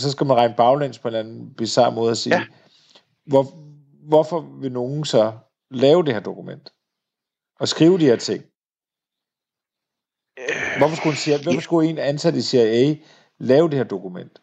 så 0.00 0.10
skal 0.10 0.26
man 0.26 0.36
regne 0.36 0.54
baglæns 0.56 0.98
på 0.98 1.08
en 1.08 1.14
eller 1.14 1.30
anden 1.30 1.54
bizarre 1.54 1.92
måde 1.92 2.10
at 2.10 2.18
sige, 2.18 2.36
Ja. 2.36 2.46
hvor, 3.26 3.42
hvorfor 4.08 4.40
vil 4.40 4.72
nogen 4.72 5.04
så 5.04 5.32
lave 5.70 6.02
det 6.04 6.14
her 6.14 6.20
dokument? 6.20 6.72
Og 7.60 7.68
skrive 7.68 7.98
de 7.98 8.04
her 8.04 8.16
ting? 8.16 8.44
Hvorfor 10.78 10.96
skulle 10.96 11.12
en, 11.12 11.16
CIA, 11.16 11.42
hvorfor 11.42 11.60
skulle 11.60 11.90
en 11.90 11.98
ansat 11.98 12.34
i 12.34 12.42
CIA 12.42 12.96
lave 13.38 13.68
det 13.68 13.78
her 13.78 13.84
dokument? 13.84 14.42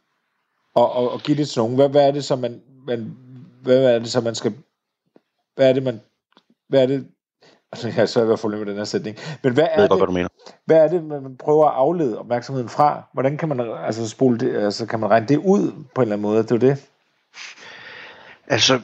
Og, 0.75 0.91
og, 0.91 1.11
og 1.11 1.19
give 1.19 1.37
det 1.37 1.49
til 1.49 1.59
nogen? 1.59 1.75
Hvad, 1.75 1.89
hvad 1.89 2.07
er 2.07 2.11
det 2.11 2.25
så, 2.25 2.35
man, 2.35 2.61
man, 2.87 3.17
hvad 3.61 3.95
er 3.95 3.99
det 3.99 4.11
så, 4.11 4.21
man 4.21 4.35
skal... 4.35 4.53
Hvad 5.55 5.69
er 5.69 5.73
det, 5.73 5.83
man... 5.83 6.01
Hvad 6.67 6.83
er 6.83 6.87
det... 6.87 7.07
Altså, 7.71 7.87
jeg 7.87 7.97
er 7.97 8.05
svært 8.05 8.25
ved 8.25 8.33
at 8.33 8.39
få 8.39 8.47
med 8.47 8.65
den 8.65 8.77
her 8.77 8.83
sætning. 8.83 9.17
Men 9.43 9.53
hvad 9.53 9.67
er, 9.71 9.87
godt, 9.87 9.89
hvad 9.89 9.99
det, 9.99 10.07
du 10.07 10.11
mener. 10.11 10.29
hvad 10.65 10.77
er 10.77 10.87
det, 10.87 11.03
man 11.03 11.37
prøver 11.37 11.67
at 11.67 11.75
aflede 11.75 12.19
opmærksomheden 12.19 12.69
fra? 12.69 13.03
Hvordan 13.13 13.37
kan 13.37 13.49
man, 13.49 13.59
altså, 13.85 14.09
spole 14.09 14.37
det, 14.37 14.55
altså, 14.55 14.85
kan 14.85 14.99
man 14.99 15.09
regne 15.09 15.27
det 15.27 15.37
ud 15.37 15.71
på 15.95 16.01
en 16.01 16.05
eller 16.05 16.15
anden 16.15 16.21
måde? 16.21 16.43
Det 16.43 16.51
er 16.51 16.57
det. 16.57 16.85
Altså, 18.47 18.81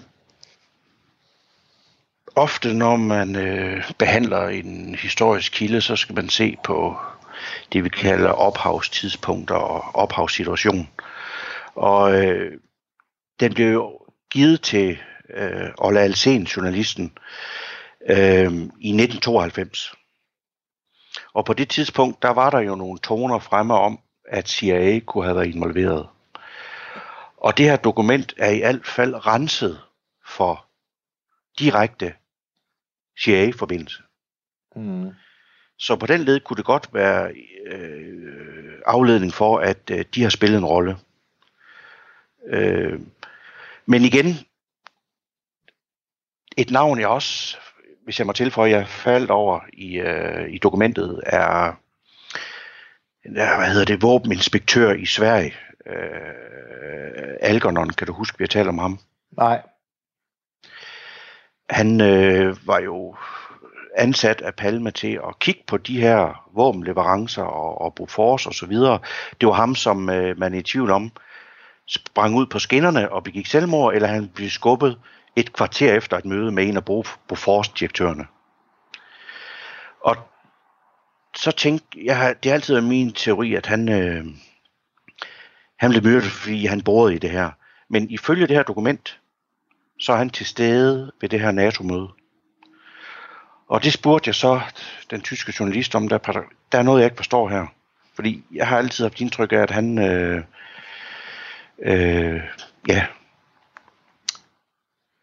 ofte 2.36 2.74
når 2.74 2.96
man 2.96 3.36
øh, 3.36 3.92
behandler 3.98 4.48
en 4.48 4.96
historisk 4.96 5.52
kilde, 5.52 5.82
så 5.82 5.96
skal 5.96 6.16
man 6.16 6.30
se 6.30 6.58
på 6.64 6.98
det, 7.74 7.84
vi 7.84 7.90
kalder 7.90 8.30
ophavstidspunkter 8.30 9.56
og 9.56 9.96
ophavssituation. 9.96 10.90
Og 11.76 12.26
øh, 12.26 12.52
den 13.40 13.54
blev 13.54 13.92
givet 14.32 14.62
til 14.62 14.98
øh, 15.34 15.70
Ola 15.78 16.00
Alsen, 16.00 16.44
journalisten, 16.44 17.12
øh, 17.16 17.22
i 18.80 18.90
1992. 18.90 19.96
Og 21.34 21.46
på 21.46 21.54
det 21.54 21.70
tidspunkt, 21.70 22.22
der 22.22 22.30
var 22.30 22.50
der 22.50 22.60
jo 22.60 22.76
nogle 22.76 23.00
toner 23.00 23.40
fremme 23.40 23.74
om, 23.74 24.00
at 24.26 24.50
CIA 24.50 25.00
kunne 25.00 25.24
have 25.24 25.36
været 25.36 25.56
involveret. 25.56 26.08
Og 27.38 27.58
det 27.58 27.66
her 27.66 27.76
dokument 27.76 28.34
er 28.38 28.50
i 28.50 28.62
alt 28.62 28.88
fald 28.88 29.28
renset 29.28 29.82
for 30.26 30.66
direkte 31.60 32.14
CIA-forbindelse. 33.20 34.04
Mm. 34.76 35.12
Så 35.78 35.96
på 35.96 36.06
den 36.06 36.24
led 36.24 36.40
kunne 36.40 36.58
det 36.58 36.66
godt 36.66 36.90
være 36.94 37.34
øh, 37.66 38.80
afledning 38.86 39.34
for, 39.34 39.60
at 39.60 39.92
øh, 39.92 40.06
de 40.16 40.24
har 40.24 40.30
spillet 40.30 40.58
en 40.58 40.66
rolle. 40.66 40.98
Øh, 42.48 43.00
men 43.86 44.02
igen, 44.02 44.26
et 46.58 46.72
navn 46.72 47.00
jeg 47.00 47.08
også, 47.08 47.58
hvis 48.06 48.20
jeg 48.20 48.28
må 48.28 48.34
tilføje, 48.34 48.72
jeg 48.72 48.88
faldt 48.88 49.32
over 49.32 49.60
i, 49.74 49.98
øh, 49.98 50.50
i 50.50 50.58
dokumentet, 50.58 51.22
er, 51.26 51.68
er, 53.26 53.58
hvad 53.58 53.68
hedder 53.68 53.86
det, 53.86 54.02
våbeninspektør 54.02 54.94
i 54.94 55.06
Sverige. 55.06 55.54
Øh, 55.88 57.36
Algernon, 57.42 57.90
kan 57.90 58.08
du 58.08 58.14
huske, 58.14 58.38
vi 58.38 58.44
har 58.44 58.48
talt 58.48 58.70
om 58.70 58.78
ham? 58.78 59.00
Nej. 59.38 59.62
Han 61.70 62.02
øh, 62.02 62.68
var 62.68 62.80
jo 62.80 63.16
ansat 63.98 64.42
af 64.42 64.56
Palme 64.56 64.92
til 64.92 65.20
at 65.28 65.40
kigge 65.40 65.62
på 65.68 65.78
de 65.78 66.02
her 66.02 66.50
våbenleverancer 66.56 67.44
og, 67.44 67.82
og 67.82 67.96
Bofors 67.96 68.46
og 68.46 68.54
så 68.54 68.66
videre. 68.66 69.00
Det 69.42 69.48
var 69.48 69.54
ham, 69.54 69.76
som 69.76 70.10
øh, 70.10 70.40
man 70.40 70.54
er 70.54 70.60
i 70.60 70.62
tvivl 70.62 70.92
om, 70.92 71.12
sprang 71.88 72.36
ud 72.36 72.46
på 72.46 72.60
skinnerne 72.60 73.12
og 73.12 73.24
begik 73.24 73.48
selvmord, 73.48 73.94
eller 73.94 74.08
han 74.08 74.30
blev 74.36 74.50
skubbet 74.50 74.98
et 75.36 75.54
kvarter 75.54 75.94
efter 75.94 76.18
et 76.18 76.26
møde 76.26 76.52
med 76.52 76.68
en 76.68 76.78
af 76.78 76.86
Bofors-direktørerne. 77.28 78.28
Og 80.02 80.18
så 81.36 81.52
tænkte 81.52 82.06
jeg, 82.06 82.36
det 82.44 82.52
har 82.52 82.54
altid 82.54 82.74
været 82.74 82.88
min 82.88 83.14
teori, 83.14 83.56
at 83.56 83.66
han, 83.66 83.90
øh, 83.90 84.26
han 85.80 85.90
blev 85.90 86.04
myrdet, 86.04 86.32
fordi 86.32 86.66
han 86.66 86.82
borede 86.82 87.16
i 87.16 87.20
det 87.20 87.30
her. 87.30 87.52
Men 87.90 88.10
ifølge 88.10 88.48
det 88.48 88.56
her 88.56 88.64
dokument, 88.64 89.20
så 90.00 90.14
er 90.14 90.18
han 90.18 90.30
til 90.30 90.46
stede 90.46 91.12
ved 91.22 91.30
det 91.30 91.40
her 91.40 91.52
NATO-møde. 91.52 92.10
Og 93.68 93.84
det 93.84 93.94
spurgte 93.94 94.28
jeg 94.28 94.36
så 94.36 94.62
den 95.10 95.22
tyske 95.22 95.54
journalist 95.60 95.96
om, 95.96 96.08
der, 96.08 96.18
der 96.72 96.78
er 96.78 96.84
noget, 96.84 97.02
jeg 97.02 97.06
ikke 97.06 97.18
forstår 97.18 97.50
her. 97.50 97.66
Fordi 98.16 98.44
jeg 98.52 98.68
har 98.68 98.78
altid 98.78 99.06
haft 99.06 99.22
indtryk 99.22 99.52
af, 99.52 99.58
at 99.58 99.72
han, 99.72 99.98
øh, 99.98 100.44
øh, 101.80 102.42
ja, 102.88 103.06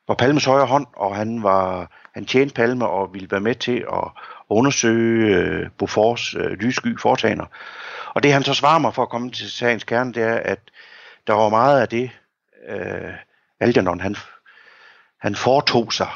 var 0.09 0.15
Palmes 0.15 0.45
højre 0.45 0.67
hånd, 0.67 0.87
og 0.97 1.17
han 1.17 1.43
var 1.43 1.91
han 2.15 2.27
tjente 2.27 2.55
Palme 2.55 2.87
og 2.89 3.15
ville 3.15 3.31
være 3.31 3.41
med 3.41 3.55
til 3.55 3.85
at 3.93 4.11
undersøge 4.49 5.37
øh, 5.37 5.71
Bofors 5.79 6.35
øh, 6.35 6.51
lyssky 6.51 7.01
foretagender. 7.01 7.47
Og 8.15 8.23
det 8.23 8.33
han 8.33 8.43
så 8.43 8.55
svarer 8.55 8.79
mig 8.79 8.95
for 8.95 9.03
at 9.03 9.09
komme 9.09 9.31
til 9.31 9.51
sagens 9.51 9.85
kerne, 9.85 10.13
det 10.13 10.23
er, 10.23 10.37
at 10.37 10.59
der 11.27 11.33
var 11.33 11.49
meget 11.49 11.81
af 11.81 11.89
det, 11.89 12.11
øh, 12.69 13.13
Algernon 13.61 14.01
han, 14.01 14.17
han 15.21 15.35
foretog 15.35 15.93
sig, 15.93 16.09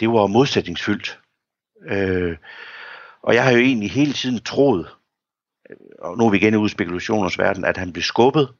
det 0.00 0.08
var 0.08 0.26
modsætningsfyldt. 0.26 1.20
Øh, 1.86 2.36
og 3.22 3.34
jeg 3.34 3.44
har 3.44 3.50
jo 3.50 3.58
egentlig 3.58 3.90
hele 3.90 4.12
tiden 4.12 4.40
troet, 4.40 4.88
og 5.98 6.18
nu 6.18 6.26
er 6.26 6.30
vi 6.30 6.36
igen 6.36 6.56
ude 6.56 6.66
i 6.66 6.68
spekulationers 6.68 7.38
verden, 7.38 7.64
at 7.64 7.76
han 7.76 7.92
blev 7.92 8.02
skubbet. 8.02 8.52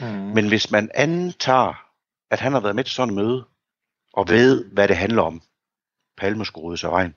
Mm. 0.00 0.06
Men 0.06 0.48
hvis 0.48 0.70
man 0.70 0.90
antager, 0.94 1.84
at 2.30 2.40
han 2.40 2.52
har 2.52 2.60
været 2.60 2.76
med 2.76 2.84
til 2.84 2.94
sådan 2.94 3.08
et 3.08 3.24
møde, 3.24 3.44
og 4.12 4.28
ved, 4.28 4.64
hvad 4.72 4.88
det 4.88 4.96
handler 4.96 5.22
om, 5.22 5.42
Palme 6.16 6.44
og 6.54 6.92
regn, 6.92 7.14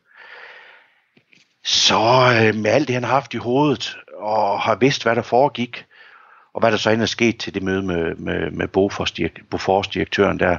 så 1.64 1.96
øh, 2.42 2.56
med 2.56 2.72
alt 2.72 2.88
det, 2.88 2.94
han 2.94 3.04
har 3.04 3.14
haft 3.14 3.34
i 3.34 3.38
hovedet, 3.38 3.98
og 4.18 4.62
har 4.62 4.76
vidst, 4.76 5.04
hvad 5.04 5.16
der 5.16 5.22
foregik, 5.22 5.86
og 6.54 6.60
hvad 6.60 6.72
der 6.72 6.78
så 6.78 6.90
end 6.90 7.02
er 7.02 7.06
sket 7.06 7.40
til 7.40 7.54
det 7.54 7.64
møde 7.64 7.84
med, 7.84 8.16
med, 8.16 8.52
med 8.52 8.68
Bofors, 8.68 9.14
Bofors 9.50 9.88
direktøren 9.88 10.40
der, 10.40 10.58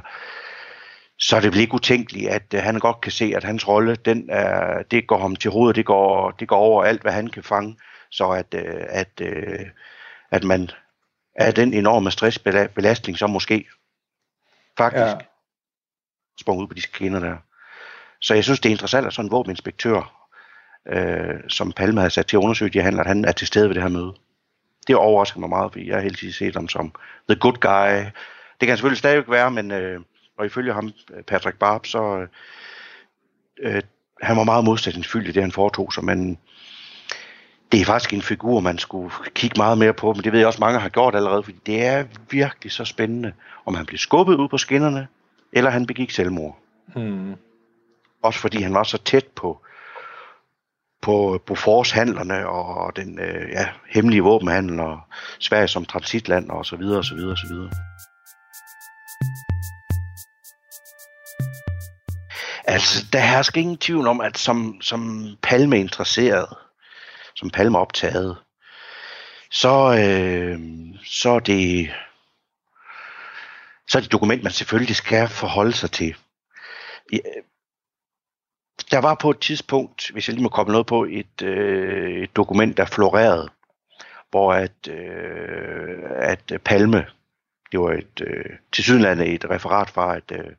så 1.19 1.35
er 1.35 1.39
det 1.39 1.51
vel 1.51 1.61
ikke 1.61 1.73
utænkeligt, 1.73 2.29
at 2.29 2.53
øh, 2.53 2.63
han 2.63 2.79
godt 2.79 3.01
kan 3.01 3.11
se, 3.11 3.33
at 3.35 3.43
hans 3.43 3.67
rolle, 3.67 3.95
den 3.95 4.29
er, 4.29 4.83
det 4.83 5.07
går 5.07 5.17
ham 5.17 5.35
til 5.35 5.51
hovedet, 5.51 5.75
det 5.75 5.85
går, 5.85 6.31
det 6.31 6.47
går 6.47 6.57
over 6.57 6.83
alt, 6.83 7.01
hvad 7.01 7.11
han 7.11 7.27
kan 7.27 7.43
fange, 7.43 7.77
så 8.11 8.29
at, 8.29 8.53
øh, 8.53 8.85
at, 8.89 9.21
øh, 9.21 9.65
at 10.31 10.43
man 10.43 10.69
er 11.35 11.51
den 11.51 11.73
enorme 11.73 12.11
stressbelastning, 12.11 13.17
som 13.17 13.29
måske 13.29 13.65
faktisk. 14.77 15.01
Ja 15.01 15.15
sprunget 16.39 16.63
ud 16.63 16.67
på 16.67 16.73
de 16.73 16.81
skinner 16.81 17.19
der. 17.19 17.37
Så 18.21 18.33
jeg 18.33 18.43
synes, 18.43 18.59
det 18.59 18.69
er 18.69 18.73
interessant, 18.73 19.07
at 19.07 19.13
sådan 19.13 19.27
en 19.27 19.31
våbeninspektør, 19.31 20.27
øh, 20.87 21.39
som 21.47 21.71
Palme 21.71 22.01
har 22.01 22.09
sat 22.09 22.25
til 22.25 22.37
at 22.37 22.41
undersøge 22.41 22.71
de 22.71 22.81
handler, 22.81 23.01
at 23.01 23.07
han 23.07 23.25
er 23.25 23.31
til 23.31 23.47
stede 23.47 23.67
ved 23.67 23.75
det 23.75 23.83
her 23.83 23.89
møde. 23.89 24.13
Det 24.87 24.95
overrasker 24.95 25.39
mig 25.39 25.49
meget, 25.49 25.71
fordi 25.71 25.87
jeg 25.87 25.95
har 25.95 26.01
hele 26.01 26.15
tiden 26.15 26.33
set 26.33 26.55
ham 26.55 26.67
som 26.67 26.93
the 27.29 27.39
good 27.39 27.57
guy. 27.57 28.05
Det 28.59 28.59
kan 28.59 28.69
han 28.69 28.77
selvfølgelig 28.77 28.97
stadigvæk 28.97 29.29
være, 29.29 29.51
men 29.51 29.71
øh, 29.71 30.01
og 30.37 30.45
ifølge 30.45 30.73
ham, 30.73 30.93
øh, 31.13 31.23
Patrick 31.23 31.57
Barb, 31.57 31.85
så 31.85 32.27
øh, 33.59 33.75
øh 33.75 33.81
han 34.21 34.37
var 34.37 34.43
meget 34.43 34.65
modsætningsfyldt 34.65 35.27
i 35.27 35.31
det, 35.31 35.41
han 35.43 35.51
foretog 35.51 35.93
sig, 35.93 36.05
men 36.05 36.37
det 37.71 37.81
er 37.81 37.85
faktisk 37.85 38.13
en 38.13 38.21
figur, 38.21 38.59
man 38.59 38.77
skulle 38.77 39.11
kigge 39.33 39.57
meget 39.57 39.77
mere 39.77 39.93
på, 39.93 40.13
men 40.13 40.23
det 40.23 40.31
ved 40.31 40.39
jeg 40.39 40.47
også, 40.47 40.59
mange 40.59 40.79
har 40.79 40.89
gjort 40.89 41.15
allerede, 41.15 41.43
fordi 41.43 41.57
det 41.65 41.85
er 41.85 42.05
virkelig 42.29 42.71
så 42.71 42.85
spændende, 42.85 43.33
om 43.65 43.75
han 43.75 43.85
bliver 43.85 43.99
skubbet 43.99 44.35
ud 44.35 44.47
på 44.47 44.57
skinnerne, 44.57 45.07
eller 45.55 45.69
han 45.69 45.85
begik 45.85 46.11
selvmord. 46.11 46.57
Mm. 46.95 47.35
Også 48.23 48.39
fordi 48.39 48.61
han 48.61 48.73
var 48.73 48.83
så 48.83 48.97
tæt 48.97 49.25
på, 49.35 49.61
på 51.01 51.41
Bofors-handlerne 51.45 52.47
og 52.47 52.95
den 52.95 53.19
øh, 53.19 53.49
ja, 53.49 53.69
hemmelige 53.89 54.23
våbenhandel 54.23 54.79
og 54.79 54.99
Sverige 55.39 55.67
som 55.67 55.85
transitland 55.85 56.49
og 56.49 56.65
så 56.65 56.75
videre 56.75 56.97
og 56.97 57.05
så 57.05 57.15
videre 57.15 57.31
og 57.31 57.37
så 57.37 57.47
videre. 57.47 57.71
Altså, 62.67 63.05
der 63.13 63.19
hersker 63.19 63.61
ingen 63.61 63.77
tvivl 63.77 64.07
om, 64.07 64.21
at 64.21 64.37
som, 64.37 64.81
som 64.81 65.27
Palme 65.41 65.79
interesseret, 65.79 66.47
som 67.35 67.49
Palme 67.49 67.79
optaget, 67.79 68.37
så, 69.51 69.97
øh, 69.99 70.59
så 71.05 71.29
er 71.29 71.39
det 71.39 71.91
så 73.87 73.97
er 73.97 73.99
det 73.99 74.07
et 74.07 74.11
dokument, 74.11 74.43
man 74.43 74.51
selvfølgelig 74.51 74.95
skal 74.95 75.29
forholde 75.29 75.73
sig 75.73 75.91
til. 75.91 76.15
Der 78.91 78.97
var 78.97 79.15
på 79.15 79.29
et 79.29 79.39
tidspunkt, 79.39 80.09
hvis 80.11 80.27
jeg 80.27 80.33
lige 80.33 80.43
må 80.43 80.49
komme 80.49 80.71
noget 80.71 80.87
på, 80.87 81.03
et, 81.03 81.41
øh, 81.41 82.23
et 82.23 82.35
dokument, 82.35 82.77
der 82.77 82.85
florerede, 82.85 83.49
hvor 84.29 84.53
at, 84.53 84.87
øh, 84.87 85.99
at 86.15 86.61
Palme, 86.65 87.05
det 87.71 87.79
var 87.79 87.91
et, 87.91 88.21
øh, 88.21 88.45
til 88.71 88.83
Sydlandet 88.83 89.33
et 89.33 89.49
referat 89.49 89.89
fra 89.89 90.17
et, 90.17 90.31
øh, 90.31 90.51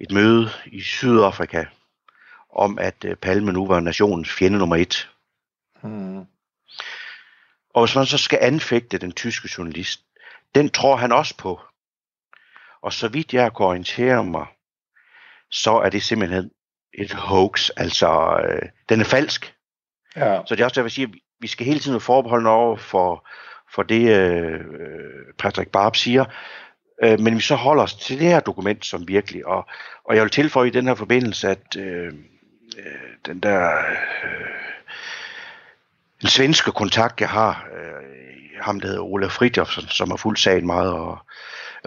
et 0.00 0.10
møde 0.10 0.50
i 0.66 0.80
Sydafrika, 0.80 1.64
om 2.52 2.78
at 2.78 3.04
øh, 3.04 3.16
Palme 3.16 3.52
nu 3.52 3.66
var 3.66 3.80
nationens 3.80 4.32
fjende 4.32 4.58
nummer 4.58 4.76
et. 4.76 5.10
Mm. 5.82 6.24
Og 7.74 7.86
hvis 7.86 7.96
man 7.96 8.06
så 8.06 8.18
skal 8.18 8.38
anfægte 8.42 8.98
den 8.98 9.12
tyske 9.12 9.48
journalist, 9.58 10.00
den 10.54 10.70
tror 10.70 10.96
han 10.96 11.12
også 11.12 11.36
på. 11.36 11.60
Og 12.82 12.92
så 12.92 13.08
vidt 13.08 13.34
jeg 13.34 13.52
kan 13.56 13.66
orientere 13.66 14.24
mig, 14.24 14.46
så 15.50 15.70
er 15.70 15.88
det 15.88 16.02
simpelthen 16.02 16.50
et 16.94 17.12
hoax. 17.12 17.70
Altså, 17.76 18.40
øh, 18.48 18.68
den 18.88 19.00
er 19.00 19.04
falsk. 19.04 19.54
Ja. 20.16 20.40
Så 20.46 20.54
det 20.54 20.60
er 20.60 20.64
også 20.64 20.74
derfor, 20.74 20.86
jeg 20.86 20.92
siger, 20.92 21.08
at 21.08 21.14
vi 21.40 21.46
skal 21.46 21.66
hele 21.66 21.80
tiden 21.80 21.94
være 21.94 22.00
forbeholdende 22.00 22.50
over 22.50 22.76
for, 22.76 23.28
for 23.74 23.82
det, 23.82 24.16
øh, 24.16 24.60
Patrick 25.38 25.70
Barb 25.70 25.96
siger. 25.96 26.24
Øh, 27.02 27.20
men 27.20 27.36
vi 27.36 27.40
så 27.40 27.54
holder 27.54 27.82
os 27.82 27.94
til 27.94 28.18
det 28.18 28.26
her 28.26 28.40
dokument 28.40 28.86
som 28.86 29.08
virkelig. 29.08 29.46
Og, 29.46 29.68
og 30.04 30.14
jeg 30.14 30.22
vil 30.22 30.30
tilføje 30.30 30.68
i 30.68 30.70
den 30.70 30.86
her 30.86 30.94
forbindelse, 30.94 31.48
at 31.48 31.76
øh, 31.76 32.12
øh, 32.78 33.10
den 33.26 33.40
der... 33.40 33.70
Øh, 34.24 34.60
den 36.20 36.28
svenske 36.28 36.72
kontakt, 36.72 37.20
jeg 37.20 37.28
har, 37.28 37.68
øh, 37.74 38.60
ham 38.60 38.80
der 38.80 38.88
hedder 38.88 39.02
Olaf 39.02 39.30
Fridtjofsen, 39.30 39.88
som 39.88 40.10
har 40.10 40.16
fulgt 40.16 40.40
sagen 40.40 40.66
meget 40.66 40.92
og 40.92 41.18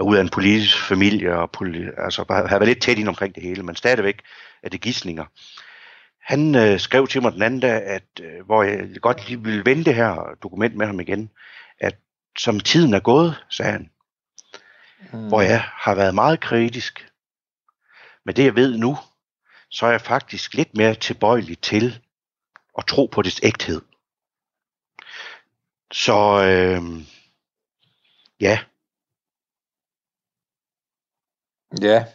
ud 0.01 0.15
af 0.17 0.21
en 0.21 0.29
politisk 0.29 0.87
familie 0.87 1.35
og 1.35 1.49
poli- 1.57 2.03
altså, 2.03 2.25
har 2.29 2.59
været 2.59 2.67
lidt 2.67 2.81
tæt 2.81 2.97
ind 2.97 3.09
omkring 3.09 3.35
det 3.35 3.43
hele, 3.43 3.63
men 3.63 3.75
stadigvæk 3.75 4.21
er 4.63 4.69
det 4.69 4.81
gidsninger. 4.81 5.25
Han 6.21 6.55
øh, 6.55 6.79
skrev 6.79 7.07
til 7.07 7.21
mig 7.21 7.33
den 7.33 7.41
anden 7.41 7.59
dag, 7.59 7.83
at, 7.83 8.03
øh, 8.21 8.45
hvor 8.45 8.63
jeg 8.63 8.87
godt 9.01 9.27
lige 9.29 9.43
ville 9.43 9.65
vende 9.65 9.83
det 9.83 9.95
her 9.95 10.37
dokument 10.43 10.75
med 10.75 10.85
ham 10.85 10.99
igen, 10.99 11.29
at 11.79 11.95
som 12.37 12.59
tiden 12.59 12.93
er 12.93 12.99
gået, 12.99 13.43
sagde 13.49 13.71
han, 13.71 13.89
Mm. 15.13 15.27
hvor 15.27 15.41
jeg 15.41 15.59
har 15.59 15.95
været 15.95 16.15
meget 16.15 16.39
kritisk. 16.39 17.11
Men 18.25 18.35
det 18.35 18.43
jeg 18.43 18.55
ved 18.55 18.77
nu, 18.77 18.97
så 19.69 19.85
er 19.85 19.91
jeg 19.91 20.01
faktisk 20.01 20.53
lidt 20.53 20.77
mere 20.77 20.95
tilbøjelig 20.95 21.59
til 21.59 21.99
at 22.77 22.85
tro 22.87 23.05
på 23.05 23.21
dets 23.21 23.39
ægthed. 23.43 23.81
Så 25.91 26.43
øh, 26.43 27.05
ja, 28.39 28.59
Ja. 31.81 32.05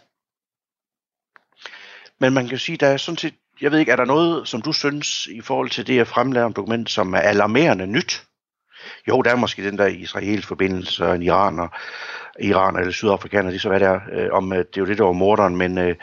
men 2.21 2.33
man 2.33 2.45
kan 2.45 2.53
jo 2.53 2.59
sige, 2.59 2.77
der 2.77 2.87
er 2.87 2.97
sådan 2.97 3.19
set, 3.19 3.35
jeg 3.61 3.73
ved 3.73 3.79
ikke, 3.79 3.93
er 3.93 3.97
der 3.97 4.05
noget, 4.05 4.49
som 4.49 4.63
du 4.63 4.73
synes 4.73 5.27
i 5.27 5.41
forhold 5.41 5.71
til 5.71 5.87
det, 5.87 5.97
jeg 5.97 6.07
fremlagde 6.07 6.45
om 6.45 6.53
dokument, 6.53 6.91
som 6.91 7.15
er 7.15 7.19
alarmerende 7.19 7.87
nyt? 7.87 8.25
Jo, 9.09 9.23
der 9.23 9.31
er 9.31 9.37
måske 9.37 9.65
den 9.65 9.79
der 9.79 9.87
israelsk 9.87 10.49
forbindelse 10.49 11.07
og 11.07 11.15
en 11.15 11.23
iraner, 11.23 11.69
iraner 12.41 12.79
eller 12.79 12.93
sydafrikaner, 12.93 13.51
det 13.51 13.57
er 13.57 13.61
så 13.61 13.69
hvad 13.69 13.81
det 13.81 13.89
er, 13.89 14.01
øh, 14.13 14.29
om 14.33 14.53
at 14.53 14.67
det 14.75 14.77
er 14.77 14.81
jo 14.81 14.87
det, 14.87 14.99
der 14.99 15.05
var 15.05 15.13
morderen, 15.13 15.57
men 15.57 15.79
øh, 15.79 15.97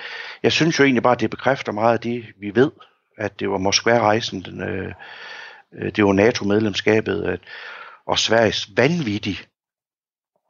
jeg 0.44 0.52
synes 0.52 0.80
jo 0.80 0.84
egentlig 0.84 1.04
bare, 1.04 1.14
at 1.14 1.20
det 1.20 1.30
bekræfter 1.30 1.72
meget 1.72 1.94
af 1.94 2.00
det, 2.00 2.26
vi 2.40 2.56
ved, 2.56 2.72
at 3.18 3.40
det 3.40 3.50
var 3.50 3.58
Moskva-rejsen, 3.58 4.42
den, 4.42 4.62
øh, 4.62 4.94
øh, 5.74 5.92
det 5.96 6.06
var 6.06 6.14
NATO-medlemskabet, 6.14 7.24
at, 7.24 7.40
og 8.08 8.20
Sveriges 8.20 8.78
vanvittigt 8.78 9.50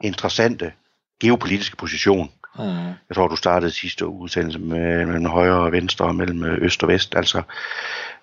interessante 0.03 0.73
geopolitiske 1.21 1.77
position. 1.77 2.31
Mm. 2.59 2.85
Jeg 3.09 3.15
tror, 3.15 3.27
du 3.27 3.35
startede 3.35 3.71
sidste 3.71 4.07
udsendelse 4.07 4.59
med, 4.59 5.05
mellem 5.05 5.25
højre 5.25 5.59
og 5.59 5.71
venstre, 5.71 6.05
og 6.05 6.15
mellem 6.15 6.43
øh, 6.43 6.57
øst 6.61 6.83
og 6.83 6.89
vest. 6.89 7.15
Altså, 7.15 7.41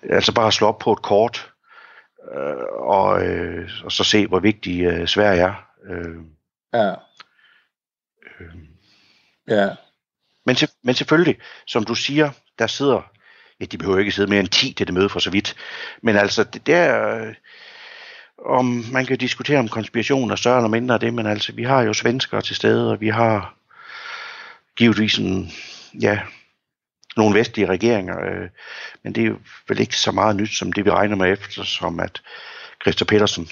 altså 0.09 0.33
bare 0.33 0.51
slå 0.51 0.67
op 0.67 0.77
på 0.77 0.91
et 0.91 1.01
kort, 1.01 1.51
øh, 2.35 2.55
og, 2.79 3.25
øh, 3.25 3.69
og 3.83 3.91
så 3.91 4.03
se, 4.03 4.27
hvor 4.27 4.39
vigtig 4.39 4.81
øh, 4.81 5.07
Sverige 5.07 5.41
er. 5.41 5.53
Øh, 5.89 6.15
Ja. 6.73 6.93
Ja. 9.47 9.69
men, 10.45 10.55
til, 10.55 10.69
men 10.83 10.95
selvfølgelig, 10.95 11.37
som 11.67 11.83
du 11.83 11.95
siger, 11.95 12.29
der 12.59 12.67
sidder, 12.67 13.01
ja, 13.59 13.65
de 13.65 13.77
behøver 13.77 13.99
ikke 13.99 14.11
sidde 14.11 14.29
mere 14.29 14.39
end 14.39 14.47
10 14.47 14.73
til 14.73 14.87
det 14.87 14.93
møde 14.93 15.09
for 15.09 15.19
så 15.19 15.31
vidt, 15.31 15.55
men 16.01 16.15
altså, 16.15 16.43
det 16.43 16.67
der, 16.67 17.15
øh, 17.15 17.33
om 18.45 18.85
man 18.91 19.05
kan 19.05 19.17
diskutere 19.17 19.59
om 19.59 19.67
konspiration 19.67 20.31
er 20.31 20.35
større 20.35 20.57
eller 20.57 20.69
mindre 20.69 20.93
af 20.93 20.99
det, 20.99 21.13
men 21.13 21.25
altså, 21.25 21.53
vi 21.53 21.63
har 21.63 21.81
jo 21.81 21.93
svenskere 21.93 22.41
til 22.41 22.55
stede, 22.55 22.91
og 22.91 23.01
vi 23.01 23.09
har 23.09 23.55
givetvis 24.77 25.17
en, 25.17 25.51
ja, 26.01 26.19
nogle 27.17 27.39
vestlige 27.39 27.69
regeringer, 27.69 28.19
øh, 28.25 28.49
men 29.03 29.15
det 29.15 29.23
er 29.23 29.27
jo 29.27 29.37
vel 29.67 29.79
ikke 29.79 29.97
så 29.97 30.11
meget 30.11 30.35
nyt, 30.35 30.49
som 30.49 30.71
det 30.71 30.85
vi 30.85 30.91
regner 30.91 31.15
med 31.15 31.31
efter, 31.31 31.63
som 31.63 31.99
at 31.99 32.21
Christer 32.81 33.05
Petersen 33.05 33.47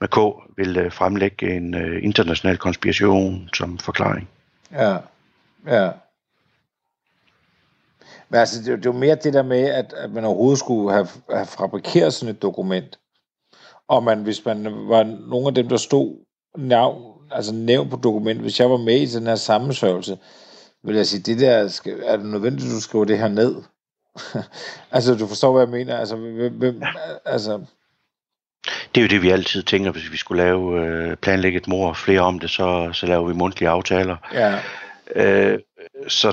med 0.00 0.08
K 0.08 0.18
vil 0.56 0.76
øh, 0.76 0.92
fremlægge 0.92 1.56
en 1.56 1.74
øh, 1.74 2.04
international 2.04 2.58
konspiration 2.58 3.48
som 3.54 3.78
forklaring. 3.78 4.28
Ja. 4.72 4.96
Ja. 5.66 5.90
Men 8.28 8.40
altså, 8.40 8.58
det, 8.58 8.66
det 8.66 8.86
er 8.86 8.92
jo 8.92 8.98
mere 8.98 9.14
det 9.14 9.34
der 9.34 9.42
med, 9.42 9.64
at, 9.64 9.92
at 9.92 10.10
man 10.10 10.24
overhovedet 10.24 10.58
skulle 10.58 10.92
have, 10.92 11.08
have 11.30 11.46
fabrikeret 11.46 12.14
sådan 12.14 12.34
et 12.34 12.42
dokument. 12.42 12.98
Og 13.88 14.02
man, 14.02 14.22
hvis 14.22 14.44
man 14.44 14.88
var 14.88 15.02
nogle 15.02 15.48
af 15.48 15.54
dem, 15.54 15.68
der 15.68 15.76
stod 15.76 16.24
navn, 16.56 17.11
altså 17.32 17.54
nævnt 17.54 17.90
på 17.90 17.96
dokumentet, 17.96 18.42
hvis 18.42 18.60
jeg 18.60 18.70
var 18.70 18.76
med 18.76 19.00
i 19.00 19.06
den 19.06 19.26
her 19.26 19.34
sammensørgelse, 19.34 20.18
vil 20.82 20.96
jeg 20.96 21.06
sige, 21.06 21.22
det 21.22 21.40
der, 21.40 21.68
skal, 21.68 22.00
er 22.04 22.16
det 22.16 22.26
nødvendigt, 22.26 22.68
at 22.68 22.74
du 22.74 22.80
skriver 22.80 23.04
det 23.04 23.18
her 23.18 23.28
ned? 23.28 23.62
altså, 24.92 25.14
du 25.14 25.26
forstår, 25.26 25.52
hvad 25.52 25.62
jeg 25.62 25.70
mener? 25.70 25.98
Altså, 25.98 26.16
hvem, 26.16 26.52
hvem, 26.52 26.82
altså 27.24 27.64
Det 28.94 29.00
er 29.00 29.02
jo 29.02 29.08
det, 29.08 29.22
vi 29.22 29.30
altid 29.30 29.62
tænker, 29.62 29.92
hvis 29.92 30.12
vi 30.12 30.16
skulle 30.16 30.42
lave, 30.42 30.80
øh, 30.80 31.16
planlægge 31.16 31.58
et 31.58 31.68
mor 31.68 31.88
og 31.88 31.96
flere 31.96 32.20
om 32.20 32.38
det, 32.38 32.50
så, 32.50 32.90
så 32.92 33.06
laver 33.06 33.26
vi 33.28 33.34
mundtlige 33.34 33.68
aftaler. 33.68 34.16
ja, 34.34 34.58
Øh, 35.14 35.58
så, 36.08 36.32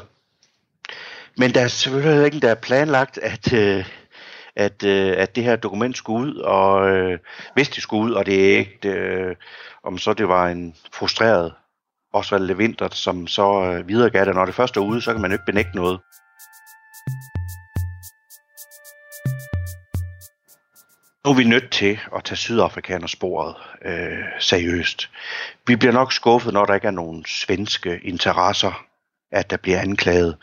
men 1.37 1.53
der 1.53 1.61
er 1.61 1.67
selvfølgelig 1.67 2.11
heller 2.11 2.25
ikke, 2.25 2.39
der 2.39 2.51
er 2.51 2.55
planlagt, 2.55 3.17
at, 3.17 3.53
øh, 3.53 3.85
at, 4.55 4.83
øh, 4.83 5.13
at 5.17 5.35
det 5.35 5.43
her 5.43 5.55
dokument 5.55 5.97
skulle 5.97 6.27
ud, 6.27 6.35
og 6.35 6.89
øh, 6.89 7.19
hvis 7.53 7.69
det 7.69 7.83
skulle 7.83 8.03
ud, 8.03 8.11
og 8.11 8.25
det 8.25 8.53
er 8.53 8.57
ikke, 8.57 8.89
øh, 8.89 9.35
om 9.83 9.97
så 9.97 10.13
det 10.13 10.27
var 10.27 10.47
en 10.47 10.75
frustreret 10.93 11.53
Osvald 12.13 12.43
Levinter, 12.43 12.89
som 12.91 13.27
så 13.27 13.63
øh, 13.63 13.87
videregav 13.87 14.25
det, 14.25 14.35
når 14.35 14.45
det 14.45 14.55
først 14.55 14.77
er 14.77 14.81
ude, 14.81 15.01
så 15.01 15.11
kan 15.11 15.21
man 15.21 15.31
jo 15.31 15.35
ikke 15.35 15.45
benægte 15.45 15.75
noget. 15.75 15.99
Nu 21.25 21.31
er 21.31 21.37
vi 21.37 21.43
nødt 21.43 21.71
til 21.71 21.99
at 22.15 22.23
tage 22.23 22.37
sydafrikanersporet 22.37 23.55
øh, 23.85 24.25
seriøst. 24.39 25.09
Vi 25.67 25.75
bliver 25.75 25.93
nok 25.93 26.13
skuffet, 26.13 26.53
når 26.53 26.65
der 26.65 26.73
ikke 26.73 26.87
er 26.87 26.91
nogen 26.91 27.25
svenske 27.25 27.99
interesser, 27.99 28.85
at 29.31 29.49
der 29.49 29.57
bliver 29.57 29.79
anklaget. 29.79 30.37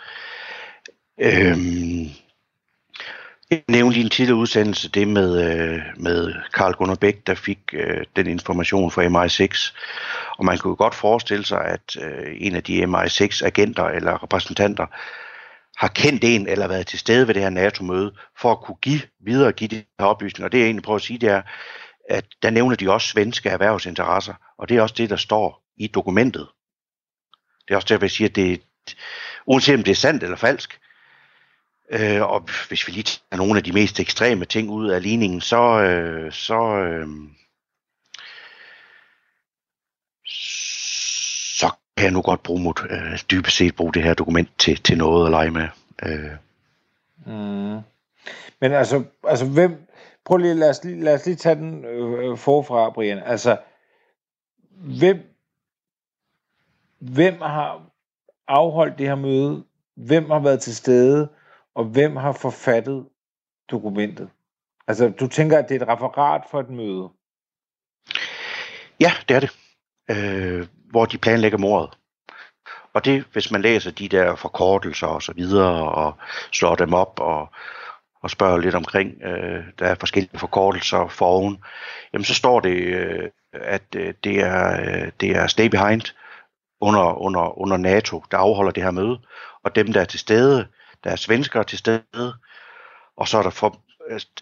Øhm, 1.20 2.07
jeg 3.51 3.62
nævnte 3.68 3.99
i 3.99 4.03
en 4.03 4.11
tidligere 4.11 4.38
udsendelse 4.38 4.88
det 4.88 5.09
med, 5.09 5.44
øh, 5.44 5.82
med 5.97 6.34
Karl 6.55 6.72
Gunnar 6.72 6.94
Bæk, 6.94 7.26
der 7.26 7.34
fik 7.34 7.59
øh, 7.72 8.05
den 8.16 8.26
information 8.26 8.90
fra 8.90 9.05
MI6. 9.05 9.74
Og 10.38 10.44
man 10.44 10.59
kunne 10.59 10.76
godt 10.76 10.94
forestille 10.94 11.44
sig, 11.44 11.64
at 11.64 11.97
øh, 12.03 12.36
en 12.38 12.57
af 12.57 12.62
de 12.62 12.84
MI6-agenter 12.84 13.84
eller 13.84 14.22
repræsentanter 14.22 14.86
har 15.76 15.88
kendt 15.88 16.24
en 16.24 16.49
eller 16.49 16.68
været 16.68 16.86
til 16.86 16.99
stede 16.99 17.26
ved 17.26 17.34
det 17.34 17.42
her 17.42 17.51
NATO-møde, 17.51 18.12
for 18.40 18.53
at 18.53 18.61
kunne 18.61 18.76
give 18.82 19.01
videre 19.24 19.53
give 19.53 19.68
de 19.68 19.84
her 19.99 20.07
oplysninger. 20.07 20.49
Og 20.49 20.53
det 20.53 20.59
jeg 20.59 20.64
egentlig 20.64 20.84
prøver 20.84 20.97
at 20.97 21.03
sige, 21.03 21.18
det 21.18 21.28
er, 21.28 21.42
at 22.11 22.24
der 22.42 22.51
nævner 22.51 22.76
de 22.76 22.90
også 22.90 23.09
svenske 23.09 23.49
erhvervsinteresser, 23.49 24.34
og 24.59 24.68
det 24.68 24.76
er 24.76 24.82
også 24.82 24.94
det, 24.99 25.11
der 25.11 25.16
står 25.16 25.62
i 25.76 25.86
dokumentet. 25.86 26.49
Det 27.68 27.74
er 27.74 27.76
også 27.76 27.88
derfor, 27.88 28.05
jeg 28.05 28.11
siger, 28.11 28.28
at 28.28 28.36
det 28.36 28.53
er, 28.53 28.57
uanset 29.47 29.74
om 29.74 29.82
det 29.82 29.90
er 29.90 29.94
sandt 29.94 30.22
eller 30.22 30.36
falsk, 30.36 30.78
øh, 31.91 32.22
og 32.22 32.49
hvis 32.68 32.87
vi 32.87 32.93
lige 32.93 33.03
tager 33.03 33.37
nogle 33.37 33.59
af 33.59 33.64
de 33.64 33.72
mest 33.72 34.01
ekstreme 34.01 34.45
ting 34.45 34.70
ud 34.70 34.89
af 34.89 35.03
ligningen, 35.03 35.41
så, 35.41 35.80
øh, 35.80 36.32
så, 36.32 36.61
øh, 36.78 37.07
så 41.59 41.70
kan 41.97 42.05
jeg 42.05 42.12
nu 42.12 42.22
godt 42.22 42.43
bruge 42.43 42.62
mod, 42.62 42.91
øh, 42.91 43.18
dybest 43.30 43.57
set 43.57 43.76
bruge 43.76 43.93
det 43.93 44.03
her 44.03 44.14
dokument 44.14 44.49
til, 44.59 44.82
til 44.82 44.99
noget 44.99 45.26
at 45.26 45.30
lege 45.30 45.51
med. 45.51 45.68
Øh, 46.03 46.30
Mm. 47.26 47.80
Men 48.61 48.72
altså, 48.72 49.05
altså 49.24 49.47
hvem, 49.47 49.87
prøv 50.24 50.37
lige, 50.37 50.55
lad 50.55 50.70
os 50.70 50.84
lige, 50.84 51.05
lad 51.05 51.14
os 51.14 51.26
lige 51.26 51.37
tage 51.37 51.55
den 51.55 51.84
øh, 51.84 52.39
forfra, 52.39 52.91
Brian. 52.91 53.18
Altså, 53.18 53.57
hvem, 54.70 55.18
hvem 56.99 57.41
har 57.41 57.82
afholdt 58.49 58.99
det 58.99 59.07
her 59.07 59.14
møde? 59.14 59.64
Hvem 59.95 60.30
har 60.30 60.39
været 60.39 60.61
til 60.61 60.76
stede? 60.76 61.28
Og 61.76 61.84
hvem 61.84 62.16
har 62.16 62.32
forfattet 62.32 63.06
dokumentet? 63.70 64.30
Altså, 64.88 65.08
du 65.08 65.26
tænker, 65.28 65.58
at 65.58 65.68
det 65.68 65.76
er 65.76 65.80
et 65.82 65.88
referat 65.88 66.42
for 66.50 66.60
et 66.60 66.70
møde? 66.70 67.08
Ja, 69.00 69.12
det 69.28 69.36
er 69.36 69.40
det. 69.40 69.50
Øh, 70.10 70.66
hvor 70.90 71.06
de 71.06 71.18
planlægger 71.18 71.58
mordet. 71.58 71.98
Og 72.92 73.04
det, 73.04 73.24
hvis 73.32 73.50
man 73.50 73.62
læser 73.62 73.90
de 73.90 74.08
der 74.08 74.34
forkortelser 74.34 75.06
og 75.06 75.22
så 75.22 75.32
videre, 75.32 75.92
og 75.92 76.14
slår 76.52 76.74
dem 76.74 76.94
op 76.94 77.20
og, 77.20 77.48
og 78.22 78.30
spørger 78.30 78.58
lidt 78.58 78.74
omkring, 78.74 79.22
øh, 79.22 79.64
der 79.78 79.86
er 79.86 79.94
forskellige 79.94 80.38
forkortelser 80.38 81.08
foroven, 81.08 81.64
jamen 82.12 82.24
så 82.24 82.34
står 82.34 82.60
det, 82.60 82.76
øh, 82.76 83.30
at 83.52 83.82
øh, 83.96 84.14
det, 84.24 84.40
er, 84.40 84.80
øh, 84.80 85.12
det 85.20 85.30
er 85.36 85.46
Stay 85.46 85.66
Behind 85.66 86.02
under, 86.80 87.14
under, 87.20 87.58
under 87.58 87.76
NATO, 87.76 88.24
der 88.30 88.38
afholder 88.38 88.72
det 88.72 88.82
her 88.82 88.90
møde. 88.90 89.18
Og 89.64 89.76
dem, 89.76 89.92
der 89.92 90.00
er 90.00 90.04
til 90.04 90.20
stede, 90.20 90.66
der 91.07 91.12
er 91.12 91.16
svenskere 91.16 91.64
til 91.64 91.78
stede, 91.78 92.34
og 93.16 93.28
så 93.28 93.38
er 93.38 93.42
der 93.42 93.50
for, 93.50 93.82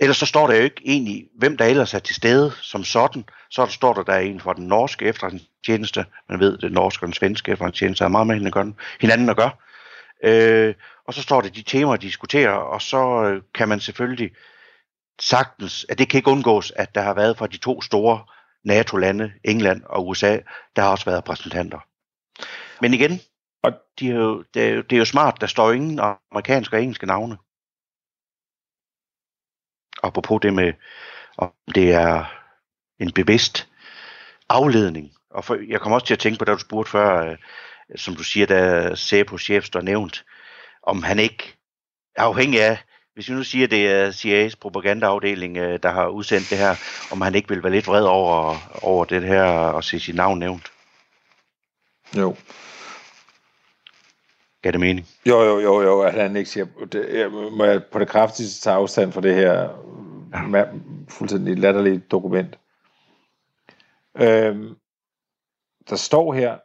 ellers 0.01 0.17
så 0.17 0.27
står 0.27 0.47
der 0.47 0.57
jo 0.57 0.63
ikke 0.63 0.83
egentlig, 0.85 1.29
hvem 1.39 1.57
der 1.57 1.65
ellers 1.65 1.95
er 1.95 1.99
til 1.99 2.15
stede 2.15 2.53
som 2.63 2.85
sådan. 2.85 3.25
Så 3.51 3.63
der 3.65 3.71
står 3.71 3.93
der, 3.93 4.03
der 4.03 4.13
er 4.13 4.21
en 4.21 4.41
fra 4.41 4.55
den 4.55 4.67
norske 4.67 5.05
efterretningstjeneste. 5.05 6.07
Man 6.29 6.41
ved, 6.41 6.59
det 6.59 6.73
norske 6.73 7.05
og 7.05 7.07
den 7.07 7.15
svenske 7.15 7.53
efterretningstjeneste 7.53 8.05
har 8.05 8.09
meget 8.09 8.27
med 8.27 8.35
hinanden 8.35 8.47
at 8.47 8.53
gøre. 8.53 8.73
Hinanden 9.01 9.29
at 9.29 9.37
gøre. 9.37 9.51
Øh, 10.25 10.75
og 11.07 11.15
så 11.15 11.23
står 11.23 11.41
der 11.41 11.49
de 11.49 11.63
temaer, 11.63 11.97
de 11.97 12.07
diskuterer, 12.07 12.53
og 12.53 12.83
så 12.83 13.25
øh, 13.25 13.43
kan 13.55 13.69
man 13.69 13.81
selvfølgelig 13.81 14.31
sagtens, 15.21 15.87
at 15.89 15.99
det 15.99 16.09
kan 16.09 16.19
ikke 16.19 16.31
undgås, 16.31 16.73
at 16.77 16.95
der 16.95 17.01
har 17.01 17.15
været 17.15 17.39
fra 17.39 17.47
de 17.47 17.57
to 17.57 17.83
store 17.83 18.25
NATO-lande, 18.65 19.33
England 19.45 19.83
og 19.87 20.09
USA, 20.09 20.39
der 20.77 20.83
har 20.83 20.91
også 20.91 21.05
været 21.05 21.19
repræsentanter. 21.19 21.79
Men 22.81 22.95
igen, 22.95 23.21
og 23.65 23.73
de 23.99 24.11
er 24.11 24.15
jo, 24.15 24.45
det, 24.55 24.63
er 24.69 24.75
jo, 24.75 24.83
det 24.83 24.97
er 24.97 24.99
jo 24.99 25.05
smart, 25.05 25.41
der 25.41 25.47
står 25.47 25.73
ingen 25.73 26.01
amerikanske 26.33 26.77
og 26.77 26.83
engelske 26.83 27.07
navne. 27.07 27.37
Apropos 30.03 30.41
det 30.43 30.55
med, 30.55 30.73
om 31.37 31.53
det 31.75 31.93
er 31.93 32.25
en 32.99 33.13
bevidst 33.13 33.69
afledning. 34.49 35.13
Og 35.31 35.45
for, 35.45 35.59
jeg 35.69 35.81
kommer 35.81 35.97
også 35.97 36.07
til 36.07 36.15
at 36.15 36.21
tænke 36.21 36.39
på, 36.39 36.45
da 36.45 36.53
du 36.53 36.59
spurgte 36.59 36.91
før, 36.91 37.31
øh, 37.31 37.37
som 37.97 38.17
du 38.17 38.23
siger, 38.23 38.47
da 38.47 38.95
Sæpo 38.95 39.39
chef 39.39 39.65
står 39.65 39.81
nævnt, 39.81 40.25
om 40.83 41.03
han 41.03 41.19
ikke 41.19 41.57
er 42.17 42.23
afhængig 42.23 42.63
af, 42.63 42.79
hvis 43.15 43.29
vi 43.29 43.35
nu 43.35 43.43
siger, 43.43 43.67
det 43.67 43.91
er 43.91 44.11
CIA's 44.11 44.55
propagandaafdeling, 44.61 45.57
øh, 45.57 45.79
der 45.83 45.91
har 45.91 46.07
udsendt 46.09 46.51
det 46.51 46.59
her, 46.59 46.77
om 47.13 47.21
han 47.21 47.35
ikke 47.35 47.49
vil 47.49 47.63
være 47.63 47.73
lidt 47.73 47.87
vred 47.87 48.05
over, 48.05 48.57
over 48.83 49.05
det 49.05 49.23
her 49.23 49.45
og 49.45 49.85
se 49.85 50.01
sit 50.01 50.15
navn 50.15 50.39
nævnt. 50.39 50.73
Jo. 52.17 52.37
Gav 54.65 54.73
det 54.73 54.81
mening? 54.81 55.07
Jo, 55.27 55.43
jo, 55.43 55.59
jo, 55.59 55.83
jo, 55.83 56.01
at 56.01 56.15
han 56.15 56.37
ikke 56.37 56.51
siger, 56.51 56.67
det, 56.93 57.19
jeg, 57.19 57.31
må 57.31 57.65
jeg 57.65 57.85
på 57.93 57.99
det 57.99 58.09
kraftigste 58.09 58.61
tage 58.61 58.77
afstand 58.77 59.13
fra 59.13 59.21
det 59.21 59.35
her 59.35 59.53
ja. 60.57 60.65
fuldstændig 61.09 61.59
latterlige 61.59 61.99
dokument. 61.99 62.59
Øhm, 64.15 64.77
der 65.89 65.97
står 65.97 66.35
her, 66.35 66.59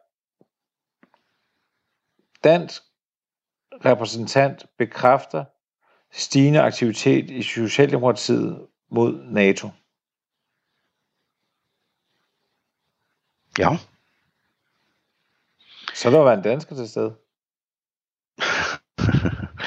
dansk 2.44 2.82
repræsentant 3.86 4.66
bekræfter 4.78 5.46
stigende 6.12 6.62
aktivitet 6.62 7.32
i 7.32 7.44
Socialdemokratiet 7.44 8.68
mod 8.90 9.24
NATO. 9.24 9.70
Ja. 13.58 13.78
Så 15.94 16.10
der 16.10 16.20
var 16.20 16.34
en 16.34 16.44
dansker 16.44 16.76
til 16.76 16.90
stede. 16.90 17.16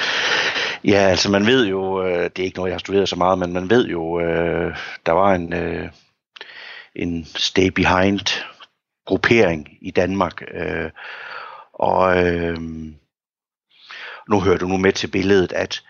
ja, 0.92 0.98
altså 0.98 1.30
man 1.30 1.46
ved 1.46 1.66
jo, 1.66 2.04
øh, 2.04 2.30
det 2.36 2.38
er 2.38 2.44
ikke 2.44 2.56
noget, 2.56 2.70
jeg 2.70 2.74
har 2.74 2.78
studeret 2.78 3.08
så 3.08 3.16
meget, 3.16 3.38
men 3.38 3.52
man 3.52 3.70
ved 3.70 3.86
jo, 3.86 4.20
øh, 4.20 4.76
der 5.06 5.12
var 5.12 5.34
en, 5.34 5.52
øh, 5.52 5.88
en 6.94 7.24
stay 7.24 7.66
behind 7.66 8.44
gruppering 9.06 9.68
i 9.80 9.90
Danmark. 9.90 10.42
Øh, 10.54 10.90
og 11.72 12.26
øh, 12.26 12.58
nu 14.28 14.40
hører 14.40 14.58
du 14.58 14.66
nu 14.66 14.76
med 14.76 14.92
til 14.92 15.06
billedet, 15.08 15.52
at 15.52 15.82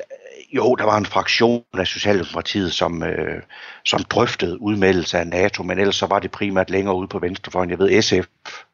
øh, 0.00 0.56
jo, 0.56 0.74
der 0.74 0.84
var 0.84 0.98
en 0.98 1.06
fraktion 1.06 1.64
af 1.74 1.86
Socialdemokratiet, 1.86 2.72
som, 2.72 3.02
øh, 3.02 3.42
som 3.84 4.04
drøftede 4.04 4.62
udmeldelse 4.62 5.18
af 5.18 5.26
NATO, 5.26 5.62
men 5.62 5.78
ellers 5.78 5.96
så 5.96 6.06
var 6.06 6.18
det 6.18 6.30
primært 6.30 6.70
længere 6.70 6.96
ude 6.96 7.08
på 7.08 7.18
venstrefløjen. 7.18 7.70
Jeg 7.70 7.78
ved, 7.78 8.02
SF 8.02 8.26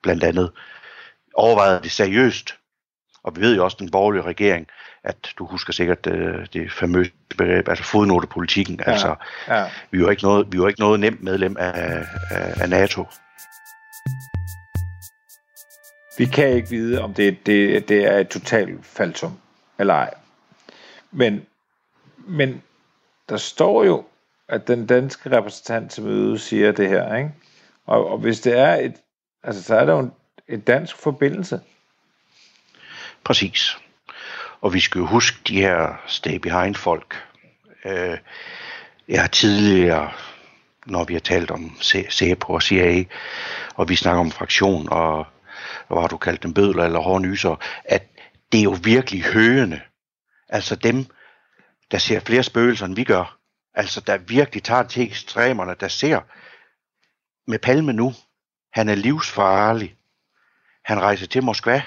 blandt 0.02 0.24
andet 0.24 0.50
overvejede 1.34 1.80
det 1.82 1.92
seriøst. 1.92 2.54
Og 3.22 3.36
vi 3.36 3.40
ved 3.40 3.56
jo 3.56 3.64
også, 3.64 3.76
den 3.80 3.90
borgerlige 3.90 4.22
regering, 4.22 4.66
at 5.04 5.16
du 5.38 5.46
husker 5.46 5.72
sikkert 5.72 6.06
øh, 6.06 6.46
det 6.52 6.72
famøse 6.72 7.10
begreb, 7.28 7.68
altså 7.68 7.84
fodnotepolitikken. 7.84 8.80
Ja, 8.86 8.90
altså, 8.90 9.14
ja. 9.48 9.64
vi 9.90 9.98
er 9.98 10.02
jo 10.02 10.08
ikke 10.08 10.22
noget, 10.22 10.52
vi 10.52 10.56
er 10.56 10.62
jo 10.62 10.66
ikke 10.66 10.80
noget 10.80 11.00
nemt 11.00 11.22
medlem 11.22 11.56
af, 11.58 12.04
af, 12.30 12.62
af 12.62 12.70
NATO. 12.70 13.04
Vi 16.18 16.24
kan 16.24 16.48
ikke 16.48 16.70
vide, 16.70 17.02
om 17.02 17.14
det, 17.14 17.46
det, 17.46 17.88
det 17.88 18.04
er 18.04 18.18
et 18.18 18.28
totalt 18.28 18.86
faltum 18.86 19.38
eller 19.78 19.94
ej. 19.94 20.14
Men, 21.10 21.46
men 22.16 22.62
der 23.28 23.36
står 23.36 23.84
jo, 23.84 24.04
at 24.48 24.68
den 24.68 24.86
danske 24.86 25.36
repræsentant 25.36 25.90
til 25.90 26.02
mødet 26.02 26.40
siger 26.40 26.72
det 26.72 26.88
her, 26.88 27.16
ikke? 27.16 27.30
Og, 27.86 28.10
og 28.10 28.18
hvis 28.18 28.40
det 28.40 28.58
er 28.58 28.74
et, 28.74 28.94
altså 29.42 29.62
så 29.62 29.76
er 29.76 29.84
der 29.84 29.92
jo 29.92 29.98
en, 29.98 30.12
en 30.48 30.60
dansk 30.60 30.96
forbindelse. 30.96 31.60
Præcis. 33.24 33.78
Og 34.60 34.74
vi 34.74 34.80
skal 34.80 34.98
jo 34.98 35.06
huske 35.06 35.38
de 35.48 35.60
her 35.60 36.02
stay 36.06 36.36
behind 36.36 36.74
folk. 36.74 37.24
Øh, 37.84 38.18
jeg 39.08 39.20
har 39.20 39.28
tidligere, 39.28 40.12
når 40.86 41.04
vi 41.04 41.12
har 41.12 41.20
talt 41.20 41.50
om 41.50 41.78
CEPO 42.10 42.52
og 42.52 42.62
CIA, 42.62 43.04
og 43.74 43.88
vi 43.88 43.96
snakker 43.96 44.20
om 44.20 44.30
fraktion, 44.30 44.88
og 44.90 45.26
hvad 45.88 46.00
har 46.00 46.08
du 46.08 46.16
kaldt 46.16 46.42
dem, 46.42 46.54
bødler 46.54 46.84
eller 46.84 47.00
hårde 47.00 47.56
at 47.84 48.02
det 48.52 48.58
er 48.58 48.64
jo 48.64 48.76
virkelig 48.82 49.22
hørende. 49.22 49.80
Altså 50.48 50.76
dem, 50.76 51.06
der 51.90 51.98
ser 51.98 52.20
flere 52.20 52.42
spøgelser, 52.42 52.86
end 52.86 52.94
vi 52.94 53.04
gør. 53.04 53.38
Altså 53.74 54.00
der 54.00 54.16
virkelig 54.16 54.62
tager 54.62 54.82
til 54.82 55.02
ekstremerne, 55.02 55.74
der 55.80 55.88
ser 55.88 56.20
med 57.50 57.58
Palme 57.58 57.92
nu, 57.92 58.14
han 58.72 58.88
er 58.88 58.94
livsfarlig. 58.94 59.96
Han 60.84 61.00
rejser 61.00 61.26
til 61.26 61.44
Moskva. 61.44 61.82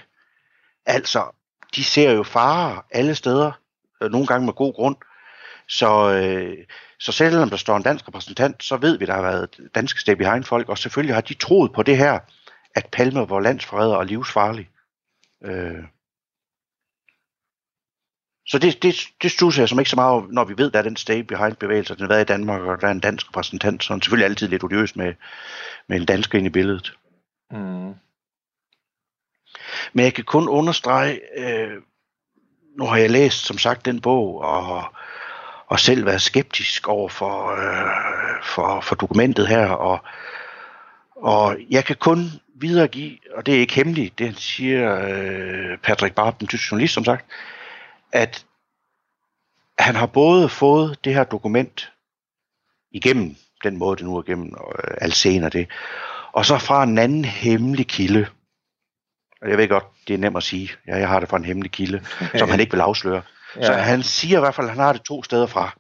Altså, 0.85 1.35
de 1.75 1.83
ser 1.83 2.11
jo 2.11 2.23
farer 2.23 2.85
alle 2.91 3.15
steder, 3.15 3.51
øh, 4.01 4.11
nogle 4.11 4.27
gange 4.27 4.45
med 4.45 4.53
god 4.53 4.73
grund. 4.73 4.95
Så, 5.67 6.13
øh, 6.13 6.57
så 6.99 7.11
selvom 7.11 7.49
der 7.49 7.57
står 7.57 7.77
en 7.77 7.83
dansk 7.83 8.07
repræsentant, 8.07 8.63
så 8.63 8.77
ved 8.77 8.97
vi, 8.97 9.05
der 9.05 9.13
har 9.13 9.21
været 9.21 9.57
danske 9.75 9.99
stay 9.99 10.13
behind 10.13 10.43
folk, 10.43 10.69
og 10.69 10.77
selvfølgelig 10.77 11.15
har 11.15 11.21
de 11.21 11.33
troet 11.33 11.73
på 11.73 11.83
det 11.83 11.97
her, 11.97 12.19
at 12.75 12.89
Palme 12.91 13.29
var 13.29 13.39
landsforræder 13.39 13.95
og 13.95 14.05
livsfarlig. 14.05 14.69
Øh. 15.43 15.83
Så 18.47 18.59
det, 18.59 18.83
det, 18.83 18.95
det 19.21 19.31
stusser 19.31 19.61
jeg 19.61 19.69
som 19.69 19.79
ikke 19.79 19.89
så 19.89 19.95
meget, 19.95 20.29
når 20.29 20.45
vi 20.45 20.57
ved, 20.57 20.71
der 20.71 20.79
er 20.79 20.83
den 20.83 20.95
stay 20.95 21.19
behind 21.19 21.55
bevægelse, 21.55 21.95
den 21.95 22.01
har 22.01 22.07
været 22.07 22.21
i 22.21 22.33
Danmark, 22.33 22.61
og 22.61 22.81
der 22.81 22.87
er 22.87 22.91
en 22.91 22.99
dansk 22.99 23.29
repræsentant, 23.29 23.83
så 23.83 23.93
er 23.93 23.99
selvfølgelig 23.99 24.25
altid 24.25 24.47
lidt 24.47 24.63
odiøst 24.63 24.95
med, 24.95 25.13
med 25.87 25.97
en 25.97 26.05
dansk 26.05 26.33
ind 26.33 26.45
i 26.47 26.49
billedet. 26.49 26.93
Mm. 27.51 27.93
Men 29.93 30.05
jeg 30.05 30.13
kan 30.13 30.23
kun 30.23 30.49
understrege, 30.49 31.19
øh, 31.37 31.71
nu 32.77 32.85
har 32.85 32.97
jeg 32.97 33.09
læst 33.09 33.45
som 33.45 33.57
sagt 33.57 33.85
den 33.85 34.01
bog, 34.01 34.41
og, 34.41 34.83
og 35.67 35.79
selv 35.79 36.05
været 36.05 36.21
skeptisk 36.21 36.87
over 36.87 37.09
for, 37.09 37.51
øh, 37.51 38.43
for, 38.43 38.81
for 38.81 38.95
dokumentet 38.95 39.47
her, 39.47 39.67
og, 39.67 39.99
og 41.15 41.57
jeg 41.69 41.85
kan 41.85 41.95
kun 41.95 42.31
videregive, 42.55 43.17
og 43.35 43.45
det 43.45 43.55
er 43.55 43.59
ikke 43.59 43.75
hemmeligt, 43.75 44.19
det 44.19 44.39
siger 44.39 45.07
øh, 45.07 45.77
Patrick 45.77 46.15
Barb, 46.15 46.39
den 46.39 46.47
tyske 46.47 46.67
journalist 46.71 46.93
som 46.93 47.05
sagt, 47.05 47.25
at 48.11 48.45
han 49.79 49.95
har 49.95 50.05
både 50.05 50.49
fået 50.49 50.97
det 51.03 51.13
her 51.13 51.23
dokument 51.23 51.91
igennem 52.91 53.35
den 53.63 53.77
måde, 53.77 53.97
det 53.97 54.05
nu 54.05 54.17
er 54.17 54.23
igennem, 54.23 54.47
øh, 54.47 54.97
Alcen 55.01 55.43
og 55.43 55.53
det, 55.53 55.67
og 56.31 56.45
så 56.45 56.57
fra 56.57 56.83
en 56.83 56.97
anden 56.97 57.25
hemmelig 57.25 57.87
kilde, 57.87 58.27
jeg 59.47 59.57
ved 59.57 59.67
godt, 59.67 59.85
det 60.07 60.13
er 60.13 60.17
nemt 60.17 60.37
at 60.37 60.43
sige, 60.43 60.69
ja, 60.87 60.97
jeg 60.97 61.07
har 61.07 61.19
det 61.19 61.29
fra 61.29 61.37
en 61.37 61.45
hemmelig 61.45 61.71
kilde, 61.71 62.01
som 62.35 62.49
han 62.49 62.59
ikke 62.59 62.71
vil 62.71 62.81
afsløre. 62.81 63.21
ja. 63.55 63.63
Så 63.63 63.73
han 63.73 64.03
siger 64.03 64.37
i 64.37 64.39
hvert 64.39 64.55
fald, 64.55 64.67
at 64.67 64.73
han 64.73 64.83
har 64.83 64.93
det 64.93 65.01
to 65.01 65.23
steder 65.23 65.47
fra. 65.47 65.77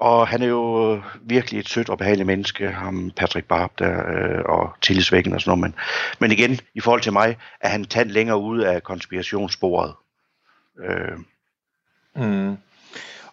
Og 0.00 0.28
han 0.28 0.42
er 0.42 0.46
jo 0.46 1.00
virkelig 1.22 1.60
et 1.60 1.68
sødt 1.68 1.88
og 1.88 1.98
behageligt 1.98 2.26
menneske, 2.26 2.68
ham 2.68 3.10
Patrick 3.16 3.46
Barb 3.46 3.78
der, 3.78 3.98
øh, 4.14 4.42
og 4.44 4.70
tillidsvækken 4.80 5.34
og 5.34 5.40
sådan 5.40 5.58
noget. 5.58 5.60
Men, 5.60 5.74
men 6.18 6.38
igen, 6.38 6.58
i 6.74 6.80
forhold 6.80 7.00
til 7.00 7.12
mig, 7.12 7.36
er 7.60 7.68
han 7.68 7.84
tand 7.84 8.10
længere 8.10 8.38
ude 8.38 8.68
af 8.68 8.82
konspirationssporet. 8.82 9.94
Øh, 10.84 11.18
Mm. 12.16 12.56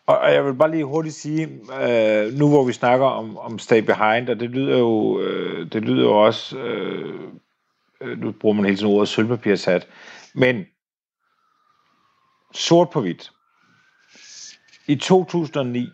Og 0.05 0.17
og 0.17 0.33
jeg 0.33 0.45
vil 0.45 0.53
bare 0.53 0.71
lige 0.71 0.85
hurtigt 0.85 1.15
sige, 1.15 1.49
øh, 1.81 2.33
nu 2.33 2.49
hvor 2.49 2.63
vi 2.63 2.73
snakker 2.73 3.05
om, 3.05 3.37
om 3.37 3.59
Stay 3.59 3.81
Behind, 3.81 4.29
og 4.29 4.39
det 4.39 4.49
lyder 4.49 4.77
jo, 4.77 5.19
øh, 5.19 5.71
det 5.73 5.81
lyder 5.81 6.03
jo 6.03 6.25
også, 6.25 6.57
øh, 6.57 7.19
Øh, 8.01 8.17
nu 8.19 8.31
bruger 8.31 8.55
man 8.55 8.65
hele 8.65 8.77
tiden 8.77 8.93
ordet 8.93 9.09
sølvpapirsat, 9.09 9.87
men 10.35 10.65
sort 12.53 12.89
på 12.89 13.01
hvidt. 13.01 13.31
I 14.87 14.95
2009, 14.95 15.89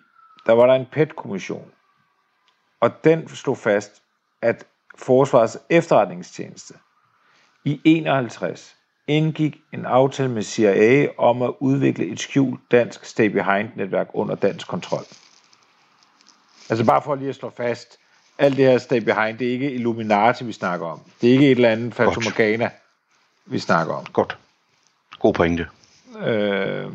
der 0.45 0.53
var 0.53 0.65
der 0.65 0.73
en 0.73 0.85
PET-kommission, 0.91 1.71
og 2.79 3.03
den 3.03 3.27
slog 3.27 3.57
fast, 3.57 4.03
at 4.41 4.67
Forsvarets 4.97 5.57
efterretningstjeneste 5.69 6.73
i 7.65 7.81
51 7.85 8.75
indgik 9.07 9.57
en 9.73 9.85
aftale 9.85 10.29
med 10.29 10.43
CIA 10.43 11.07
om 11.17 11.41
at 11.41 11.53
udvikle 11.59 12.05
et 12.05 12.19
skjult 12.19 12.61
dansk 12.71 13.05
Stay 13.05 13.29
Behind-netværk 13.29 14.07
under 14.13 14.35
dansk 14.35 14.67
kontrol. 14.67 15.03
Altså 16.69 16.85
bare 16.85 17.01
for 17.01 17.15
lige 17.15 17.29
at 17.29 17.35
slå 17.35 17.49
fast, 17.49 17.99
alt 18.37 18.57
det 18.57 18.65
her 18.65 18.77
Stay 18.77 18.97
Behind, 19.01 19.37
det 19.37 19.47
er 19.47 19.51
ikke 19.51 19.71
Illuminati, 19.71 20.43
vi 20.43 20.51
snakker 20.51 20.87
om. 20.87 20.99
Det 21.21 21.29
er 21.29 21.33
ikke 21.33 21.45
et 21.45 21.51
eller 21.51 21.69
andet 21.69 21.95
Fatomorgana, 21.95 22.69
vi 23.45 23.59
snakker 23.59 23.93
om. 23.93 24.05
godt. 24.13 24.37
God 25.19 25.33
pointe. 25.33 25.67
Øh, 26.19 26.85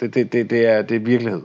det, 0.00 0.14
det, 0.14 0.32
det, 0.32 0.50
det, 0.50 0.66
er, 0.66 0.82
det 0.82 0.94
er 0.94 1.00
virkelighed. 1.00 1.42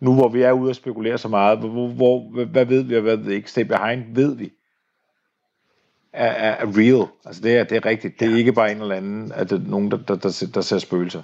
Nu 0.00 0.14
hvor 0.14 0.28
vi 0.28 0.42
er 0.42 0.52
ude 0.52 0.70
og 0.70 0.76
spekulere 0.76 1.18
så 1.18 1.28
meget, 1.28 1.58
hvor, 1.58 1.88
hvor, 1.88 2.44
hvad 2.44 2.64
ved 2.64 2.82
vi 2.82 2.96
og 2.96 3.02
hvad 3.02 3.16
ved 3.16 3.26
vi 3.26 3.34
ikke? 3.34 3.50
Stay 3.50 3.64
Behind 3.64 4.14
ved 4.14 4.36
vi 4.36 4.52
er, 6.14 6.26
er, 6.26 6.50
er 6.50 6.66
real. 6.66 7.08
Altså 7.24 7.42
det 7.42 7.56
er, 7.56 7.64
det 7.64 7.76
er 7.76 7.86
rigtigt. 7.86 8.20
Det 8.20 8.32
er 8.32 8.36
ikke 8.36 8.52
bare 8.52 8.72
en 8.72 8.80
eller 8.80 8.96
anden, 8.96 9.32
at 9.32 9.50
det 9.50 9.60
er 9.60 9.70
nogen, 9.70 9.90
der, 9.90 9.96
der, 9.96 10.16
der, 10.16 10.50
der 10.54 10.60
ser 10.60 10.78
spøgelser. 10.78 11.22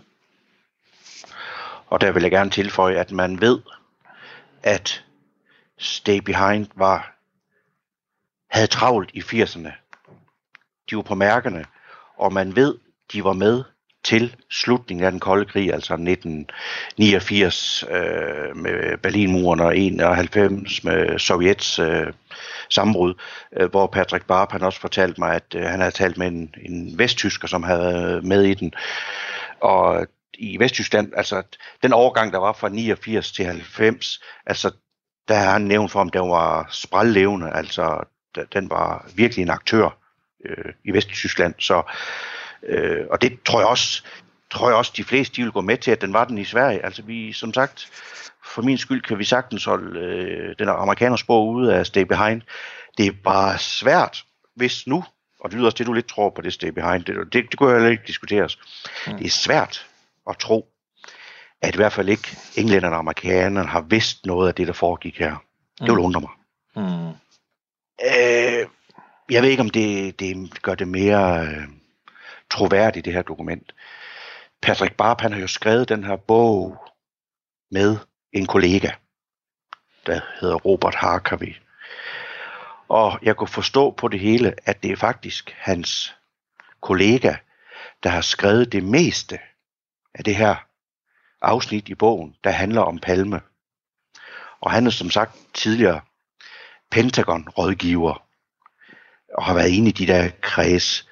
Og 1.86 2.00
der 2.00 2.12
vil 2.12 2.22
jeg 2.22 2.30
gerne 2.30 2.50
tilføje, 2.50 2.96
at 2.96 3.12
man 3.12 3.40
ved, 3.40 3.58
at 4.62 5.04
Stay 5.78 6.18
Behind 6.18 6.66
var 6.74 7.19
havde 8.50 8.66
travlt 8.66 9.10
i 9.14 9.20
80'erne. 9.20 9.70
De 10.90 10.96
var 10.96 11.02
på 11.02 11.14
mærkerne, 11.14 11.64
og 12.16 12.32
man 12.32 12.56
ved, 12.56 12.78
de 13.12 13.24
var 13.24 13.32
med 13.32 13.64
til 14.04 14.36
slutningen 14.50 15.04
af 15.04 15.10
den 15.10 15.20
kolde 15.20 15.44
krig, 15.44 15.72
altså 15.72 15.92
1989 15.92 17.84
øh, 17.90 18.56
med 18.56 18.96
Berlinmuren 18.96 19.60
og 19.60 19.78
91 19.78 20.84
med 20.84 21.18
Sovjets 21.18 21.78
øh, 21.78 22.06
sammenbrud, 22.68 23.14
øh, 23.56 23.70
hvor 23.70 23.86
Patrick 23.86 24.26
Barb 24.26 24.52
han 24.52 24.62
også 24.62 24.80
fortalte 24.80 25.20
mig, 25.20 25.34
at 25.34 25.54
øh, 25.54 25.62
han 25.62 25.80
havde 25.80 25.94
talt 25.94 26.18
med 26.18 26.26
en, 26.26 26.54
en 26.62 26.98
vesttysker, 26.98 27.48
som 27.48 27.62
havde 27.62 27.80
været 27.80 28.24
med 28.24 28.42
i 28.44 28.54
den. 28.54 28.72
Og 29.60 30.06
i 30.34 30.58
Vesttyskland, 30.58 31.12
altså 31.16 31.42
den 31.82 31.92
overgang, 31.92 32.32
der 32.32 32.38
var 32.38 32.52
fra 32.52 32.68
89 32.68 33.32
til 33.32 33.44
90, 33.44 34.20
altså 34.46 34.70
der 35.28 35.34
har 35.34 35.52
han 35.52 35.62
nævnt 35.62 35.90
for, 35.90 36.00
om 36.00 36.08
den 36.08 36.30
var 36.30 36.68
sprællevende, 36.70 37.50
altså 37.52 38.04
den 38.52 38.70
var 38.70 39.06
virkelig 39.14 39.42
en 39.42 39.50
aktør 39.50 39.96
øh, 40.44 40.72
i 40.84 40.92
Vesttyskland, 40.92 41.54
så 41.58 41.82
øh, 42.62 43.06
og 43.10 43.22
det 43.22 43.42
tror 43.42 43.60
jeg 43.60 43.68
også, 43.68 44.04
tror 44.50 44.68
jeg 44.68 44.76
også, 44.76 44.92
de 44.96 45.04
fleste 45.04 45.36
de 45.36 45.42
vil 45.42 45.52
gå 45.52 45.60
med 45.60 45.76
til, 45.76 45.90
at 45.90 46.00
den 46.00 46.12
var 46.12 46.24
den 46.24 46.38
i 46.38 46.44
Sverige. 46.44 46.84
Altså 46.84 47.02
vi, 47.02 47.32
som 47.32 47.54
sagt, 47.54 47.88
for 48.44 48.62
min 48.62 48.78
skyld 48.78 49.02
kan 49.02 49.18
vi 49.18 49.24
sagtens 49.24 49.64
holde 49.64 50.00
øh, 50.00 50.54
den 50.58 50.68
amerikanersprog 50.68 51.48
ude 51.48 51.74
af 51.74 51.86
Stay 51.86 52.02
Behind. 52.02 52.42
Det 52.98 53.06
er 53.06 53.12
bare 53.24 53.58
svært, 53.58 54.24
hvis 54.54 54.86
nu, 54.86 55.04
og 55.40 55.50
det 55.50 55.56
lyder 55.56 55.66
også 55.66 55.78
det, 55.78 55.86
du 55.86 55.92
lidt 55.92 56.08
tror 56.08 56.30
på 56.30 56.42
det 56.42 56.52
Stay 56.52 56.68
Behind, 56.68 57.04
det, 57.04 57.32
det, 57.32 57.50
det 57.50 57.58
kunne 57.58 57.70
jo 57.70 57.76
heller 57.76 57.90
ikke 57.90 58.06
diskuteres. 58.06 58.58
Mm. 59.06 59.16
Det 59.16 59.26
er 59.26 59.30
svært 59.30 59.86
at 60.30 60.36
tro, 60.36 60.68
at 61.62 61.74
i 61.74 61.76
hvert 61.76 61.92
fald 61.92 62.08
ikke 62.08 62.36
englænderne 62.56 62.94
og 62.94 62.98
amerikanerne 62.98 63.68
har 63.68 63.80
vidst 63.80 64.26
noget 64.26 64.48
af 64.48 64.54
det, 64.54 64.66
der 64.66 64.72
foregik 64.72 65.18
her. 65.18 65.36
Det 65.78 65.90
vil 65.90 65.98
undre 65.98 66.20
mig. 66.20 66.30
Mm. 66.76 67.14
Øh, 68.04 68.66
jeg 69.30 69.42
ved 69.42 69.50
ikke, 69.50 69.60
om 69.60 69.70
det, 69.70 70.20
det 70.20 70.62
gør 70.62 70.74
det 70.74 70.88
mere 70.88 71.46
øh, 71.46 71.68
troværdigt, 72.50 73.04
det 73.04 73.12
her 73.12 73.22
dokument. 73.22 73.74
Patrick 74.62 74.94
Barb, 74.96 75.20
han 75.20 75.32
har 75.32 75.40
jo 75.40 75.46
skrevet 75.46 75.88
den 75.88 76.04
her 76.04 76.16
bog 76.16 76.76
med 77.70 77.96
en 78.32 78.46
kollega, 78.46 78.90
der 80.06 80.20
hedder 80.40 80.54
Robert 80.56 80.94
Harkavy. 80.94 81.56
Og 82.88 83.18
jeg 83.22 83.36
kunne 83.36 83.48
forstå 83.48 83.90
på 83.90 84.08
det 84.08 84.20
hele, 84.20 84.54
at 84.64 84.82
det 84.82 84.90
er 84.90 84.96
faktisk 84.96 85.56
hans 85.58 86.16
kollega, 86.80 87.34
der 88.02 88.10
har 88.10 88.20
skrevet 88.20 88.72
det 88.72 88.84
meste 88.84 89.38
af 90.14 90.24
det 90.24 90.36
her 90.36 90.56
afsnit 91.42 91.88
i 91.88 91.94
bogen, 91.94 92.36
der 92.44 92.50
handler 92.50 92.80
om 92.80 92.98
Palme. 92.98 93.40
Og 94.60 94.70
han 94.70 94.86
er 94.86 94.90
som 94.90 95.10
sagt 95.10 95.36
tidligere 95.54 96.00
Pentagon-rådgiver 96.90 98.22
og 99.34 99.44
har 99.44 99.54
været 99.54 99.70
inde 99.70 99.88
i 99.88 99.92
de 99.92 100.06
der 100.06 100.28
kreds. 100.40 101.08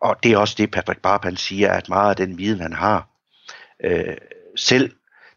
Og 0.00 0.16
det 0.22 0.32
er 0.32 0.38
også 0.38 0.54
det, 0.58 0.70
Patrick 0.70 1.00
Barban 1.00 1.36
siger, 1.36 1.72
at 1.72 1.88
meget 1.88 2.10
af 2.10 2.16
den 2.16 2.38
viden, 2.38 2.60
han 2.60 2.72
har, 2.72 3.08
øh, 3.84 4.16
selv, 4.56 4.92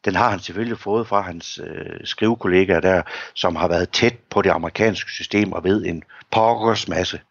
den 0.06 0.16
har 0.16 0.30
han 0.30 0.40
selvfølgelig 0.40 0.80
fået 0.80 1.08
fra 1.08 1.22
hans 1.22 1.60
øh, 1.64 2.00
skrivekollegaer 2.04 2.80
der, 2.80 3.02
som 3.34 3.56
har 3.56 3.68
været 3.68 3.90
tæt 3.90 4.16
på 4.30 4.42
det 4.42 4.50
amerikanske 4.50 5.12
system 5.12 5.54
og 5.54 5.64
ved 5.64 5.86
en 5.86 6.04
pokkers 6.32 6.88
masse. 6.88 7.22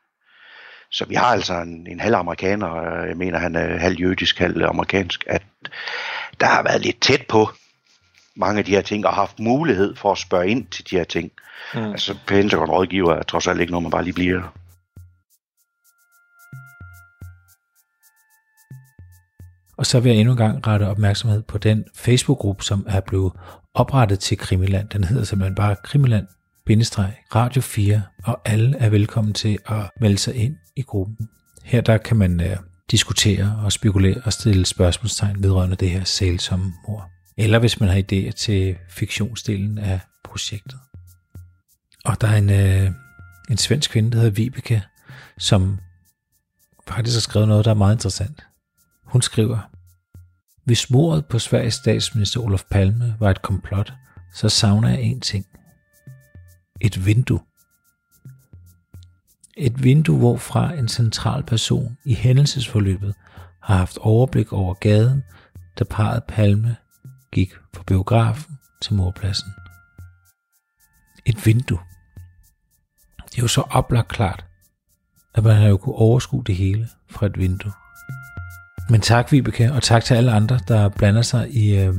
Så 0.90 1.04
vi 1.04 1.14
har 1.14 1.26
altså 1.26 1.54
en, 1.54 1.86
en 1.86 2.00
halv 2.00 2.14
amerikaner, 2.14 3.02
jeg 3.04 3.16
mener 3.16 3.38
han 3.38 3.56
er 3.56 3.78
halv 3.78 4.00
jødisk, 4.00 4.38
halv 4.38 4.64
amerikansk, 4.64 5.24
at 5.26 5.42
der 6.40 6.46
har 6.46 6.62
været 6.62 6.80
lidt 6.80 7.00
tæt 7.00 7.26
på 7.28 7.48
mange 8.38 8.58
af 8.58 8.64
de 8.64 8.70
her 8.70 8.82
ting, 8.82 9.06
og 9.06 9.14
haft 9.14 9.38
mulighed 9.38 9.96
for 9.96 10.12
at 10.12 10.18
spørge 10.18 10.48
ind 10.48 10.66
til 10.66 10.90
de 10.90 10.96
her 10.96 11.04
ting. 11.04 11.30
Mm. 11.74 11.80
Altså 11.80 12.14
Pentagon-rådgiver 12.26 13.12
er 13.12 13.22
trods 13.22 13.46
alt 13.46 13.60
ikke 13.60 13.72
noget, 13.72 13.82
man 13.82 13.90
bare 13.90 14.04
lige 14.04 14.14
bliver. 14.14 14.54
Og 19.78 19.86
så 19.86 20.00
vil 20.00 20.10
jeg 20.10 20.18
endnu 20.20 20.32
en 20.32 20.38
gang 20.38 20.66
rette 20.66 20.88
opmærksomhed 20.88 21.42
på 21.42 21.58
den 21.58 21.84
Facebook-gruppe, 21.94 22.64
som 22.64 22.86
er 22.88 23.00
blevet 23.00 23.32
oprettet 23.74 24.18
til 24.18 24.38
Krimiland. 24.38 24.88
Den 24.88 25.04
hedder 25.04 25.24
simpelthen 25.24 25.54
bare 25.54 25.76
Krimiland 25.84 26.26
Radio 27.34 27.62
4, 27.62 28.02
og 28.24 28.40
alle 28.44 28.76
er 28.78 28.88
velkommen 28.88 29.34
til 29.34 29.58
at 29.66 29.90
melde 30.00 30.18
sig 30.18 30.34
ind 30.34 30.56
i 30.76 30.82
gruppen. 30.82 31.28
Her 31.64 31.80
der 31.80 31.98
kan 31.98 32.16
man 32.16 32.40
uh, 32.40 32.46
diskutere 32.90 33.60
og 33.64 33.72
spekulere 33.72 34.20
og 34.24 34.32
stille 34.32 34.66
spørgsmålstegn 34.66 35.42
vedrørende 35.42 35.76
det 35.76 35.90
her 35.90 36.04
sælsomme 36.04 36.72
mor. 36.88 37.17
Eller 37.38 37.58
hvis 37.58 37.80
man 37.80 37.88
har 37.88 37.96
idéer 37.96 38.30
til 38.30 38.78
fiktionsdelen 38.88 39.78
af 39.78 40.00
projektet. 40.24 40.78
Og 42.04 42.20
der 42.20 42.28
er 42.28 42.36
en, 42.36 42.50
øh, 42.50 42.92
en 43.50 43.56
svensk 43.56 43.90
kvinde, 43.90 44.10
der 44.10 44.16
hedder 44.16 44.30
Vibeke, 44.30 44.82
som 45.38 45.78
faktisk 46.88 47.16
har 47.16 47.20
skrevet 47.20 47.48
noget, 47.48 47.64
der 47.64 47.70
er 47.70 47.74
meget 47.74 47.94
interessant. 47.94 48.46
Hun 49.04 49.22
skriver, 49.22 49.70
Hvis 50.64 50.90
mordet 50.90 51.26
på 51.26 51.38
Sveriges 51.38 51.74
statsminister 51.74 52.40
Olof 52.40 52.64
Palme 52.70 53.16
var 53.18 53.30
et 53.30 53.42
komplot, 53.42 53.92
så 54.34 54.48
savner 54.48 54.88
jeg 54.88 55.00
en 55.00 55.20
ting. 55.20 55.46
Et 56.80 57.06
vindue. 57.06 57.40
Et 59.56 59.82
vindue, 59.84 60.18
hvorfra 60.18 60.72
en 60.72 60.88
central 60.88 61.42
person 61.42 61.98
i 62.04 62.14
hændelsesforløbet 62.14 63.14
har 63.62 63.76
haft 63.76 63.98
overblik 63.98 64.52
over 64.52 64.74
gaden, 64.74 65.22
da 65.78 65.84
parret 65.84 66.24
Palme 66.24 66.76
gik 67.32 67.54
fra 67.74 67.82
biografen 67.86 68.58
til 68.82 68.94
morpladsen. 68.94 69.52
Et 71.26 71.46
vindue. 71.46 71.78
Det 73.26 73.38
er 73.38 73.42
jo 73.42 73.48
så 73.48 73.60
oplagt 73.60 74.08
klart, 74.08 74.44
at 75.34 75.44
man 75.44 75.56
har 75.56 75.68
jo 75.68 75.76
kunne 75.76 75.94
overskue 75.94 76.44
det 76.44 76.54
hele 76.54 76.88
fra 77.10 77.26
et 77.26 77.38
vindue. 77.38 77.72
Men 78.90 79.00
tak, 79.00 79.32
Vibeke, 79.32 79.72
og 79.72 79.82
tak 79.82 80.04
til 80.04 80.14
alle 80.14 80.32
andre, 80.32 80.60
der 80.68 80.88
blander 80.88 81.22
sig 81.22 81.50
i, 81.50 81.76
øh, 81.76 81.94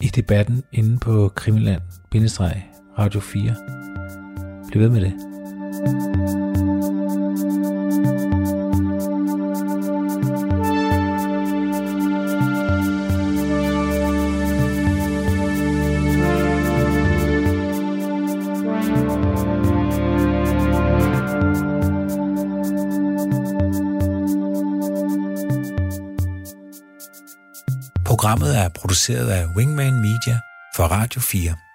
i 0.00 0.06
debatten 0.06 0.62
inde 0.72 0.98
på 0.98 1.32
Krimiland-Radio 1.36 3.20
4. 3.20 3.54
Bliv 4.70 4.82
ved 4.82 4.88
med 4.88 5.00
det. 5.00 5.14
thank 5.74 6.16
you 6.16 6.23
produceret 29.04 29.30
af 29.30 29.46
Wingman 29.56 30.00
Media 30.00 30.40
for 30.76 30.84
Radio 30.84 31.20
4. 31.20 31.73